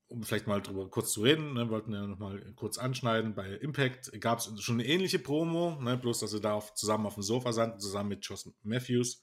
[0.06, 3.34] um vielleicht mal drüber kurz zu reden, ne, wollten wir noch mal kurz anschneiden.
[3.34, 7.06] Bei Impact gab es schon eine ähnliche Promo, ne, bloß dass sie da auf, zusammen
[7.06, 9.22] auf dem Sofa saßen, zusammen mit Josh Matthews.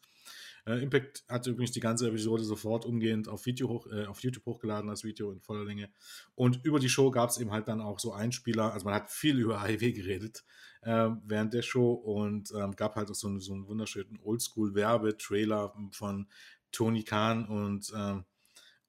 [0.68, 4.46] Äh, Impact hat übrigens die ganze Episode sofort umgehend auf, Video hoch, äh, auf YouTube
[4.46, 5.90] hochgeladen, das Video in voller Länge.
[6.34, 8.74] Und über die Show gab es eben halt dann auch so Einspieler.
[8.74, 10.44] Also man hat viel über AEW geredet
[10.82, 16.28] äh, während der Show und ähm, gab halt auch so, so einen wunderschönen Oldschool-Werbetrailer von
[16.72, 18.26] Tony Khan und, ähm,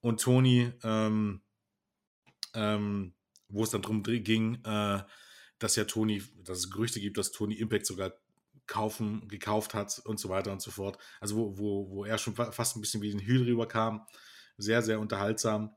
[0.00, 1.42] und Tony, ähm,
[2.54, 3.12] ähm
[3.48, 5.02] wo es dann darum ging, äh,
[5.58, 8.12] dass ja Tony, dass es Gerüchte gibt, dass Tony Impact sogar
[8.66, 10.98] kaufen, gekauft hat und so weiter und so fort.
[11.20, 14.06] Also wo, wo, wo er schon fast ein bisschen wie ein Hühl rüberkam.
[14.58, 15.76] Sehr, sehr unterhaltsam.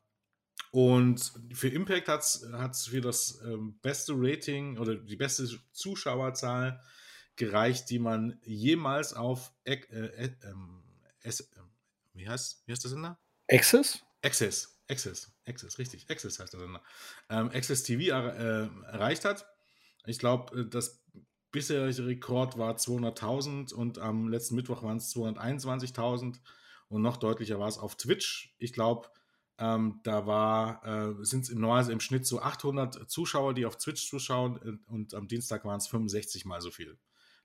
[0.72, 6.82] Und für Impact hat es für das ähm, beste Rating oder die beste Zuschauerzahl
[7.36, 11.34] gereicht, die man jemals auf äh, äh, äh,
[12.14, 13.20] wie, heißt, wie heißt der Sender?
[13.50, 14.04] Access?
[14.22, 16.84] Access, Access, Access, richtig, Access heißt der Sender.
[17.30, 19.48] Ähm, Access TV er, äh, erreicht hat.
[20.06, 21.02] Ich glaube, äh, das
[21.52, 26.40] bisherige Rekord war 200.000 und am letzten Mittwoch waren es 221.000
[26.90, 28.56] und noch deutlicher war es auf Twitch.
[28.60, 29.10] Ich glaube,
[29.58, 34.60] ähm, da äh, sind es normalerweise im Schnitt so 800 Zuschauer, die auf Twitch zuschauen
[34.64, 36.98] äh, und am Dienstag waren es 65 mal so viel.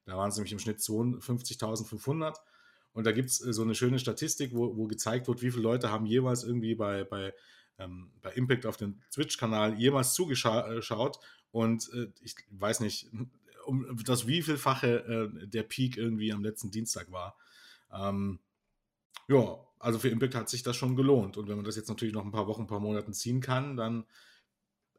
[0.05, 2.37] Da waren es nämlich im Schnitt 52.500
[2.93, 5.63] und da gibt es äh, so eine schöne Statistik, wo, wo, gezeigt wird, wie viele
[5.63, 7.35] Leute haben jeweils irgendwie bei, bei,
[7.79, 11.19] ähm, bei Impact auf dem Twitch-Kanal jemals zugeschaut
[11.51, 13.11] und äh, ich weiß nicht,
[13.67, 17.37] um das wievielfache äh, der Peak irgendwie am letzten Dienstag war.
[17.93, 18.41] Ähm,
[19.29, 21.37] ja, also für Impact hat sich das schon gelohnt.
[21.37, 23.77] Und wenn man das jetzt natürlich noch ein paar Wochen, ein paar Monaten ziehen kann,
[23.77, 24.05] dann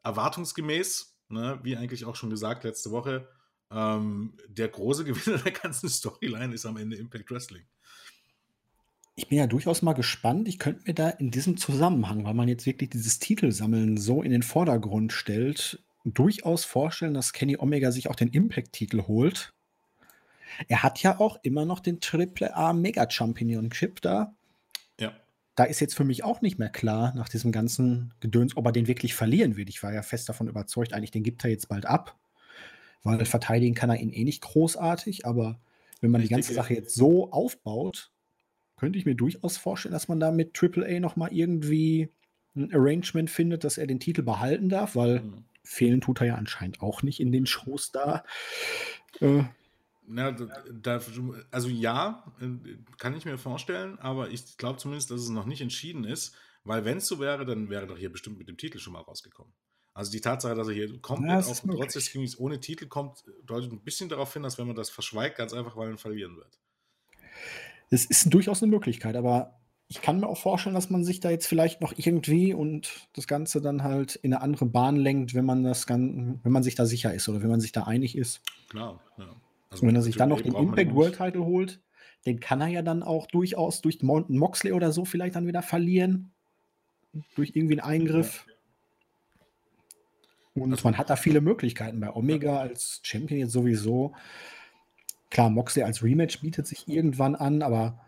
[0.02, 3.28] erwartungsgemäß, ne, wie eigentlich auch schon gesagt letzte Woche,
[3.70, 7.64] ähm, der große Gewinner der ganzen Storyline ist am Ende Impact Wrestling.
[9.18, 10.46] Ich bin ja durchaus mal gespannt.
[10.46, 14.30] Ich könnte mir da in diesem Zusammenhang, weil man jetzt wirklich dieses Titelsammeln so in
[14.30, 15.82] den Vordergrund stellt,
[16.14, 19.52] durchaus vorstellen, dass Kenny Omega sich auch den Impact-Titel holt.
[20.68, 24.34] Er hat ja auch immer noch den Triple A Mega Championship da.
[25.00, 25.12] Ja.
[25.56, 28.72] Da ist jetzt für mich auch nicht mehr klar, nach diesem ganzen Gedöns, ob er
[28.72, 29.68] den wirklich verlieren wird.
[29.68, 32.16] Ich war ja fest davon überzeugt, eigentlich den gibt er jetzt bald ab,
[33.02, 35.26] weil verteidigen kann er ihn eh nicht großartig.
[35.26, 35.58] Aber
[36.00, 38.12] wenn man ich die ganze Sache jetzt so aufbaut,
[38.76, 42.10] könnte ich mir durchaus vorstellen, dass man da mit Triple A noch mal irgendwie
[42.54, 46.34] ein Arrangement findet, dass er den Titel behalten darf, weil mhm fehlen tut er ja
[46.36, 48.24] anscheinend auch nicht in den Shows da.
[49.20, 49.44] Äh,
[50.06, 51.00] na, da,
[51.50, 52.32] also ja,
[52.98, 56.34] kann ich mir vorstellen, aber ich glaube zumindest, dass es noch nicht entschieden ist,
[56.64, 59.00] weil wenn es so wäre, dann wäre doch hier bestimmt mit dem Titel schon mal
[59.00, 59.52] rausgekommen.
[59.94, 63.24] Also die Tatsache, dass er hier komplett ja, auch trotz des Gimmicks ohne Titel kommt,
[63.44, 66.36] deutet ein bisschen darauf hin, dass wenn man das verschweigt, ganz einfach, weil man verlieren
[66.36, 66.58] wird.
[67.90, 71.30] Es ist durchaus eine Möglichkeit, aber ich kann mir auch vorstellen, dass man sich da
[71.30, 75.44] jetzt vielleicht noch irgendwie und das Ganze dann halt in eine andere Bahn lenkt, wenn
[75.44, 78.40] man das wenn man sich da sicher ist oder wenn man sich da einig ist.
[78.68, 79.28] Klar, ja.
[79.70, 81.80] Also und wenn er sich dann noch den Impact World Title holt,
[82.24, 85.62] den kann er ja dann auch durchaus durch Mountain Moxley oder so vielleicht dann wieder
[85.62, 86.32] verlieren.
[87.36, 88.46] Durch irgendwie einen Eingriff.
[90.54, 92.00] Und also, man hat da viele Möglichkeiten.
[92.00, 94.14] Bei Omega als Champion jetzt sowieso.
[95.30, 98.05] Klar, Moxley als Rematch bietet sich irgendwann an, aber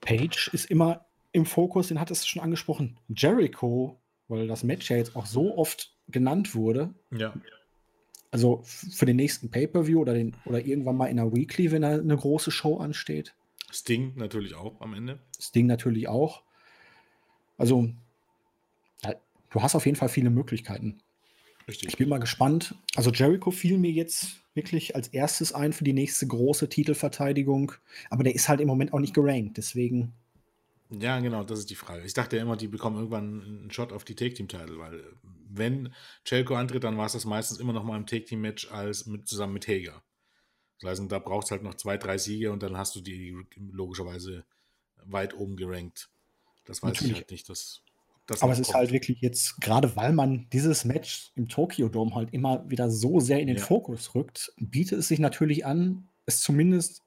[0.00, 2.98] Page ist immer im Fokus, den hat es schon angesprochen.
[3.08, 6.94] Jericho, weil das Match ja jetzt auch so oft genannt wurde.
[7.10, 7.34] Ja.
[8.30, 10.14] Also für den nächsten Pay-Per-View oder,
[10.44, 13.34] oder irgendwann mal in der Weekly, wenn da eine große Show ansteht.
[13.72, 15.20] Sting natürlich auch am Ende.
[15.40, 16.42] Sting natürlich auch.
[17.56, 17.90] Also,
[19.50, 20.98] du hast auf jeden Fall viele Möglichkeiten.
[21.68, 21.88] Richtig.
[21.88, 22.74] Ich bin mal gespannt.
[22.96, 27.72] Also Jericho fiel mir jetzt wirklich als erstes ein für die nächste große Titelverteidigung.
[28.08, 29.56] Aber der ist halt im Moment auch nicht gerankt.
[29.56, 30.12] Deswegen.
[30.90, 32.04] Ja, genau, das ist die Frage.
[32.04, 35.04] Ich dachte ja immer, die bekommen irgendwann einen Shot auf die Take-Team-Title, weil
[35.48, 35.94] wenn
[36.26, 39.52] Jericho antritt, dann war es das meistens immer noch mal im Take-Team-Match als mit, zusammen
[39.52, 40.02] mit Hager.
[40.80, 43.36] Das heißt, da braucht es halt noch zwei, drei Siege und dann hast du die
[43.56, 44.44] logischerweise
[45.04, 46.08] weit oben gerankt.
[46.64, 47.12] Das weiß Natürlich.
[47.12, 47.48] ich halt nicht.
[47.48, 47.82] Das
[48.40, 52.32] Aber es ist halt wirklich jetzt, gerade weil man dieses Match im Tokyo Dome halt
[52.32, 53.62] immer wieder so sehr in den ja.
[53.62, 57.02] Fokus rückt, bietet es sich natürlich an, es zumindest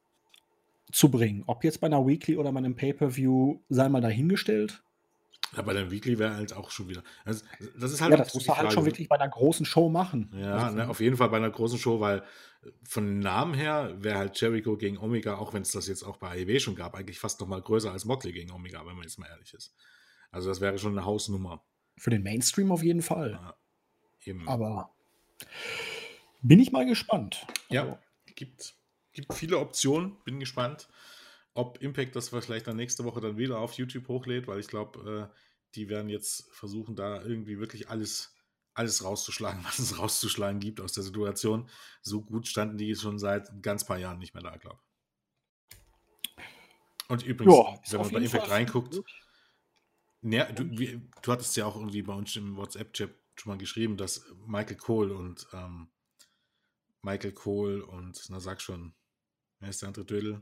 [0.91, 1.43] zu bringen.
[1.47, 4.83] Ob jetzt bei einer Weekly oder bei einem Pay-Per-View, sei mal dahingestellt.
[5.55, 7.03] Ja, bei der Weekly wäre halt auch schon wieder.
[7.25, 7.45] Also,
[7.79, 10.31] das ist halt ja, das muss man halt schon wirklich bei einer großen Show machen.
[10.35, 12.19] Ja, ne, auf jeden Fall bei einer großen Show, weil
[12.63, 16.17] äh, von Namen her wäre halt Jericho gegen Omega, auch wenn es das jetzt auch
[16.17, 19.03] bei AEW schon gab, eigentlich fast noch mal größer als Motley gegen Omega, wenn man
[19.03, 19.75] jetzt mal ehrlich ist.
[20.33, 21.63] Also das wäre schon eine Hausnummer.
[21.97, 23.31] Für den Mainstream auf jeden Fall.
[23.31, 23.55] Ja,
[24.25, 24.47] eben.
[24.49, 24.93] Aber
[26.41, 27.47] bin ich mal gespannt.
[27.69, 27.97] Ja, also.
[28.35, 28.75] gibt,
[29.13, 30.89] gibt viele Optionen, bin gespannt
[31.53, 35.29] ob Impact das vielleicht dann nächste Woche dann wieder auf YouTube hochlädt, weil ich glaube,
[35.31, 35.35] äh,
[35.75, 38.35] die werden jetzt versuchen, da irgendwie wirklich alles,
[38.73, 41.69] alles rauszuschlagen, was es rauszuschlagen gibt aus der Situation.
[42.01, 44.89] So gut standen die schon seit ein ganz paar Jahren nicht mehr da, glaube ich.
[47.09, 49.01] Und übrigens, ja, wenn man bei Impact Fall reinguckt,
[50.23, 53.97] ne, du, wie, du, hattest ja auch irgendwie bei uns im WhatsApp-Chat schon mal geschrieben,
[53.97, 55.87] dass Michael Cole und ähm,
[57.01, 58.93] Michael Cole und, na sag schon,
[59.59, 60.41] wer ist der andere Dödel?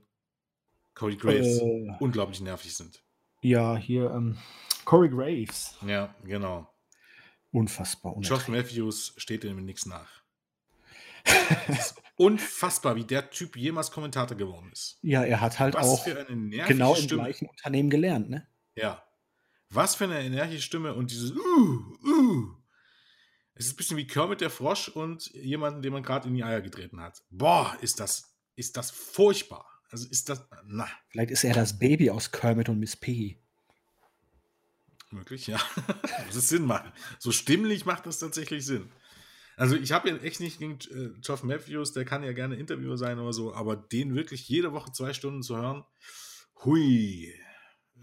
[0.94, 3.04] Cody Graves äh, unglaublich nervig sind.
[3.42, 4.38] Ja, hier ähm,
[4.86, 5.78] Corey Graves.
[5.86, 6.72] Ja, genau.
[7.52, 8.16] Unfassbar.
[8.20, 10.22] Josh Matthews steht dem nichts nach.
[12.16, 15.00] unfassbar, wie der Typ jemals Kommentator geworden ist.
[15.02, 17.24] Ja, er hat halt Was auch genau im Stimme.
[17.24, 18.48] gleichen Unternehmen gelernt, ne?
[18.76, 19.04] Ja.
[19.74, 22.56] Was für eine energische Stimme und dieses uh, uh.
[23.54, 26.44] Es ist ein bisschen wie Kermit der Frosch und jemanden, den man gerade in die
[26.44, 27.22] Eier getreten hat.
[27.30, 29.66] Boah, ist das, ist das furchtbar.
[29.90, 30.46] Also ist das.
[30.66, 30.88] Na.
[31.10, 33.42] Vielleicht ist er das Baby aus Kermit und Miss Piggy.
[35.12, 35.60] Möglich, ja.
[36.26, 36.92] Muss es Sinn machen.
[37.20, 38.92] So stimmlich macht das tatsächlich Sinn.
[39.56, 42.98] Also ich habe ja echt nicht gegen äh, Geoff Matthews, der kann ja gerne Interviewer
[42.98, 45.84] sein oder so, aber den wirklich jede Woche zwei Stunden zu hören,
[46.64, 47.34] hui,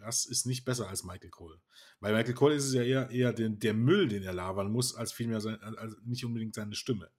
[0.01, 1.61] das ist nicht besser als Michael Cole.
[2.01, 4.95] Bei Michael Cole ist es ja eher, eher den, der Müll, den er labern muss,
[4.95, 7.11] als vielmehr sein, also nicht unbedingt seine Stimme.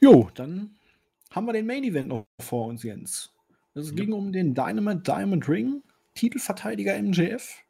[0.00, 0.76] Jo, dann
[1.30, 3.30] haben wir den Main Event noch vor uns, Jens.
[3.74, 5.82] Es ging um den Dynamite Diamond Ring,
[6.14, 7.62] Titelverteidiger MJF,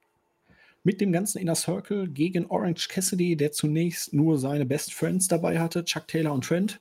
[0.82, 5.58] mit dem ganzen Inner Circle gegen Orange Cassidy, der zunächst nur seine Best Friends dabei
[5.58, 6.80] hatte, Chuck Taylor und Trent.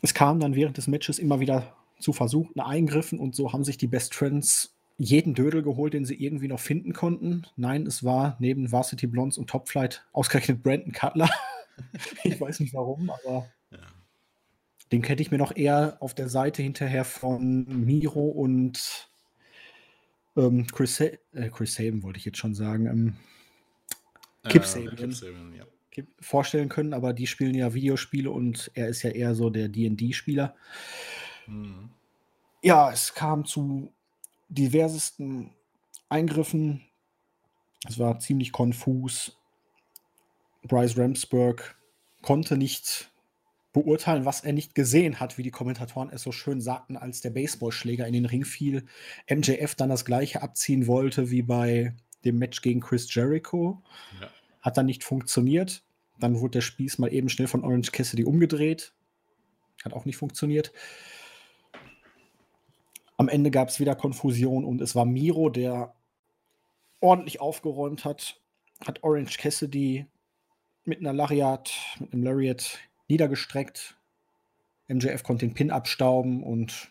[0.00, 3.78] Es kam dann während des Matches immer wieder zu versuchten Eingriffen und so haben sich
[3.78, 7.46] die Best Friends jeden Dödel geholt, den sie irgendwie noch finden konnten.
[7.56, 11.30] Nein, es war neben Varsity Blondes und Top Flight ausgerechnet Brandon Cutler.
[12.24, 13.48] ich weiß nicht warum, aber
[14.92, 19.08] den hätte ich mir noch eher auf der Seite hinterher von Miro und
[20.36, 21.18] ähm, Chris, äh,
[21.50, 22.86] Chris Saban, wollte ich jetzt schon sagen.
[22.86, 23.16] Ähm,
[24.48, 24.96] Kip äh, Saban.
[24.96, 26.04] Kip Saban ja.
[26.20, 30.54] vorstellen können, aber die spielen ja Videospiele und er ist ja eher so der DD-Spieler.
[31.46, 31.90] Mhm.
[32.64, 33.92] Ja, es kam zu
[34.48, 35.50] diversesten
[36.08, 36.80] Eingriffen.
[37.86, 39.38] Es war ziemlich konfus.
[40.62, 41.76] Bryce Ramsburg
[42.22, 43.12] konnte nicht
[43.74, 47.28] beurteilen, was er nicht gesehen hat, wie die Kommentatoren es so schön sagten, als der
[47.28, 48.86] Baseballschläger in den Ring fiel.
[49.28, 53.82] MJF dann das gleiche abziehen wollte wie bei dem Match gegen Chris Jericho.
[54.18, 54.30] Ja.
[54.62, 55.84] Hat dann nicht funktioniert.
[56.18, 58.94] Dann wurde der Spieß mal eben schnell von Orange Cassidy umgedreht.
[59.84, 60.72] Hat auch nicht funktioniert.
[63.16, 65.94] Am Ende gab es wieder Konfusion und es war Miro, der
[67.00, 68.40] ordentlich aufgeräumt hat.
[68.84, 70.06] Hat Orange Cassidy
[70.84, 72.78] mit einer Lariat, mit einem Lariat
[73.08, 73.96] niedergestreckt.
[74.88, 76.90] MJF konnte den Pin abstauben und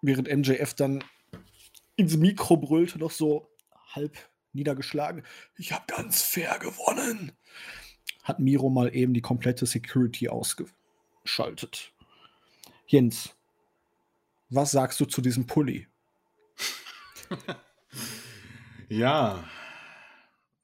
[0.00, 1.04] während MJF dann
[1.96, 3.48] ins Mikro brüllte, noch so
[3.94, 4.16] halb
[4.52, 5.24] niedergeschlagen,
[5.56, 7.32] ich habe ganz fair gewonnen,
[8.22, 11.92] hat Miro mal eben die komplette Security ausgeschaltet.
[12.86, 13.34] Jens,
[14.50, 15.86] was sagst du zu diesem Pulli?
[18.88, 19.44] ja,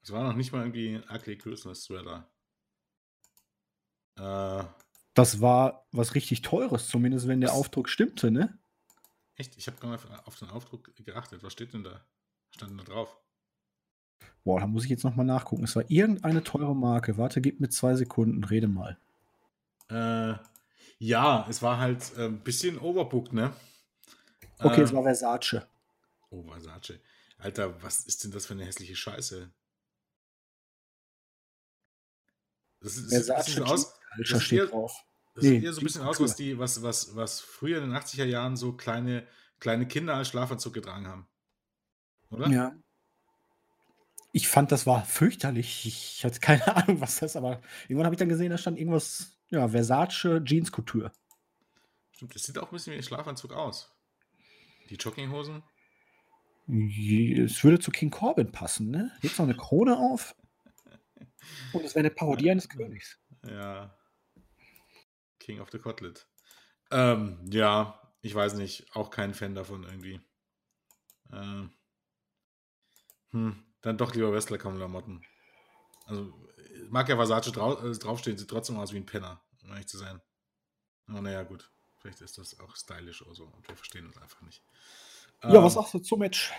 [0.03, 2.29] Es war noch nicht mal irgendwie Ugly Christmas Sweater.
[4.19, 4.65] Äh,
[5.15, 8.59] das war was richtig Teures, zumindest wenn der Aufdruck stimmte, ne?
[9.37, 9.57] Echt?
[9.57, 11.43] Ich habe gar nicht auf den Aufdruck geachtet.
[11.43, 12.05] Was steht denn da?
[12.51, 13.17] Stand denn da drauf?
[14.45, 15.65] Boah, da muss ich jetzt nochmal nachgucken.
[15.65, 17.19] Es war irgendeine teure Marke.
[17.19, 18.99] Warte, gib mir zwei Sekunden, rede mal.
[19.91, 20.35] Äh,
[20.99, 23.53] ja, es war halt ein äh, bisschen overbooked, ne?
[24.59, 25.67] Okay, es war Versace.
[26.31, 27.01] Oh, Versace.
[27.39, 29.53] Alter, was ist denn das für eine hässliche Scheiße?
[32.81, 33.95] Das ist, Versace sieht aus,
[34.31, 34.93] das steht eher, drauf.
[35.35, 37.91] Das nee, sieht eher so ein bisschen aus, was die, was, was, was früher in
[37.91, 39.27] den 80er Jahren so kleine,
[39.61, 41.29] kleine Kinder als Schlafanzug getragen haben.
[42.31, 42.49] Oder?
[42.49, 42.75] Ja.
[44.33, 45.87] Ich fand, das war fürchterlich.
[45.87, 49.39] Ich hatte keine Ahnung, was das, aber irgendwann habe ich dann gesehen, da stand irgendwas,
[49.49, 51.13] ja, Versace Jeans Couture.
[52.13, 53.96] Stimmt, das sieht auch ein bisschen wie ein Schlafanzug aus.
[54.91, 55.63] Die Jogginghosen?
[56.69, 59.13] Es würde zu King Corbin passen, ne?
[59.23, 60.35] Jetzt noch eine Krone auf.
[61.73, 63.19] Und es wäre eine Parodie eines Königs.
[63.45, 63.97] Ja.
[65.39, 66.27] King of the Cotlet.
[66.91, 68.95] Ähm, ja, ich weiß nicht.
[68.97, 70.21] Auch kein Fan davon irgendwie.
[71.33, 71.71] Ähm,
[73.31, 75.25] hm, dann doch lieber Wrestler-Klamotten.
[76.07, 76.33] Also,
[76.89, 79.99] mag ja Versace drau äh, draufstehen, sieht trotzdem aus wie ein Penner, um ehrlich zu
[79.99, 80.21] sein.
[81.07, 81.71] Aber naja, gut.
[82.07, 84.63] Vielleicht ist das auch stylisch oder so und wir verstehen uns einfach nicht.
[85.43, 86.53] Ja, ähm, was sagst du zum Match?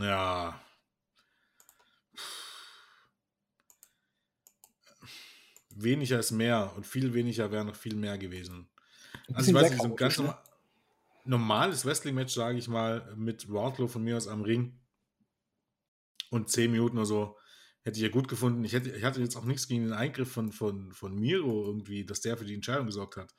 [0.00, 0.58] Ja.
[5.68, 8.70] Weniger ist mehr und viel weniger wäre noch viel mehr gewesen.
[9.34, 10.34] Also ich weiß nicht, so ein ganz ne?
[11.24, 14.80] normales Wrestling-Match, sage ich mal, mit Wardlow von mir aus am Ring
[16.30, 17.36] und 10 Minuten oder so,
[17.82, 18.64] hätte ich ja gut gefunden.
[18.64, 22.06] Ich, hätte, ich hatte jetzt auch nichts gegen den Eingriff von, von, von Miro irgendwie,
[22.06, 23.34] dass der für die Entscheidung gesorgt hat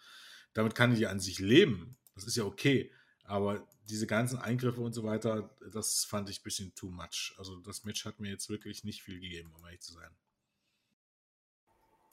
[0.55, 1.97] damit kann ich ja an sich leben.
[2.15, 2.91] Das ist ja okay.
[3.25, 7.35] Aber diese ganzen Eingriffe und so weiter, das fand ich ein bisschen too much.
[7.37, 10.09] Also das Match hat mir jetzt wirklich nicht viel gegeben, um ehrlich zu sein.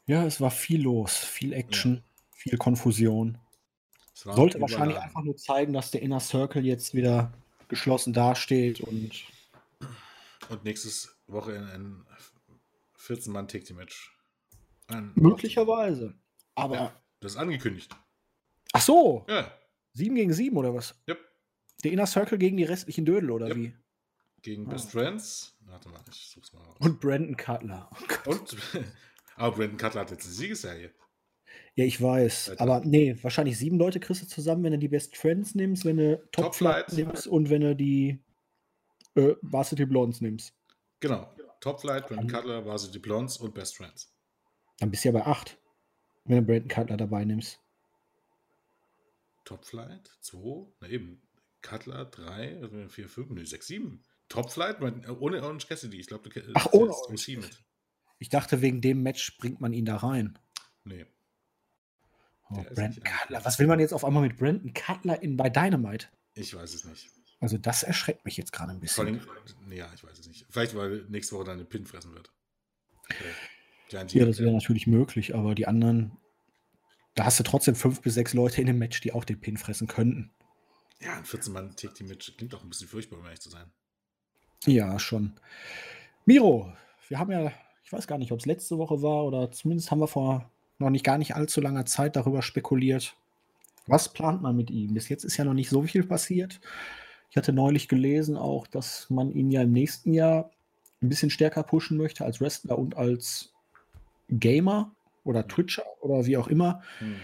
[0.06, 2.02] Ja, es war viel los, viel Action, ja.
[2.32, 3.38] viel Konfusion.
[4.12, 7.32] Sollte wahrscheinlich einfach nur zeigen, dass der Inner Circle jetzt wieder
[7.68, 9.24] geschlossen dasteht und.
[10.48, 12.04] Und nächstes Woche ein
[12.98, 14.18] 14-Mann-Take-Match.
[15.14, 16.14] Möglicherweise.
[16.56, 16.74] Aber.
[16.74, 17.94] Ja, das ist angekündigt.
[18.72, 19.24] Ach so.
[19.28, 19.52] Ja.
[19.92, 20.94] Sieben gegen sieben oder was?
[21.08, 21.18] Yep.
[21.84, 23.56] Der Inner Circle gegen die restlichen Dödel oder yep.
[23.56, 23.74] wie?
[24.42, 24.70] Gegen oh.
[24.70, 25.56] Best Friends.
[25.60, 26.76] Warte mal, ich such's mal raus.
[26.80, 27.88] Und Brandon Cutler.
[28.26, 28.56] Oh Und,
[29.36, 30.92] aber Brandon Cutler hat jetzt eine Siegesserie.
[31.74, 32.50] Ja, ich weiß.
[32.50, 32.62] Alter.
[32.62, 35.96] Aber nee, wahrscheinlich sieben Leute kriegst du zusammen, wenn du die Best Friends nimmst, wenn
[35.96, 38.22] du Top, Top Flight nimmst und wenn du die
[39.14, 40.54] äh, Varsity Blondes nimmst.
[41.00, 41.30] Genau.
[41.60, 44.12] Top Flight, Brandon Cutler, Varsity Blondes und Best Friends.
[44.78, 45.58] Dann bist du ja bei acht,
[46.24, 47.60] wenn du Brandon Cutler dabei nimmst.
[49.44, 51.22] Topflight 2, na eben,
[51.62, 54.02] Cutler 3, 4, 5, ne, 6, 7.
[54.28, 56.00] Topflight äh, ohne Orange Cassidy.
[56.00, 57.62] Ich glaube, du Ach, ohne Orange mit.
[58.18, 60.38] Ich dachte, wegen dem Match bringt man ihn da rein.
[60.84, 61.06] Nee.
[62.50, 63.44] Oh, Brandon Cutler.
[63.44, 66.08] Was will man jetzt auf einmal mit Brandon Cutler in, bei Dynamite?
[66.34, 67.08] Ich weiß es nicht.
[67.40, 69.06] Also, das erschreckt mich jetzt gerade ein bisschen.
[69.06, 69.20] Allem,
[69.72, 70.46] ja, ich weiß es nicht.
[70.48, 72.32] Vielleicht, weil nächste Woche dann den Pin fressen wird.
[73.04, 74.08] Okay.
[74.18, 76.16] Ja, das wäre natürlich möglich, aber die anderen
[77.14, 79.56] da hast du trotzdem fünf bis sechs Leute in dem Match, die auch den Pin
[79.56, 80.30] fressen könnten.
[81.00, 83.70] Ja, ein 14-Mann Take Team Match klingt auch ein bisschen furchtbar, um ehrlich zu sein.
[84.64, 85.32] Ja, schon.
[86.24, 86.72] Miro,
[87.08, 87.52] wir haben ja,
[87.84, 90.90] ich weiß gar nicht, ob es letzte Woche war oder zumindest haben wir vor noch
[90.90, 93.16] nicht gar nicht allzu langer Zeit darüber spekuliert.
[93.86, 94.94] Was plant man mit ihm?
[94.94, 96.60] Bis jetzt ist ja noch nicht so viel passiert.
[97.30, 100.50] Ich hatte neulich gelesen auch, dass man ihn ja im nächsten Jahr
[101.02, 103.52] ein bisschen stärker pushen möchte als Wrestler und als
[104.28, 104.94] Gamer
[105.24, 106.82] oder Twitcher oder wie auch immer.
[107.00, 107.20] Mhm.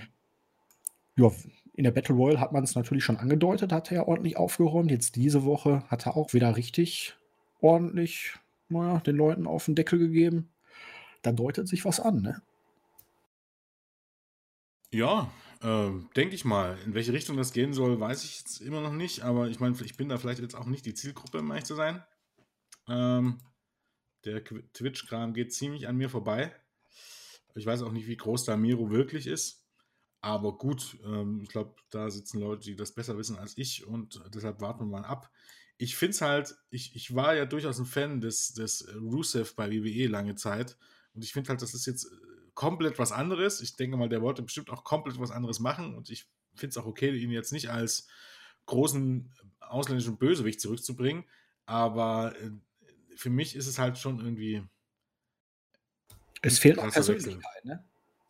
[1.17, 1.33] Ja,
[1.75, 4.91] in der Battle Royale hat man es natürlich schon angedeutet, hat er ja ordentlich aufgeräumt.
[4.91, 7.17] Jetzt diese Woche hat er auch wieder richtig
[7.61, 8.35] ordentlich
[8.69, 10.51] naja, den Leuten auf den Deckel gegeben.
[11.23, 12.43] Da deutet sich was an, ne?
[14.91, 15.31] Ja,
[15.63, 16.79] äh, denke ich mal.
[16.85, 19.23] In welche Richtung das gehen soll, weiß ich jetzt immer noch nicht.
[19.23, 21.75] Aber ich meine, ich bin da vielleicht jetzt auch nicht die Zielgruppe, um ehrlich zu
[21.75, 22.03] sein.
[22.89, 23.39] Ähm,
[24.25, 26.55] der Twitch-Kram geht ziemlich an mir vorbei.
[27.59, 29.65] Ich weiß auch nicht, wie groß da Miro wirklich ist.
[30.21, 34.21] Aber gut, ähm, ich glaube, da sitzen Leute, die das besser wissen als ich und
[34.35, 35.31] deshalb warten wir mal ab.
[35.77, 39.71] Ich finde es halt, ich, ich war ja durchaus ein Fan des, des Rusev bei
[39.71, 40.77] WWE lange Zeit
[41.15, 42.17] und ich finde halt, das ist jetzt äh,
[42.55, 43.61] komplett was anderes.
[43.61, 46.77] Ich denke mal, der wollte bestimmt auch komplett was anderes machen und ich finde es
[46.79, 48.09] auch okay, ihn jetzt nicht als
[48.67, 51.25] großen ausländischen Bösewicht zurückzubringen,
[51.65, 52.51] aber äh,
[53.15, 54.65] für mich ist es halt schon irgendwie
[56.43, 57.85] es fehlt auch Persönlichkeit, ne?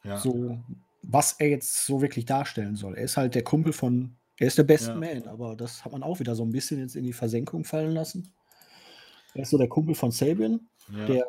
[0.05, 0.19] Ja.
[0.19, 0.59] So,
[1.03, 2.95] was er jetzt so wirklich darstellen soll.
[2.97, 4.97] Er ist halt der Kumpel von, er ist der beste ja.
[4.97, 7.93] Man, aber das hat man auch wieder so ein bisschen jetzt in die Versenkung fallen
[7.93, 8.33] lassen.
[9.35, 11.07] Er ist so der Kumpel von Sabian, Ja.
[11.07, 11.27] der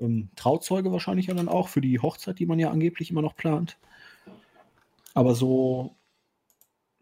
[0.00, 3.36] ähm, Trauzeuge wahrscheinlich ja dann auch für die Hochzeit, die man ja angeblich immer noch
[3.36, 3.78] plant.
[5.14, 5.96] Aber so,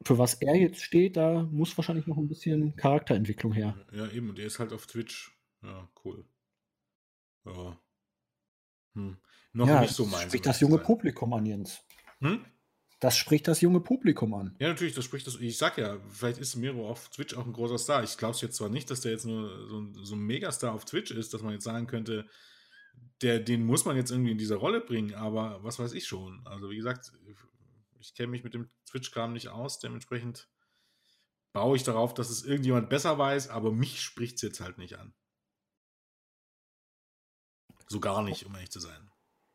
[0.02, 3.77] für was er jetzt steht, da muss wahrscheinlich noch ein bisschen Charakterentwicklung her.
[3.93, 5.36] Ja, eben, und er ist halt auf Twitch.
[5.62, 6.24] Ja, cool.
[7.44, 7.77] Ja.
[8.94, 9.16] Hm.
[9.52, 10.24] Noch ja, nicht so das meins.
[10.24, 10.85] spricht das junge sein.
[10.86, 11.81] Publikum an, Jens.
[12.20, 12.44] Hm?
[13.01, 14.56] Das spricht das junge Publikum an.
[14.59, 15.36] Ja, natürlich, das spricht das.
[15.36, 18.02] Ich sag ja, vielleicht ist Miro auf Twitch auch ein großer Star.
[18.02, 20.73] Ich glaube es jetzt zwar nicht, dass der jetzt nur so ein, so ein Megastar
[20.73, 22.27] auf Twitch ist, dass man jetzt sagen könnte,
[23.23, 26.44] der, den muss man jetzt irgendwie in diese Rolle bringen, aber was weiß ich schon.
[26.44, 27.12] Also, wie gesagt,
[28.01, 30.48] ich kenne mich mit dem Twitch-Kram nicht aus, dementsprechend
[31.52, 34.98] baue ich darauf, dass es irgendjemand besser weiß, aber mich spricht es jetzt halt nicht
[34.98, 35.15] an.
[37.89, 39.10] So gar nicht, um ehrlich zu sein.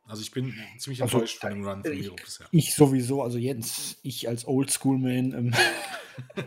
[0.06, 2.48] Also ich bin ziemlich Also, enttäuscht von dem Run von ich- Miro bisher.
[2.52, 5.54] Ich sowieso, also Jens, ich als Oldschool-Man ähm,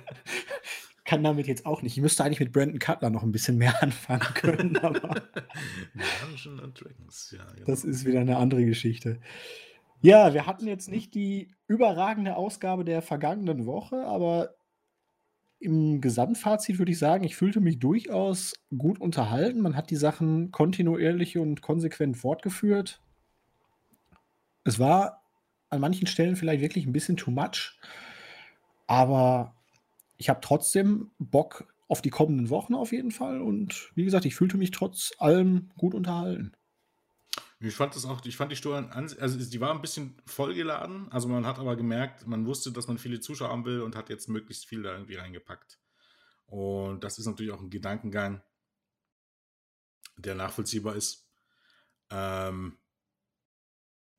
[1.04, 1.96] kann damit jetzt auch nicht.
[1.96, 4.98] Ich müsste eigentlich mit Brandon Cutler noch ein bisschen mehr anfangen können, aber
[6.22, 7.44] Dungeons and Dragons, ja.
[7.54, 7.66] Genau.
[7.66, 9.20] das ist wieder eine andere Geschichte.
[10.02, 14.54] Ja, wir hatten jetzt nicht die überragende Ausgabe der vergangenen Woche, aber
[15.58, 19.60] im Gesamtfazit würde ich sagen, ich fühlte mich durchaus gut unterhalten.
[19.60, 23.00] Man hat die Sachen kontinuierlich und konsequent fortgeführt.
[24.64, 25.22] Es war
[25.70, 27.78] an manchen Stellen vielleicht wirklich ein bisschen too much,
[28.86, 29.54] aber
[30.16, 34.34] ich habe trotzdem Bock auf die kommenden Wochen auf jeden Fall und wie gesagt, ich
[34.34, 36.52] fühlte mich trotz allem gut unterhalten.
[37.58, 41.26] Ich fand das auch, ich fand die an, also die war ein bisschen vollgeladen, also
[41.26, 44.28] man hat aber gemerkt, man wusste, dass man viele Zuschauer haben will und hat jetzt
[44.28, 45.78] möglichst viel da irgendwie reingepackt.
[46.46, 48.42] Und das ist natürlich auch ein Gedankengang,
[50.16, 51.26] der nachvollziehbar ist.
[52.10, 52.78] Ähm,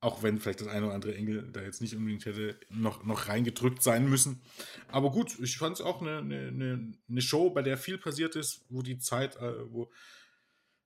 [0.00, 3.28] auch wenn vielleicht das eine oder andere Engel da jetzt nicht unbedingt hätte noch, noch
[3.28, 4.42] reingedrückt sein müssen.
[4.88, 8.36] Aber gut, ich fand es auch eine, eine, eine, eine Show, bei der viel passiert
[8.36, 9.90] ist, wo die Zeit, äh, wo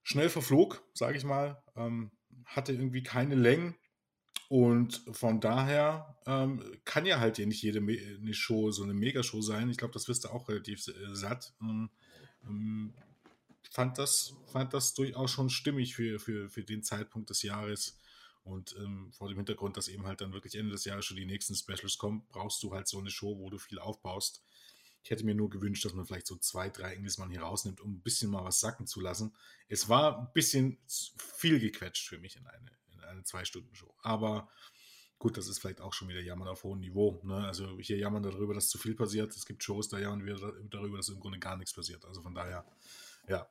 [0.02, 2.10] schnell verflog, sage ich mal, ähm,
[2.44, 3.74] hatte irgendwie keine Längen.
[4.48, 8.92] Und von daher ähm, kann ja halt ja nicht jede Me eine Show so eine
[8.92, 9.70] Megashow sein.
[9.70, 11.54] Ich glaube, das wirst du auch relativ äh, satt.
[11.62, 11.88] Ähm,
[12.44, 12.92] ähm,
[13.70, 17.98] fand, das, fand das durchaus schon stimmig für, für, für den Zeitpunkt des Jahres.
[18.44, 21.24] Und ähm, vor dem Hintergrund, dass eben halt dann wirklich Ende des Jahres schon die
[21.24, 24.42] nächsten Specials kommen, brauchst du halt so eine Show, wo du viel aufbaust.
[25.02, 27.94] Ich hätte mir nur gewünscht, dass man vielleicht so zwei, drei Engelsmann hier rausnimmt, um
[27.94, 29.34] ein bisschen mal was sacken zu lassen.
[29.68, 33.92] Es war ein bisschen viel gequetscht für mich in eine, in eine Zwei-Stunden-Show.
[34.02, 34.48] Aber
[35.18, 37.20] gut, das ist vielleicht auch schon wieder Jammern auf hohem Niveau.
[37.24, 37.46] Ne?
[37.46, 39.34] Also hier jammern darüber, dass zu viel passiert.
[39.34, 40.36] Es gibt Shows, da jammern wir
[40.70, 42.04] darüber, dass im Grunde gar nichts passiert.
[42.04, 42.64] Also von daher,
[43.28, 43.48] ja.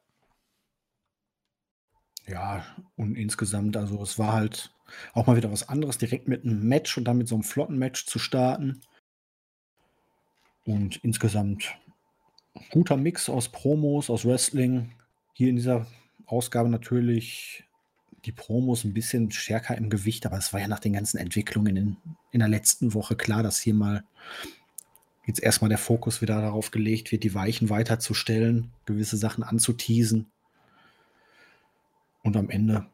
[2.27, 2.65] Ja,
[2.95, 4.73] und insgesamt, also es war halt
[5.13, 7.77] auch mal wieder was anderes, direkt mit einem Match und dann mit so einem flotten
[7.77, 8.81] Match zu starten.
[10.65, 11.75] Und insgesamt
[12.69, 14.91] guter Mix aus Promos, aus Wrestling.
[15.33, 15.87] Hier in dieser
[16.25, 17.63] Ausgabe natürlich
[18.25, 21.75] die Promos ein bisschen stärker im Gewicht, aber es war ja nach den ganzen Entwicklungen
[21.75, 21.97] in,
[22.31, 24.03] in der letzten Woche klar, dass hier mal
[25.25, 30.27] jetzt erstmal der Fokus wieder darauf gelegt wird, die Weichen weiterzustellen, gewisse Sachen anzuteasen.
[32.23, 32.85] Und am Ende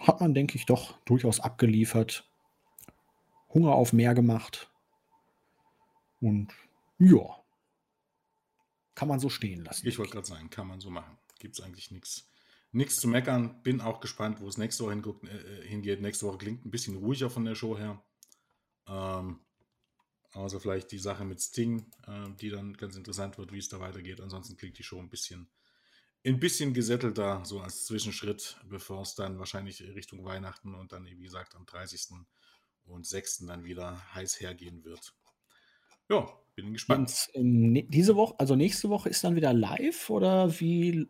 [0.00, 2.24] hat man, denke ich, doch durchaus abgeliefert.
[3.52, 4.70] Hunger auf mehr gemacht.
[6.20, 6.52] Und
[7.04, 7.44] ja,
[8.94, 9.86] kann man so stehen lassen.
[9.86, 11.18] Ich wollte gerade sagen, kann man so machen.
[11.38, 12.28] Gibt es eigentlich nichts
[12.72, 13.62] nichts zu meckern.
[13.62, 16.00] Bin auch gespannt, wo es nächste Woche hinguckt, äh, hingeht.
[16.00, 18.02] Nächste Woche klingt ein bisschen ruhiger von der Show her.
[18.88, 19.40] Ähm,
[20.32, 23.78] außer vielleicht die Sache mit Sting, äh, die dann ganz interessant wird, wie es da
[23.78, 24.20] weitergeht.
[24.20, 25.48] Ansonsten klingt die Show ein bisschen,
[26.26, 31.22] ein bisschen gesättelter, so als Zwischenschritt, bevor es dann wahrscheinlich Richtung Weihnachten und dann, wie
[31.22, 32.24] gesagt, am 30.
[32.86, 33.46] und 6.
[33.46, 35.14] dann wieder heiß hergehen wird.
[36.08, 37.28] Ja, bin gespannt.
[37.34, 41.08] Und, ähm, diese Woche, also nächste Woche ist dann wieder live oder wie?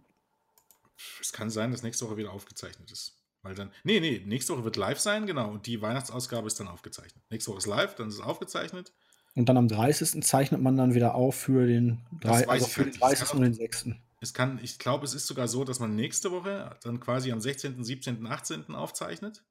[1.20, 3.18] Es kann sein, dass nächste Woche wieder aufgezeichnet ist.
[3.42, 5.50] Weil dann, nee, nee, nächste Woche wird live sein, genau.
[5.50, 7.24] Und die Weihnachtsausgabe ist dann aufgezeichnet.
[7.28, 8.92] Nächste Woche ist live, dann ist es aufgezeichnet.
[9.34, 10.22] Und dann am 30.
[10.22, 13.02] zeichnet man dann wieder auf für den, Das 3, weiß also für den nicht.
[13.02, 13.28] Das 30.
[13.28, 13.86] kann und den 6.
[14.20, 17.40] Es kann, ich glaube, es ist sogar so, dass man nächste Woche dann quasi am
[17.40, 18.74] 16., 17., 18.
[18.74, 19.42] aufzeichnet.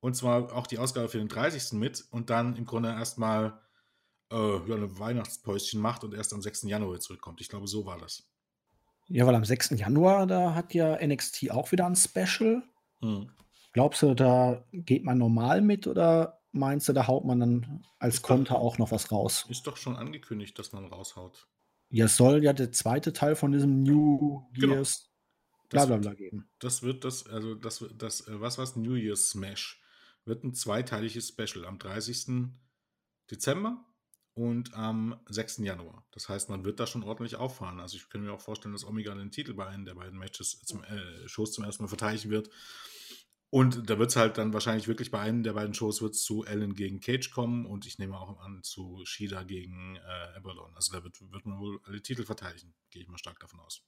[0.00, 1.72] Und zwar auch die Ausgabe für den 30.
[1.72, 3.60] mit und dann im Grunde erstmal
[4.32, 6.62] äh, ja, eine Weihnachtspäuschen macht und erst am 6.
[6.62, 7.40] Januar zurückkommt.
[7.40, 8.28] Ich glaube, so war das.
[9.08, 9.70] Ja, weil am 6.
[9.70, 12.62] Januar, da hat ja NXT auch wieder ein Special.
[13.00, 13.30] Hm.
[13.72, 18.14] Glaubst du, da geht man normal mit oder meinst du, da haut man dann als
[18.16, 19.46] Ist doch- Konter auch noch was raus?
[19.48, 21.48] Ist doch schon angekündigt, dass man raushaut.
[21.90, 24.74] Ja, es soll ja der zweite Teil von diesem New Genau.
[24.74, 25.10] Year's
[25.68, 26.48] bla Das bla geben.
[26.58, 29.80] Das wird das, also das, das äh, was was New Year's Smash
[30.24, 32.50] wird ein zweiteiliges Special am 30.
[33.30, 33.84] Dezember
[34.34, 35.58] und am 6.
[35.58, 36.04] Januar.
[36.12, 37.80] Das heißt, man wird da schon ordentlich auffahren.
[37.80, 40.60] Also ich kann mir auch vorstellen, dass Omega den Titel bei einem der beiden Matches
[40.62, 42.50] zum äh, Shows zum ersten Mal verteidigen wird.
[43.50, 46.46] Und da wird es halt dann wahrscheinlich wirklich bei einem der beiden Shows wird zu
[46.46, 50.74] Allen gegen Cage kommen und ich nehme auch an zu Shida gegen äh, Abaddon.
[50.74, 53.82] Also da wird, wird man wohl alle Titel verteidigen, gehe ich mal stark davon aus.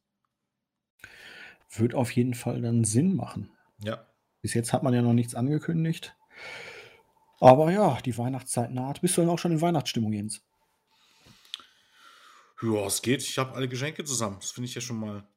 [1.70, 3.52] Wird auf jeden Fall dann Sinn machen.
[3.78, 4.06] Ja.
[4.42, 6.14] Bis jetzt hat man ja noch nichts angekündigt.
[7.44, 9.02] Aber ja, die Weihnachtszeit naht.
[9.02, 10.40] Bist du denn auch schon in Weihnachtsstimmung, Jens?
[12.62, 13.20] Ja, es geht.
[13.20, 14.38] Ich habe alle Geschenke zusammen.
[14.40, 15.28] Das finde ich ja schon mal,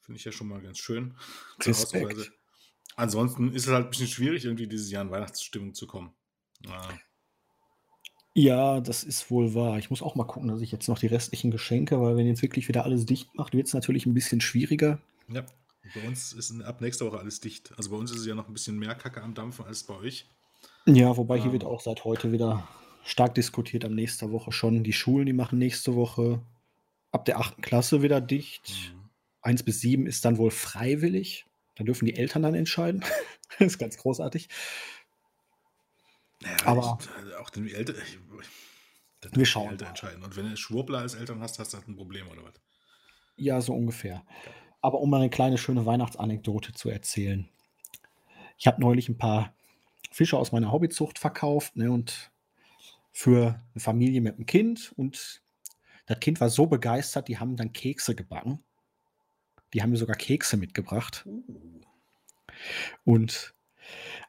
[0.00, 1.16] finde ich ja schon mal ganz schön.
[1.60, 2.32] Respekt.
[2.96, 6.12] Ansonsten ist es halt ein bisschen schwierig, irgendwie dieses Jahr in Weihnachtsstimmung zu kommen.
[6.66, 6.88] Ja.
[8.34, 9.78] Ja, das ist wohl wahr.
[9.78, 12.42] Ich muss auch mal gucken, dass ich jetzt noch die restlichen Geschenke, weil wenn jetzt
[12.42, 14.98] wirklich wieder alles dicht macht, wird es natürlich ein bisschen schwieriger.
[15.28, 15.46] Ja,
[15.94, 17.72] bei uns ist ab nächster Woche alles dicht.
[17.76, 19.94] Also bei uns ist es ja noch ein bisschen mehr Kacke am Dampfen als bei
[19.94, 20.26] euch.
[20.86, 22.68] Ja, wobei hier wird auch seit heute wieder
[23.04, 24.84] stark diskutiert am nächster Woche schon.
[24.84, 26.42] Die Schulen, die machen nächste Woche
[27.10, 27.62] ab der 8.
[27.62, 28.92] Klasse wieder dicht.
[28.92, 29.08] Mhm.
[29.42, 31.46] 1 bis 7 ist dann wohl freiwillig.
[31.76, 33.02] Da dürfen die Eltern dann entscheiden.
[33.58, 34.48] das ist ganz großartig.
[36.42, 37.96] Naja, Aber ich, äh, auch den Eltern.
[39.32, 39.70] Wir schauen.
[39.70, 40.22] Eltern entscheiden.
[40.22, 42.54] Und wenn du Schwurbler als Eltern hast, hast du halt ein Problem, oder was?
[43.36, 44.22] Ja, so ungefähr.
[44.82, 47.48] Aber um mal eine kleine schöne Weihnachtsanekdote zu erzählen.
[48.58, 49.54] Ich habe neulich ein paar
[50.10, 52.30] Fische aus meiner Hobbyzucht verkauft ne, und
[53.12, 54.92] für eine Familie mit einem Kind.
[54.96, 55.42] Und
[56.06, 58.62] das Kind war so begeistert, die haben dann Kekse gebacken.
[59.72, 61.24] Die haben mir sogar Kekse mitgebracht.
[61.26, 61.42] Uh.
[63.04, 63.54] Und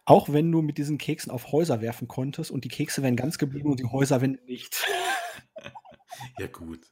[0.06, 3.38] auch wenn du mit diesen Keksen auf Häuser werfen konntest und die Kekse wären ganz
[3.38, 4.86] geblieben und die Häuserwände nicht.
[6.40, 6.92] ja, gut.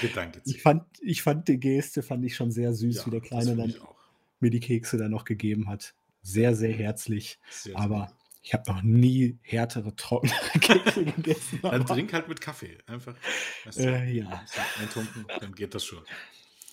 [0.00, 0.42] Gedanke.
[0.44, 3.56] Ich fand, ich fand die Geste fand ich schon sehr süß, ja, wie der Kleine
[3.56, 3.74] dann
[4.40, 5.94] mir die Kekse dann noch gegeben hat.
[6.22, 7.38] Sehr, sehr herzlich.
[7.50, 11.60] Sehr, aber sehr ich habe noch nie härtere, trockene Kekse gegessen.
[11.62, 12.78] Dann trink halt mit Kaffee.
[12.86, 13.14] Einfach.
[13.64, 14.42] Weißt du, äh, ja.
[14.80, 16.02] Eintunken, dann geht das schon.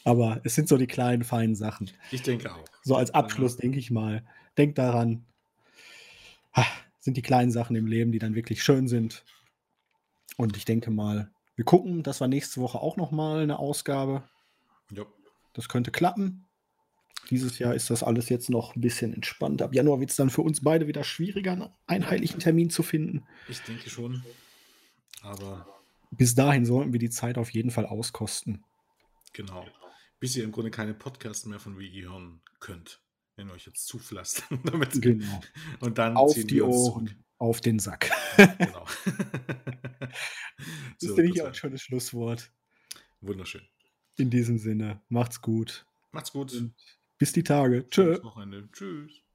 [0.05, 1.91] Aber es sind so die kleinen, feinen Sachen.
[2.11, 2.63] Ich denke auch.
[2.83, 4.25] So als Abschluss denke ich mal.
[4.57, 5.25] Denk daran,
[7.07, 9.23] sind die kleinen Sachen im Leben, die dann wirklich schön sind.
[10.35, 14.23] Und ich denke mal, wir gucken, das war nächste Woche auch noch mal eine Ausgabe.
[14.91, 15.05] Ja.
[15.53, 16.46] Das könnte klappen.
[17.29, 19.61] Dieses Jahr ist das alles jetzt noch ein bisschen entspannt.
[19.61, 23.25] Ab Januar wird es dann für uns beide wieder schwieriger, einen einheitlichen Termin zu finden.
[23.49, 24.23] Ich denke schon.
[25.21, 25.67] Aber.
[26.11, 28.63] Bis dahin sollten wir die Zeit auf jeden Fall auskosten.
[29.33, 29.65] Genau.
[30.19, 33.01] Bis ihr im Grunde keine Podcasts mehr von WI hören könnt.
[33.35, 34.59] Wenn ihr euch jetzt zupflastern.
[34.63, 35.41] Damit genau.
[35.79, 37.23] Und dann auf die Ohren, zurück.
[37.37, 38.09] auf den Sack.
[38.37, 38.85] genau.
[39.05, 40.11] das
[40.97, 42.51] so, ist nämlich auch ein schönes Schlusswort.
[43.21, 43.67] Wunderschön.
[44.17, 45.85] In diesem Sinne, macht's gut.
[46.11, 46.53] Macht's gut.
[46.53, 46.73] Und
[47.17, 47.87] bis die Tage.
[47.89, 48.19] Tschö.
[48.71, 49.26] Tschüss.